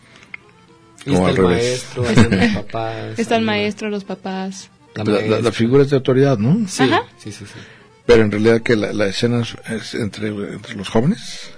Y 1.05 1.13
está 1.13 1.29
el 1.29 1.41
maestro, 1.41 2.05
están 2.09 2.39
los 2.39 2.49
papás. 2.63 3.19
Está 3.19 3.35
el 3.37 3.43
maestro, 3.45 3.89
los 3.89 4.03
papás. 4.03 4.69
La, 4.95 5.03
La, 5.03 5.39
la- 5.41 5.51
figura 5.51 5.83
es 5.83 5.89
de 5.91 5.95
autoridad, 5.95 6.37
¿no? 6.37 6.67
Sí, 6.67 6.83
Ajá. 6.83 7.03
sí, 7.17 7.31
sí, 7.31 7.45
sí. 7.45 7.59
Pero 8.05 8.23
en 8.23 8.31
realidad 8.31 8.61
que 8.61 8.75
la, 8.75 8.93
la 8.93 9.05
escena 9.07 9.41
es, 9.41 9.55
es 9.69 9.93
entre, 9.95 10.29
entre 10.29 10.75
los 10.75 10.89
jóvenes. 10.89 11.51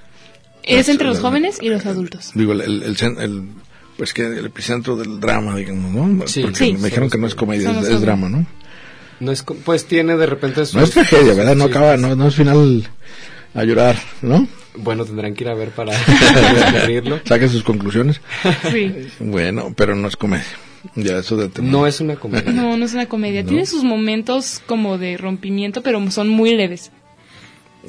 Es 0.70 0.90
entre 0.90 1.08
los 1.08 1.20
jóvenes 1.20 1.58
y 1.62 1.70
los 1.70 1.86
adultos. 1.86 2.32
Digo, 2.36 2.54
el, 2.54 2.62
el, 2.62 2.96
el 3.20 3.44
pues 3.98 4.14
que 4.14 4.24
el 4.26 4.46
epicentro 4.46 4.96
del 4.96 5.20
drama, 5.20 5.56
digamos, 5.58 5.92
¿no? 5.92 6.28
Sí. 6.28 6.42
Porque 6.44 6.58
Sí. 6.58 6.74
me 6.74 6.86
dijeron 6.86 7.10
que 7.10 7.18
no 7.18 7.28
es 7.28 7.36
comedia, 7.36 7.72
es, 7.80 7.88
es 7.90 8.02
drama, 8.02 8.30
¿no? 8.30 8.46
No 9.20 9.32
es, 9.34 9.44
pues 9.44 9.86
tiene 9.86 10.16
de 10.16 10.26
repente 10.26 10.66
sus- 10.66 10.76
No 10.76 10.84
es 10.84 10.92
tragedia, 10.92 11.34
¿verdad? 11.34 11.56
No 11.56 11.66
sí. 11.66 11.70
acaba, 11.72 11.98
no, 11.98 12.16
no 12.16 12.28
es 12.30 12.36
final 12.36 12.88
a 13.54 13.64
llorar, 13.66 13.98
¿no? 14.22 14.48
Bueno, 14.78 15.04
tendrán 15.04 15.34
que 15.34 15.44
ir 15.44 15.50
a 15.50 15.54
ver 15.56 15.70
para 15.72 15.92
descubrirlo. 16.54 17.20
Saquen 17.26 17.50
sus 17.50 17.64
conclusiones. 17.64 18.22
Sí. 18.72 18.94
Bueno, 19.20 19.74
pero 19.76 19.96
no 19.96 20.08
es 20.08 20.16
comedia. 20.16 20.46
Ya 20.96 21.18
eso 21.18 21.36
de 21.36 21.50
No 21.62 21.86
es 21.88 22.00
una 22.00 22.16
comedia. 22.16 22.52
No, 22.54 22.78
no 22.78 22.86
es 22.86 22.94
una 22.94 23.08
comedia. 23.08 23.44
Tiene 23.44 23.66
sus 23.66 23.84
momentos 23.84 24.62
como 24.66 24.98
de 24.98 25.18
rompimiento, 25.18 25.82
pero 25.84 26.10
son 26.12 26.30
muy 26.30 26.56
leves. 26.56 26.92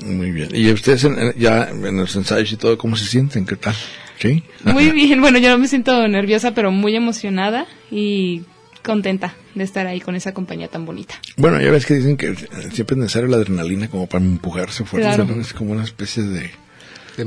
Muy 0.05 0.31
bien. 0.31 0.49
¿Y 0.55 0.71
ustedes 0.73 1.05
en- 1.05 1.19
en- 1.19 1.35
ya 1.35 1.69
en 1.71 1.97
los 1.97 2.15
ensayos 2.17 2.53
y 2.53 2.57
todo, 2.57 2.79
cómo 2.79 2.97
se 2.97 3.07
sienten? 3.07 3.45
¿Qué 3.47 3.57
tal? 3.57 3.75
¿Sí? 4.19 4.43
Muy 4.65 4.91
bien. 4.91 5.21
Bueno, 5.21 5.39
yo 5.39 5.57
me 5.59 5.67
siento 5.69 6.07
nerviosa, 6.09 6.53
pero 6.55 6.71
muy 6.71 6.95
emocionada 6.95 7.67
y 7.91 8.43
contenta 8.85 9.35
de 9.55 9.65
estar 9.65 9.87
ahí 9.87 10.01
con 10.01 10.15
esa 10.17 10.33
compañía 10.33 10.69
tan 10.69 10.87
bonita. 10.87 11.15
Bueno, 11.37 11.61
ya 11.61 11.71
ves 11.71 11.85
que 11.87 11.95
dicen 11.95 12.17
que 12.17 12.35
siempre 12.73 12.95
es 12.95 12.97
necesario 12.99 13.29
la 13.29 13.37
adrenalina 13.39 13.89
como 13.89 14.07
para 14.07 14.25
empujarse 14.25 14.85
fuerte. 14.85 15.09
Claro. 15.09 15.25
¿no? 15.25 15.41
Es 15.41 15.53
como 15.53 15.73
una 15.73 15.85
especie 15.85 16.23
de 16.23 16.51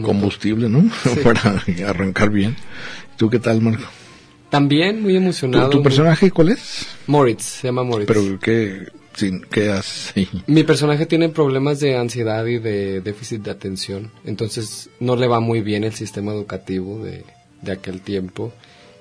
combustible, 0.02 0.70
¿no? 0.70 0.90
para 1.24 1.64
arrancar 1.88 2.30
bien. 2.32 2.56
¿Tú 3.18 3.30
qué 3.30 3.40
tal, 3.40 3.62
Marco? 3.62 3.84
También 4.50 5.02
muy 5.02 5.14
¿Tu, 5.14 5.18
emocionado. 5.18 5.70
tu 5.70 5.78
muy- 5.78 5.84
personaje 5.84 6.32
cuál 6.32 6.50
es? 6.50 6.88
Moritz, 7.08 7.44
se 7.44 7.68
llama 7.68 7.84
Moritz. 7.84 8.08
Pero 8.08 8.40
¿qué, 8.40 8.88
sin, 9.16 9.42
qué 9.44 9.72
hace? 9.72 10.28
Mi 10.48 10.64
personaje 10.64 11.06
tiene 11.06 11.30
problemas 11.30 11.80
de 11.80 11.96
ansiedad 11.98 12.46
y 12.46 12.60
de 12.60 13.02
déficit 13.02 13.42
de 13.44 13.52
atención, 13.52 14.12
entonces 14.26 14.90
no 15.00 15.16
le 15.16 15.28
va 15.28 15.40
muy 15.40 15.62
bien 15.62 15.84
el 15.84 15.94
sistema 15.94 16.32
educativo 16.34 17.04
de, 17.04 17.24
de 17.62 17.72
aquel 17.72 18.02
tiempo. 18.02 18.52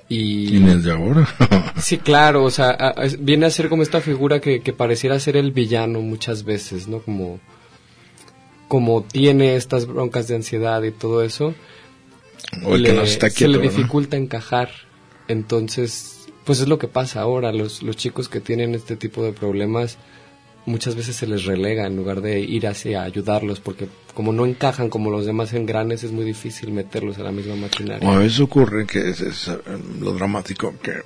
Y, 0.09 0.59
¿Y 0.59 0.69
el 0.69 0.83
de 0.83 0.93
ahora? 0.93 1.27
Sí, 1.81 1.97
claro, 1.99 2.45
o 2.45 2.51
sea, 2.51 2.71
a- 2.71 2.89
a- 2.91 3.07
viene 3.19 3.47
a 3.47 3.51
ser 3.51 3.69
como 3.71 3.83
esta 3.83 4.01
figura 4.03 4.41
que, 4.41 4.61
que 4.61 4.73
pareciera 4.75 5.19
ser 5.19 5.37
el 5.39 5.53
villano 5.53 6.01
muchas 6.03 6.45
veces, 6.45 6.87
¿no? 6.87 6.99
Como, 7.01 7.41
como 8.69 9.03
tiene 9.03 9.57
estas 9.57 9.87
broncas 9.87 10.29
de 10.29 10.37
ansiedad 10.37 10.83
y 10.83 10.91
todo 10.91 11.23
eso, 11.23 11.55
o 12.65 12.75
el 12.77 12.83
que 12.85 12.91
le- 12.91 12.97
no 12.97 13.03
está 13.03 13.31
se 13.31 13.37
quieto, 13.37 13.53
le 13.53 13.59
¿verdad? 13.59 13.73
dificulta 13.77 14.17
encajar. 14.17 14.71
Entonces, 15.29 16.12
pues 16.45 16.61
es 16.61 16.69
lo 16.69 16.79
que 16.79 16.89
pasa 16.89 17.21
ahora. 17.21 17.53
Los, 17.53 17.83
los 17.83 17.97
chicos 17.97 18.29
que 18.29 18.41
tienen 18.41 18.75
este 18.75 18.97
tipo 18.97 19.23
de 19.25 19.33
problemas 19.33 19.99
muchas 20.67 20.95
veces 20.95 21.17
se 21.17 21.27
les 21.27 21.45
relega 21.45 21.87
en 21.87 21.97
lugar 21.97 22.21
de 22.21 22.41
ir 22.41 22.67
hacia 22.67 23.03
ayudarlos, 23.03 23.61
porque 23.61 23.89
como 24.15 24.33
no 24.33 24.47
encajan 24.47 24.89
como 24.89 25.11
los 25.11 25.27
demás 25.27 25.53
engranes, 25.55 26.05
es 26.05 26.13
muy 26.13 26.25
difícil 26.25 26.71
meterlos 26.73 27.19
a 27.19 27.23
la 27.23 27.33
misma 27.33 27.57
maquinaria. 27.57 28.09
O 28.09 28.13
a 28.13 28.19
veces 28.19 28.41
ocurre 28.41 28.87
que 28.87 29.11
es, 29.11 29.21
es, 29.21 29.51
lo 30.01 30.13
dramático 30.13 30.75
que 30.83 31.03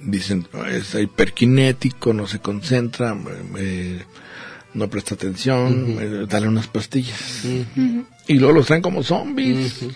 dicen 0.00 0.46
es 0.68 0.94
hiperkinético, 0.94 2.12
no 2.12 2.26
se 2.26 2.40
concentra, 2.40 3.16
eh, 3.58 4.02
no 4.74 4.88
presta 4.88 5.14
atención, 5.14 5.96
eh, 6.00 6.26
dale 6.28 6.48
unas 6.48 6.66
pastillas. 6.66 7.44
Y 8.26 8.34
luego 8.34 8.54
los 8.54 8.66
traen 8.66 8.82
como 8.82 9.02
zombies. 9.02 9.86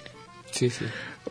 Sí, 0.50 0.70
sí. 0.70 0.84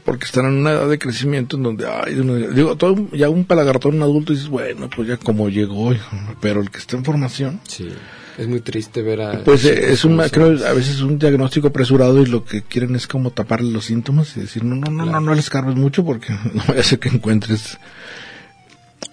Porque 0.05 0.25
están 0.25 0.45
en 0.45 0.53
una 0.59 0.71
edad 0.71 0.87
de 0.87 0.99
crecimiento 0.99 1.57
en 1.57 1.63
donde, 1.63 1.87
ay, 1.87 2.13
uno- 2.19 2.35
digo, 2.35 2.75
todo, 2.77 3.07
ya 3.11 3.27
un 3.27 3.43
palagartón, 3.43 3.95
un 3.95 4.03
adulto, 4.03 4.31
dices, 4.33 4.47
bueno, 4.49 4.87
pues 4.95 5.07
ya 5.07 5.17
como 5.17 5.49
llegó, 5.49 5.91
hijo", 5.93 6.15
pero 6.39 6.61
el 6.61 6.69
que 6.69 6.77
está 6.77 6.95
en 6.95 7.03
formación, 7.03 7.59
Sí. 7.67 7.89
Es 8.37 8.47
muy 8.49 8.59
triste 8.59 9.01
ver 9.01 9.21
a... 9.21 9.43
pues 9.45 9.63
eh, 9.63 9.93
es 9.93 10.03
un, 10.03 10.17
creo, 10.29 10.47
a 10.67 10.73
veces 10.73 10.99
un 10.99 11.17
diagnóstico 11.17 11.69
apresurado 11.69 12.21
y 12.21 12.25
lo 12.25 12.43
que 12.43 12.63
quieren 12.63 12.93
es 12.95 13.07
como 13.07 13.31
taparle 13.31 13.71
los 13.71 13.85
síntomas 13.85 14.35
y 14.35 14.41
decir, 14.41 14.63
no, 14.65 14.75
no, 14.75 14.91
no, 14.91 15.05
no, 15.05 15.21
no 15.21 15.33
les 15.33 15.49
cargues 15.49 15.75
mucho 15.75 16.03
porque 16.03 16.33
no 16.53 16.61
vaya 16.67 16.81
a 16.81 16.83
ser 16.83 16.99
que 16.99 17.07
encuentres. 17.09 17.77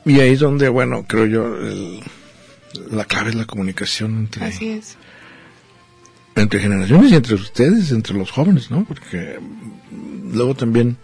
Y 0.04 0.18
ahí 0.18 0.32
es 0.32 0.40
donde, 0.40 0.68
bueno, 0.68 1.04
creo 1.06 1.26
yo, 1.26 1.56
el- 1.56 2.00
la 2.90 3.04
clave 3.04 3.30
es 3.30 3.36
la 3.36 3.44
comunicación 3.44 4.18
entre, 4.18 4.44
Así 4.46 4.70
es. 4.70 4.96
Entre 6.36 6.60
generaciones 6.60 7.12
y 7.12 7.14
entre 7.16 7.34
ustedes, 7.34 7.90
entre 7.90 8.14
los 8.14 8.30
jóvenes, 8.30 8.70
¿no? 8.70 8.84
Porque 8.84 9.38
luego 10.32 10.54
también 10.54 10.96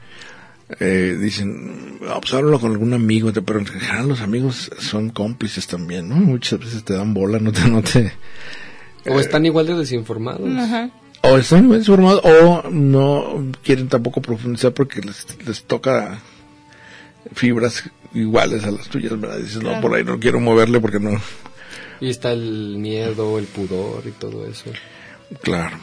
eh, 0.80 1.16
dicen, 1.20 1.98
ah, 2.08 2.18
pues 2.20 2.34
háblalo 2.34 2.60
con 2.60 2.72
algún 2.72 2.92
amigo, 2.92 3.32
pero 3.32 3.58
en 3.58 3.66
general 3.66 4.08
los 4.08 4.20
amigos 4.20 4.70
son 4.78 5.10
cómplices 5.10 5.66
también, 5.66 6.08
¿no? 6.08 6.16
Muchas 6.16 6.60
veces 6.60 6.84
te 6.84 6.94
dan 6.94 7.14
bola, 7.14 7.38
no 7.38 7.52
te, 7.52 7.68
no 7.68 7.82
te, 7.82 8.12
O 9.08 9.18
están 9.18 9.46
igual 9.46 9.66
de 9.66 9.74
desinformados. 9.74 10.48
Ajá. 10.56 10.90
o 11.22 11.36
están 11.36 11.66
muy 11.66 11.78
informados 11.78 12.22
o 12.24 12.70
no 12.70 13.50
quieren 13.62 13.88
tampoco 13.88 14.20
profundizar 14.20 14.72
porque 14.72 15.00
les, 15.00 15.26
les 15.46 15.64
toca 15.64 16.20
fibras 17.34 17.84
iguales 18.14 18.64
a 18.64 18.70
las 18.70 18.88
tuyas, 18.88 19.18
¿verdad? 19.18 19.38
Dices, 19.38 19.62
no, 19.62 19.80
por 19.80 19.94
ahí 19.94 20.04
no 20.04 20.18
quiero 20.18 20.40
moverle 20.40 20.80
porque 20.80 21.00
no, 21.00 21.20
Y 22.00 22.10
está 22.10 22.32
el 22.32 22.76
miedo, 22.78 23.38
el 23.38 23.46
pudor 23.46 24.06
y 24.06 24.12
todo 24.12 24.46
eso. 24.46 24.70
Claro. 25.42 25.76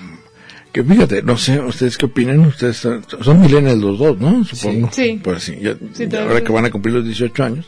Que 0.72 0.84
fíjate, 0.84 1.22
no 1.24 1.38
sé, 1.38 1.60
¿ustedes 1.60 1.98
qué 1.98 2.06
opinan? 2.08 2.40
Ustedes 2.42 2.78
son, 2.78 3.06
son 3.22 3.40
millennials 3.42 3.80
los 3.80 3.98
dos, 3.98 4.18
¿no? 4.20 4.44
Supongo. 4.44 4.90
Sí. 4.92 5.20
Pues 5.24 5.44
sí, 5.44 5.58
ya, 5.62 5.74
Sí, 5.94 6.04
ya 6.04 6.10
todos. 6.10 6.28
ahora 6.28 6.44
que 6.44 6.52
van 6.52 6.66
a 6.66 6.72
cumplir 6.72 6.96
los 6.96 7.06
18 7.06 7.44
años. 7.44 7.66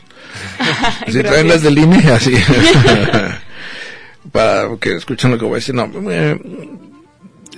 si 1.08 1.22
traen 1.22 1.48
las 1.48 1.62
del 1.62 1.78
INE, 1.78 1.96
así. 2.10 2.32
Para 4.32 4.68
que 4.78 4.96
escuchen 4.96 5.30
lo 5.30 5.38
que 5.38 5.44
voy 5.44 5.52
a 5.52 5.56
decir. 5.56 5.74
No, 5.74 5.90
eh, 6.10 6.38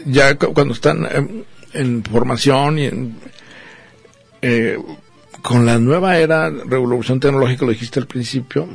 ya 0.06 0.36
cu- 0.36 0.52
cuando 0.54 0.74
están 0.74 1.04
eh, 1.10 1.44
en 1.72 2.02
formación 2.04 2.78
y 2.78 2.84
en, 2.86 3.16
eh, 4.42 4.78
con 5.42 5.66
la 5.66 5.78
nueva 5.78 6.18
era, 6.18 6.48
revolución 6.50 7.18
tecnológica, 7.18 7.64
lo 7.64 7.72
dijiste 7.72 7.98
al 7.98 8.06
principio, 8.06 8.68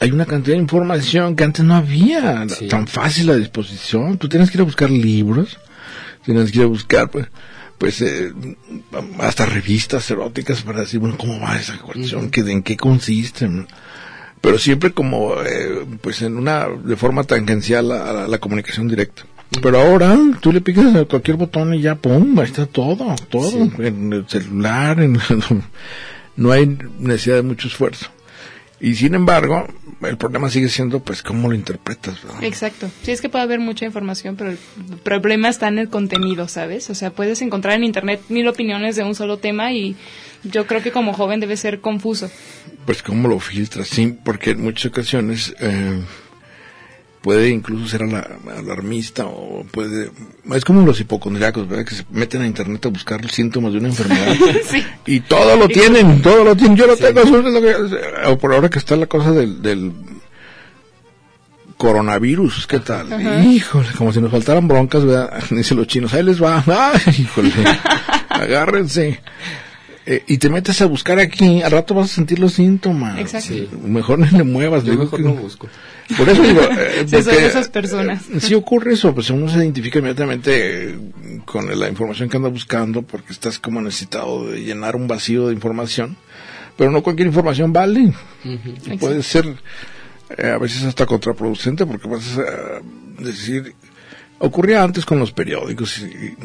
hay 0.00 0.10
una 0.12 0.26
cantidad 0.26 0.56
de 0.56 0.62
información 0.62 1.36
que 1.36 1.44
antes 1.44 1.64
no 1.64 1.74
había 1.76 2.48
Sí. 2.48 2.68
tan 2.68 2.86
fácil 2.86 3.30
a 3.30 3.36
disposición. 3.36 4.18
Tú 4.18 4.28
tienes 4.28 4.50
que 4.50 4.56
ir 4.58 4.62
a 4.62 4.64
buscar 4.64 4.90
libros, 4.90 5.58
tienes 6.24 6.50
que 6.50 6.58
ir 6.58 6.64
a 6.64 6.68
buscar, 6.68 7.10
pues, 7.10 7.26
pues 7.78 8.00
eh, 8.02 8.32
hasta 9.18 9.46
revistas 9.46 10.10
eróticas 10.10 10.62
para 10.62 10.80
decir, 10.80 11.00
bueno, 11.00 11.16
¿cómo 11.18 11.38
va 11.40 11.56
esa 11.56 11.78
colección? 11.78 12.30
¿Qué, 12.30 12.40
¿En 12.40 12.62
qué 12.62 12.76
consiste? 12.76 13.48
Pero 14.40 14.58
siempre 14.58 14.92
como, 14.92 15.34
eh, 15.42 15.84
pues 16.00 16.22
en 16.22 16.36
una, 16.36 16.66
de 16.68 16.96
forma 16.96 17.24
tangencial 17.24 17.90
a 17.92 18.12
la, 18.12 18.24
a 18.24 18.28
la 18.28 18.38
comunicación 18.38 18.88
directa. 18.88 19.22
Pero 19.62 19.80
ahora 19.80 20.16
tú 20.40 20.52
le 20.52 20.60
picas 20.60 20.94
a 20.94 21.04
cualquier 21.04 21.36
botón 21.36 21.74
y 21.74 21.80
ya, 21.82 21.96
pum, 21.96 22.38
ahí 22.38 22.46
está 22.46 22.66
todo, 22.66 23.16
todo, 23.28 23.50
Sí. 23.50 23.70
en 23.80 24.12
el 24.12 24.28
celular, 24.28 25.00
en, 25.00 25.18
no 26.36 26.52
hay 26.52 26.78
necesidad 26.98 27.36
de 27.36 27.42
mucho 27.42 27.68
esfuerzo. 27.68 28.06
Y 28.80 28.94
sin 28.94 29.14
embargo, 29.14 29.66
el 30.02 30.16
problema 30.16 30.50
sigue 30.50 30.68
siendo, 30.68 31.00
pues, 31.00 31.22
cómo 31.22 31.48
lo 31.48 31.54
interpretas. 31.54 32.22
¿verdad? 32.22 32.44
Exacto. 32.44 32.90
Sí, 33.02 33.10
es 33.10 33.20
que 33.20 33.28
puede 33.28 33.44
haber 33.44 33.60
mucha 33.60 33.84
información, 33.84 34.36
pero 34.36 34.50
el 34.50 34.58
problema 35.02 35.48
está 35.48 35.68
en 35.68 35.78
el 35.78 35.88
contenido, 35.88 36.48
¿sabes? 36.48 36.90
O 36.90 36.94
sea, 36.94 37.10
puedes 37.10 37.42
encontrar 37.42 37.74
en 37.74 37.84
Internet 37.84 38.22
mil 38.28 38.48
opiniones 38.48 38.96
de 38.96 39.04
un 39.04 39.14
solo 39.14 39.38
tema 39.38 39.72
y 39.72 39.96
yo 40.42 40.66
creo 40.66 40.82
que 40.82 40.92
como 40.92 41.12
joven 41.12 41.40
debe 41.40 41.56
ser 41.56 41.80
confuso. 41.80 42.30
Pues, 42.86 43.02
cómo 43.02 43.28
lo 43.28 43.38
filtras, 43.40 43.88
sí, 43.88 44.16
porque 44.24 44.50
en 44.50 44.62
muchas 44.62 44.86
ocasiones 44.86 45.54
eh, 45.60 46.00
puede 47.22 47.50
incluso 47.50 47.86
ser 47.86 48.02
ala- 48.04 48.26
alarmista 48.56 49.26
o 49.26 49.64
puede... 49.70 50.10
Es 50.54 50.64
como 50.64 50.86
los 50.86 50.98
hipocondriacos, 51.00 51.68
¿verdad? 51.68 51.84
Que 51.84 51.94
se 51.96 52.04
meten 52.10 52.42
a 52.42 52.46
Internet 52.46 52.86
a 52.86 52.88
buscar 52.88 53.30
síntomas 53.30 53.72
de 53.72 53.78
una 53.78 53.88
enfermedad. 53.88 54.34
sí. 54.70 54.82
Y 55.06 55.20
todo 55.20 55.56
lo 55.56 55.68
tienen, 55.68 56.22
todo 56.22 56.44
lo 56.44 56.56
tienen. 56.56 56.76
Yo 56.76 56.86
lo 56.86 56.96
tengo, 56.96 57.20
eso 57.20 57.38
es 57.40 57.44
lo 57.52 57.60
que- 57.60 58.26
o 58.26 58.38
por 58.38 58.54
ahora 58.54 58.70
que 58.70 58.78
está 58.78 58.96
la 58.96 59.06
cosa 59.06 59.32
del, 59.32 59.60
del 59.60 59.92
coronavirus, 61.76 62.66
¿qué 62.66 62.78
tal? 62.80 63.08
Híjole, 63.44 63.88
como 63.96 64.12
si 64.12 64.20
nos 64.20 64.30
faltaran 64.30 64.68
broncas, 64.68 65.04
¿verdad? 65.04 65.42
Dicen 65.50 65.76
los 65.78 65.86
chinos, 65.86 66.12
ahí 66.14 66.22
les 66.22 66.42
va. 66.42 66.62
Ay, 66.66 67.00
híjole, 67.18 67.52
agárrense. 68.28 69.20
Eh, 70.06 70.22
y 70.26 70.38
te 70.38 70.48
metes 70.48 70.80
a 70.80 70.86
buscar 70.86 71.18
aquí, 71.18 71.62
al 71.62 71.70
rato 71.72 71.94
vas 71.94 72.10
a 72.10 72.14
sentir 72.14 72.38
los 72.38 72.54
síntomas. 72.54 73.18
Exacto. 73.18 73.48
Sí. 73.48 73.68
Mejor 73.84 74.18
no 74.18 74.26
le 74.36 74.44
muevas. 74.44 74.82
Yo 74.84 74.92
digo 74.92 75.04
mejor 75.04 75.18
que- 75.20 75.24
no 75.26 75.34
busco. 75.34 75.68
Por 76.16 76.28
eso 76.28 76.42
digo, 76.42 76.60
eh, 76.78 77.06
son 77.22 77.34
esas 77.34 77.68
personas. 77.68 78.22
eh, 78.30 78.40
sí 78.40 78.54
ocurre 78.54 78.94
eso, 78.94 79.14
pues 79.14 79.28
uno 79.30 79.48
se 79.48 79.58
identifica 79.58 79.98
inmediatamente 79.98 80.90
eh, 80.90 80.98
con 81.44 81.78
la 81.78 81.88
información 81.88 82.28
que 82.28 82.36
anda 82.38 82.48
buscando 82.48 83.02
porque 83.02 83.32
estás 83.32 83.58
como 83.58 83.80
necesitado 83.82 84.50
de 84.50 84.62
llenar 84.64 84.96
un 84.96 85.06
vacío 85.06 85.48
de 85.48 85.54
información, 85.54 86.16
pero 86.76 86.90
no 86.90 87.02
cualquier 87.02 87.28
información 87.28 87.72
vale. 87.72 88.12
Puede 88.98 89.22
ser 89.22 89.54
eh, 90.36 90.48
a 90.48 90.58
veces 90.58 90.82
hasta 90.84 91.04
contraproducente 91.06 91.84
porque 91.86 92.08
vas 92.08 92.38
a 92.38 92.80
decir, 93.22 93.74
ocurría 94.38 94.82
antes 94.82 95.04
con 95.04 95.18
los 95.18 95.30
periódicos 95.32 95.98
y, 95.98 96.04
y 96.06 96.36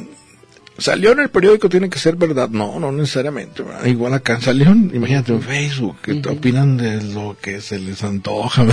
salió 0.77 1.11
en 1.11 1.19
el 1.19 1.29
periódico 1.29 1.69
tiene 1.69 1.89
que 1.89 1.99
ser 1.99 2.15
verdad. 2.15 2.49
No, 2.49 2.79
no 2.79 2.91
necesariamente. 2.91 3.63
¿verdad? 3.63 3.85
Igual 3.85 4.13
acá 4.13 4.39
salió, 4.41 4.67
en- 4.69 4.91
imagínate 4.93 5.33
en 5.33 5.41
Facebook, 5.41 5.97
que 6.01 6.15
te 6.15 6.29
opinan 6.29 6.77
de 6.77 7.01
lo 7.01 7.37
que 7.41 7.61
se 7.61 7.79
les 7.79 8.03
antoja. 8.03 8.65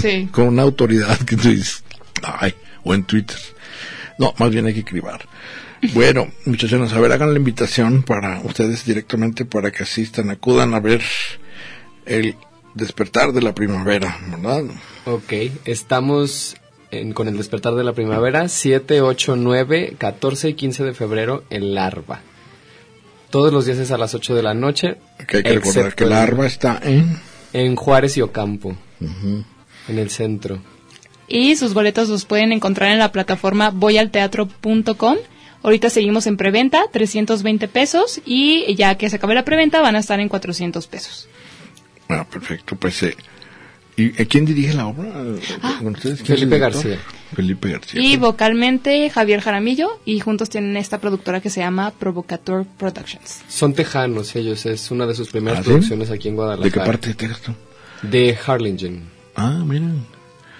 Sí. 0.00 0.28
con 0.32 0.48
una 0.48 0.62
autoridad 0.62 1.16
que 1.18 1.36
tú 1.36 1.48
dices, 1.48 1.84
ay, 2.22 2.54
o 2.82 2.94
en 2.94 3.04
Twitter. 3.04 3.36
No, 4.18 4.32
más 4.38 4.50
bien 4.50 4.66
hay 4.66 4.74
que 4.74 4.84
cribar. 4.84 5.26
Bueno, 5.92 6.28
muchachos, 6.46 6.92
a 6.92 7.00
ver, 7.00 7.12
hagan 7.12 7.32
la 7.32 7.38
invitación 7.38 8.02
para 8.02 8.40
ustedes 8.40 8.84
directamente 8.84 9.44
para 9.44 9.70
que 9.70 9.82
asistan, 9.82 10.30
acudan 10.30 10.74
a 10.74 10.80
ver 10.80 11.02
el 12.06 12.36
despertar 12.74 13.32
de 13.32 13.42
la 13.42 13.54
primavera, 13.54 14.18
¿verdad? 14.30 14.64
Ok, 15.04 15.32
estamos 15.64 16.56
en- 16.90 17.12
con 17.12 17.28
el 17.28 17.36
despertar 17.36 17.74
de 17.74 17.84
la 17.84 17.92
primavera, 17.92 18.48
7, 18.48 19.00
8, 19.00 19.36
9, 19.36 19.94
14 19.98 20.48
y 20.50 20.54
15 20.54 20.84
de 20.84 20.94
febrero 20.94 21.44
en 21.50 21.74
Larva. 21.74 22.20
Todos 23.30 23.52
los 23.52 23.66
días 23.66 23.78
es 23.78 23.90
a 23.90 23.98
las 23.98 24.14
8 24.14 24.34
de 24.34 24.42
la 24.42 24.54
noche. 24.54 24.96
Que 25.26 25.38
hay 25.38 25.42
que 25.42 25.52
recordar 25.54 25.94
que 25.94 26.04
en- 26.04 26.10
la 26.10 26.22
arba 26.22 26.46
está 26.46 26.80
en... 26.82 27.18
En 27.52 27.76
Juárez 27.76 28.16
y 28.16 28.20
Ocampo, 28.20 28.74
en 29.00 29.98
el 29.98 30.10
centro. 30.10 30.58
Y 31.28 31.54
sus 31.54 31.72
boletos 31.72 32.08
los 32.08 32.24
pueden 32.24 32.50
encontrar 32.52 32.90
en 32.90 32.98
la 32.98 33.12
plataforma 33.12 33.70
voyalteatro.com. 33.70 35.16
Ahorita 35.62 35.88
seguimos 35.88 36.26
en 36.26 36.36
preventa, 36.36 36.82
320 36.92 37.68
pesos, 37.68 38.20
y 38.26 38.74
ya 38.74 38.96
que 38.96 39.08
se 39.08 39.16
acabe 39.16 39.34
la 39.34 39.44
preventa 39.44 39.80
van 39.80 39.94
a 39.96 40.00
estar 40.00 40.18
en 40.20 40.28
400 40.28 40.86
pesos. 40.88 41.28
Ah, 42.08 42.26
perfecto, 42.30 42.76
pues... 42.76 43.02
Eh, 43.04 43.16
¿Y 43.96 44.10
quién 44.10 44.44
dirige 44.44 44.74
la 44.74 44.86
obra? 44.86 45.12
¿Con 45.78 45.94
ustedes? 45.94 46.22
¿Quién 46.22 46.36
es 46.36 46.42
el 46.42 46.48
Felipe? 46.48 46.58
García. 46.58 46.98
Felipe 47.34 47.70
García. 47.70 48.00
Y 48.00 48.16
vocalmente 48.16 49.08
Javier 49.10 49.40
Jaramillo, 49.40 50.00
y 50.04 50.18
juntos 50.20 50.50
tienen 50.50 50.76
esta 50.76 50.98
productora 50.98 51.40
que 51.40 51.50
se 51.50 51.60
llama 51.60 51.92
Provocator 51.92 52.66
Productions. 52.78 53.42
Son 53.48 53.72
tejanos 53.72 54.34
ellos, 54.34 54.66
es 54.66 54.90
una 54.90 55.06
de 55.06 55.14
sus 55.14 55.28
primeras 55.30 55.60
¿Ah, 55.60 55.62
sí? 55.62 55.68
producciones 55.68 56.10
aquí 56.10 56.28
en 56.28 56.36
Guadalajara. 56.36 56.64
¿De 56.64 56.72
qué 56.72 56.80
parte 56.80 57.08
de 57.08 57.14
Texas 57.14 57.40
tú? 57.40 57.52
De 58.02 58.36
Harlingen. 58.44 59.02
Ah, 59.36 59.62
miren. 59.64 60.04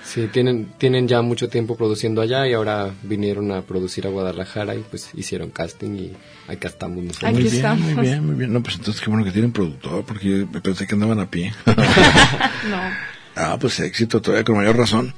Sí, 0.04 0.28
tienen, 0.30 0.72
tienen 0.76 1.08
ya 1.08 1.22
mucho 1.22 1.48
tiempo 1.48 1.76
produciendo 1.76 2.20
allá 2.20 2.46
y 2.46 2.52
ahora 2.52 2.92
vinieron 3.02 3.50
a 3.52 3.62
producir 3.62 4.06
a 4.06 4.10
Guadalajara 4.10 4.74
y 4.74 4.84
pues 4.88 5.10
hicieron 5.14 5.48
casting 5.50 5.96
y 5.96 6.12
acá 6.46 6.68
estamos 6.68 7.02
nosotros. 7.02 7.30
Aquí 7.30 7.34
muy 7.34 7.42
bien, 7.44 7.54
estamos. 7.56 7.92
muy 7.94 8.02
bien, 8.02 8.26
muy 8.26 8.34
bien. 8.36 8.52
No, 8.52 8.62
pues 8.62 8.76
entonces 8.76 9.02
qué 9.02 9.08
bueno 9.08 9.24
que 9.24 9.32
tienen 9.32 9.50
productor, 9.50 10.04
porque 10.04 10.28
yo 10.28 10.62
pensé 10.62 10.86
que 10.86 10.94
andaban 10.94 11.20
a 11.20 11.30
pie. 11.30 11.52
No. 12.70 13.13
Ah, 13.36 13.56
pues 13.60 13.80
éxito 13.80 14.20
todavía 14.20 14.44
con 14.44 14.56
mayor 14.56 14.76
razón. 14.76 15.14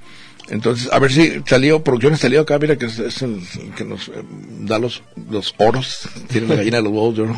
Entonces, 0.48 0.88
a 0.92 0.98
ver 1.00 1.10
si 1.12 1.42
salió, 1.46 1.82
producciones 1.82 2.20
salió 2.20 2.40
acá, 2.42 2.58
mira 2.58 2.76
que 2.76 2.86
es, 2.86 2.98
es 3.00 3.22
el, 3.22 3.40
que 3.76 3.84
nos 3.84 4.08
eh, 4.08 4.12
da 4.60 4.78
los, 4.78 5.02
los 5.28 5.54
oros, 5.58 6.08
tiene 6.28 6.46
la 6.46 6.54
gallina 6.56 6.76
de 6.78 6.82
los 6.84 6.92
huevos 6.92 7.16
de 7.16 7.22
oro. 7.22 7.36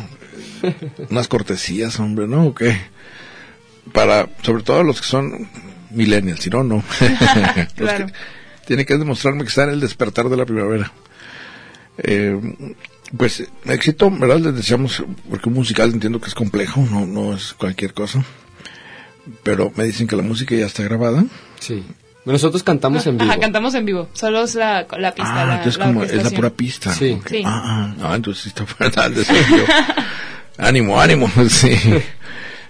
Unas 1.09 1.27
cortesías, 1.27 1.99
hombre, 1.99 2.27
¿no? 2.27 2.47
¿O 2.47 2.55
qué? 2.55 2.77
Para, 3.93 4.29
sobre 4.43 4.61
todo 4.63 4.83
los 4.83 5.01
que 5.01 5.07
son 5.07 5.49
millennials, 5.89 6.41
si 6.41 6.49
no, 6.49 6.63
no. 6.63 6.83
Claro. 7.75 8.07
que- 8.07 8.13
tiene 8.67 8.85
que 8.85 8.97
demostrarme 8.99 9.41
que 9.41 9.47
está 9.49 9.63
en 9.63 9.71
el 9.71 9.79
despertar 9.79 10.29
de 10.29 10.37
la 10.37 10.45
primavera. 10.45 10.91
Eh, 11.97 12.39
pues 13.17 13.43
éxito, 13.65 14.11
¿verdad? 14.11 14.37
Les 14.39 14.55
deseamos, 14.55 15.03
porque 15.27 15.49
un 15.49 15.55
musical 15.55 15.91
entiendo 15.91 16.21
que 16.21 16.27
es 16.27 16.35
complejo, 16.35 16.85
no, 16.91 17.07
no 17.07 17.33
es 17.33 17.53
cualquier 17.53 17.95
cosa. 17.95 18.23
Pero 19.43 19.71
me 19.75 19.83
dicen 19.85 20.07
que 20.07 20.15
la 20.15 20.23
música 20.23 20.55
ya 20.55 20.65
está 20.65 20.83
grabada. 20.83 21.23
Sí. 21.59 21.83
Nosotros 22.25 22.61
cantamos 22.63 23.05
en 23.07 23.17
vivo. 23.17 23.31
Ajá, 23.31 23.39
cantamos 23.39 23.73
en 23.75 23.85
vivo. 23.85 24.09
Solo 24.13 24.43
es 24.43 24.53
la, 24.55 24.85
la 24.97 25.15
pista. 25.15 25.41
ah, 25.41 25.45
la, 25.45 25.55
entonces 25.57 25.79
la 25.79 25.85
como 25.85 26.03
es 26.03 26.23
la 26.23 26.29
pura 26.29 26.49
pista. 26.51 26.93
Sí. 26.93 27.11
Ok. 27.19 27.27
Sí. 27.29 27.41
Ah, 27.45 27.95
ah, 28.01 28.15
entonces 28.15 28.47
está 28.47 29.09
desafío. 29.09 29.63
ánimo, 30.57 30.99
ánimo, 30.99 31.29
sí. 31.49 31.71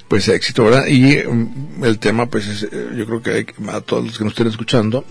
Pues 0.08 0.28
éxito, 0.28 0.64
¿verdad? 0.66 0.86
Y 0.88 1.18
mm, 1.18 1.84
el 1.84 2.00
tema, 2.00 2.28
pues 2.28 2.48
es, 2.48 2.64
eh, 2.64 2.90
yo 2.96 3.06
creo 3.06 3.22
que 3.22 3.32
hay 3.32 3.46
que- 3.46 3.54
a 3.70 3.82
todos 3.82 4.06
los 4.06 4.18
que 4.18 4.24
nos 4.24 4.34
estén 4.34 4.48
escuchando, 4.48 5.04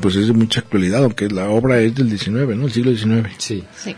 pues 0.00 0.16
es 0.16 0.26
de 0.28 0.32
mucha 0.32 0.60
actualidad, 0.60 1.02
aunque 1.04 1.28
la 1.28 1.48
obra 1.48 1.80
es 1.80 1.94
del 1.94 2.08
19, 2.08 2.56
¿no? 2.56 2.66
El 2.66 2.72
siglo 2.72 2.94
XIX. 2.94 3.28
Sí. 3.38 3.64
Sí. 3.76 3.96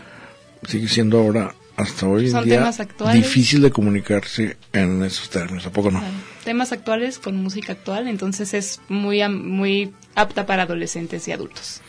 Sigue 0.67 0.87
siendo 0.87 1.19
ahora, 1.19 1.53
hasta 1.81 2.07
hoy 2.07 2.25
en 2.25 2.31
Son 2.31 2.45
día, 2.45 2.57
temas 2.59 2.79
actuales. 2.79 3.15
difícil 3.23 3.61
de 3.61 3.71
comunicarse 3.71 4.57
en 4.73 5.03
esos 5.03 5.29
términos, 5.29 5.65
¿a 5.65 5.71
poco 5.71 5.91
no? 5.91 5.99
Claro. 5.99 6.13
Temas 6.43 6.71
actuales 6.71 7.19
con 7.19 7.35
música 7.37 7.73
actual, 7.73 8.07
entonces 8.07 8.53
es 8.53 8.79
muy, 8.89 9.27
muy 9.29 9.93
apta 10.15 10.45
para 10.45 10.63
adolescentes 10.63 11.27
y 11.27 11.31
adultos. 11.31 11.81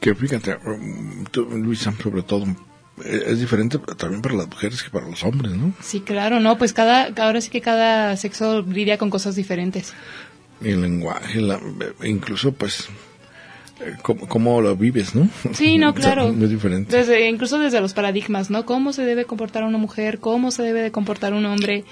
Que 0.00 0.14
fíjate, 0.14 0.56
um, 0.66 1.24
tú, 1.30 1.44
Luisa, 1.50 1.92
sobre 2.02 2.22
todo, 2.22 2.44
eh, 3.04 3.24
es 3.28 3.40
diferente 3.40 3.78
también 3.96 4.20
para 4.22 4.34
las 4.34 4.48
mujeres 4.48 4.82
que 4.82 4.90
para 4.90 5.08
los 5.08 5.22
hombres, 5.24 5.52
¿no? 5.52 5.72
Sí, 5.80 6.00
claro, 6.00 6.40
no, 6.40 6.58
pues 6.58 6.72
cada, 6.72 7.08
ahora 7.24 7.40
sí 7.40 7.48
que 7.50 7.60
cada 7.60 8.16
sexo 8.16 8.62
lidia 8.62 8.98
con 8.98 9.08
cosas 9.10 9.34
diferentes. 9.36 9.92
Y 10.60 10.70
el 10.70 10.82
lenguaje, 10.82 11.40
la- 11.40 11.60
incluso 12.04 12.52
pues, 12.52 12.88
cómo, 14.02 14.26
cómo 14.28 14.60
lo 14.60 14.76
vives, 14.76 15.14
¿no? 15.14 15.28
Sí, 15.52 15.78
no, 15.78 15.90
O 15.90 15.92
sea, 15.92 16.00
claro. 16.14 16.32
Muy 16.32 16.48
diferente. 16.48 16.96
Desde, 16.96 17.28
incluso 17.28 17.58
desde 17.58 17.80
los 17.80 17.94
paradigmas, 17.94 18.50
¿no? 18.50 18.64
Cómo 18.66 18.92
se 18.92 19.02
debe 19.04 19.24
comportar 19.24 19.64
una 19.64 19.78
mujer, 19.78 20.18
cómo 20.18 20.50
se 20.50 20.62
debe 20.62 20.82
de 20.82 20.90
comportar 20.90 21.32
un 21.32 21.46
hombre. 21.46 21.84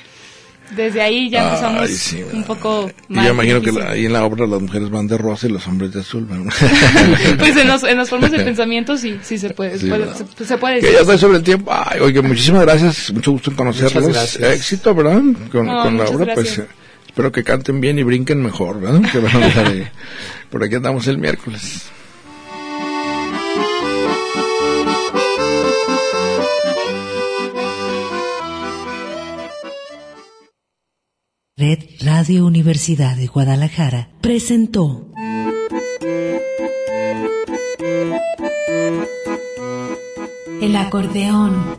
Desde 0.74 1.00
ahí 1.00 1.30
ya 1.30 1.44
empezamos 1.46 1.82
Ay, 1.82 1.94
sí, 1.94 2.24
un 2.32 2.42
poco 2.42 2.90
más 3.08 3.24
yo 3.24 3.32
imagino 3.34 3.62
que 3.62 3.70
la- 3.70 3.90
ahí 3.92 4.06
en 4.06 4.12
la 4.12 4.24
obra 4.24 4.48
las 4.48 4.60
mujeres 4.60 4.90
van 4.90 5.06
de 5.06 5.16
rosa 5.16 5.46
y 5.46 5.50
los 5.52 5.64
hombres 5.68 5.92
de 5.92 6.00
azul. 6.00 6.24
¿verdad? 6.28 6.52
pues 7.38 7.56
en, 7.56 7.68
los, 7.68 7.84
en 7.84 7.96
las 7.96 8.10
formas 8.10 8.32
de 8.32 8.40
pensamiento 8.40 8.96
sí, 8.96 9.16
sí 9.22 9.38
se 9.38 9.50
puede, 9.50 9.78
Sí, 9.78 9.86
puede- 9.86 10.08
se, 10.36 10.44
se 10.44 10.58
puede 10.58 10.80
que 10.80 10.86
decir. 10.86 10.94
ya 10.96 11.00
estoy 11.02 11.18
sobre 11.18 11.38
el 11.38 11.44
tiempo. 11.44 11.70
Ay, 11.72 12.00
oye, 12.00 12.20
muchísimas 12.20 12.62
gracias. 12.62 13.12
Mucho 13.12 13.30
gusto 13.30 13.50
en 13.50 13.56
conocerlos. 13.56 14.40
Éxito, 14.40 14.92
¿verdad? 14.92 15.22
Con, 15.52 15.66
No, 15.66 15.82
con 15.84 15.98
la 15.98 16.04
obra, 16.06 16.34
pues 16.34 16.56
gracias. 16.56 16.58
eh, 16.58 16.68
espero 17.16 17.32
que 17.32 17.44
canten 17.44 17.80
bien 17.80 17.98
y 17.98 18.02
brinquen 18.02 18.42
mejor, 18.42 18.78
¿verdad? 18.78 19.00
Que 19.10 19.20
van 19.20 19.42
a 19.42 19.46
ahí. 19.46 19.88
Por 20.50 20.62
aquí 20.62 20.74
andamos 20.74 21.06
el 21.06 21.16
miércoles. 21.16 21.90
Red 31.56 31.78
Radio 32.04 32.44
Universidad 32.44 33.16
de 33.16 33.28
Guadalajara 33.28 34.10
presentó 34.20 35.10
El 40.60 40.76
acordeón 40.76 41.78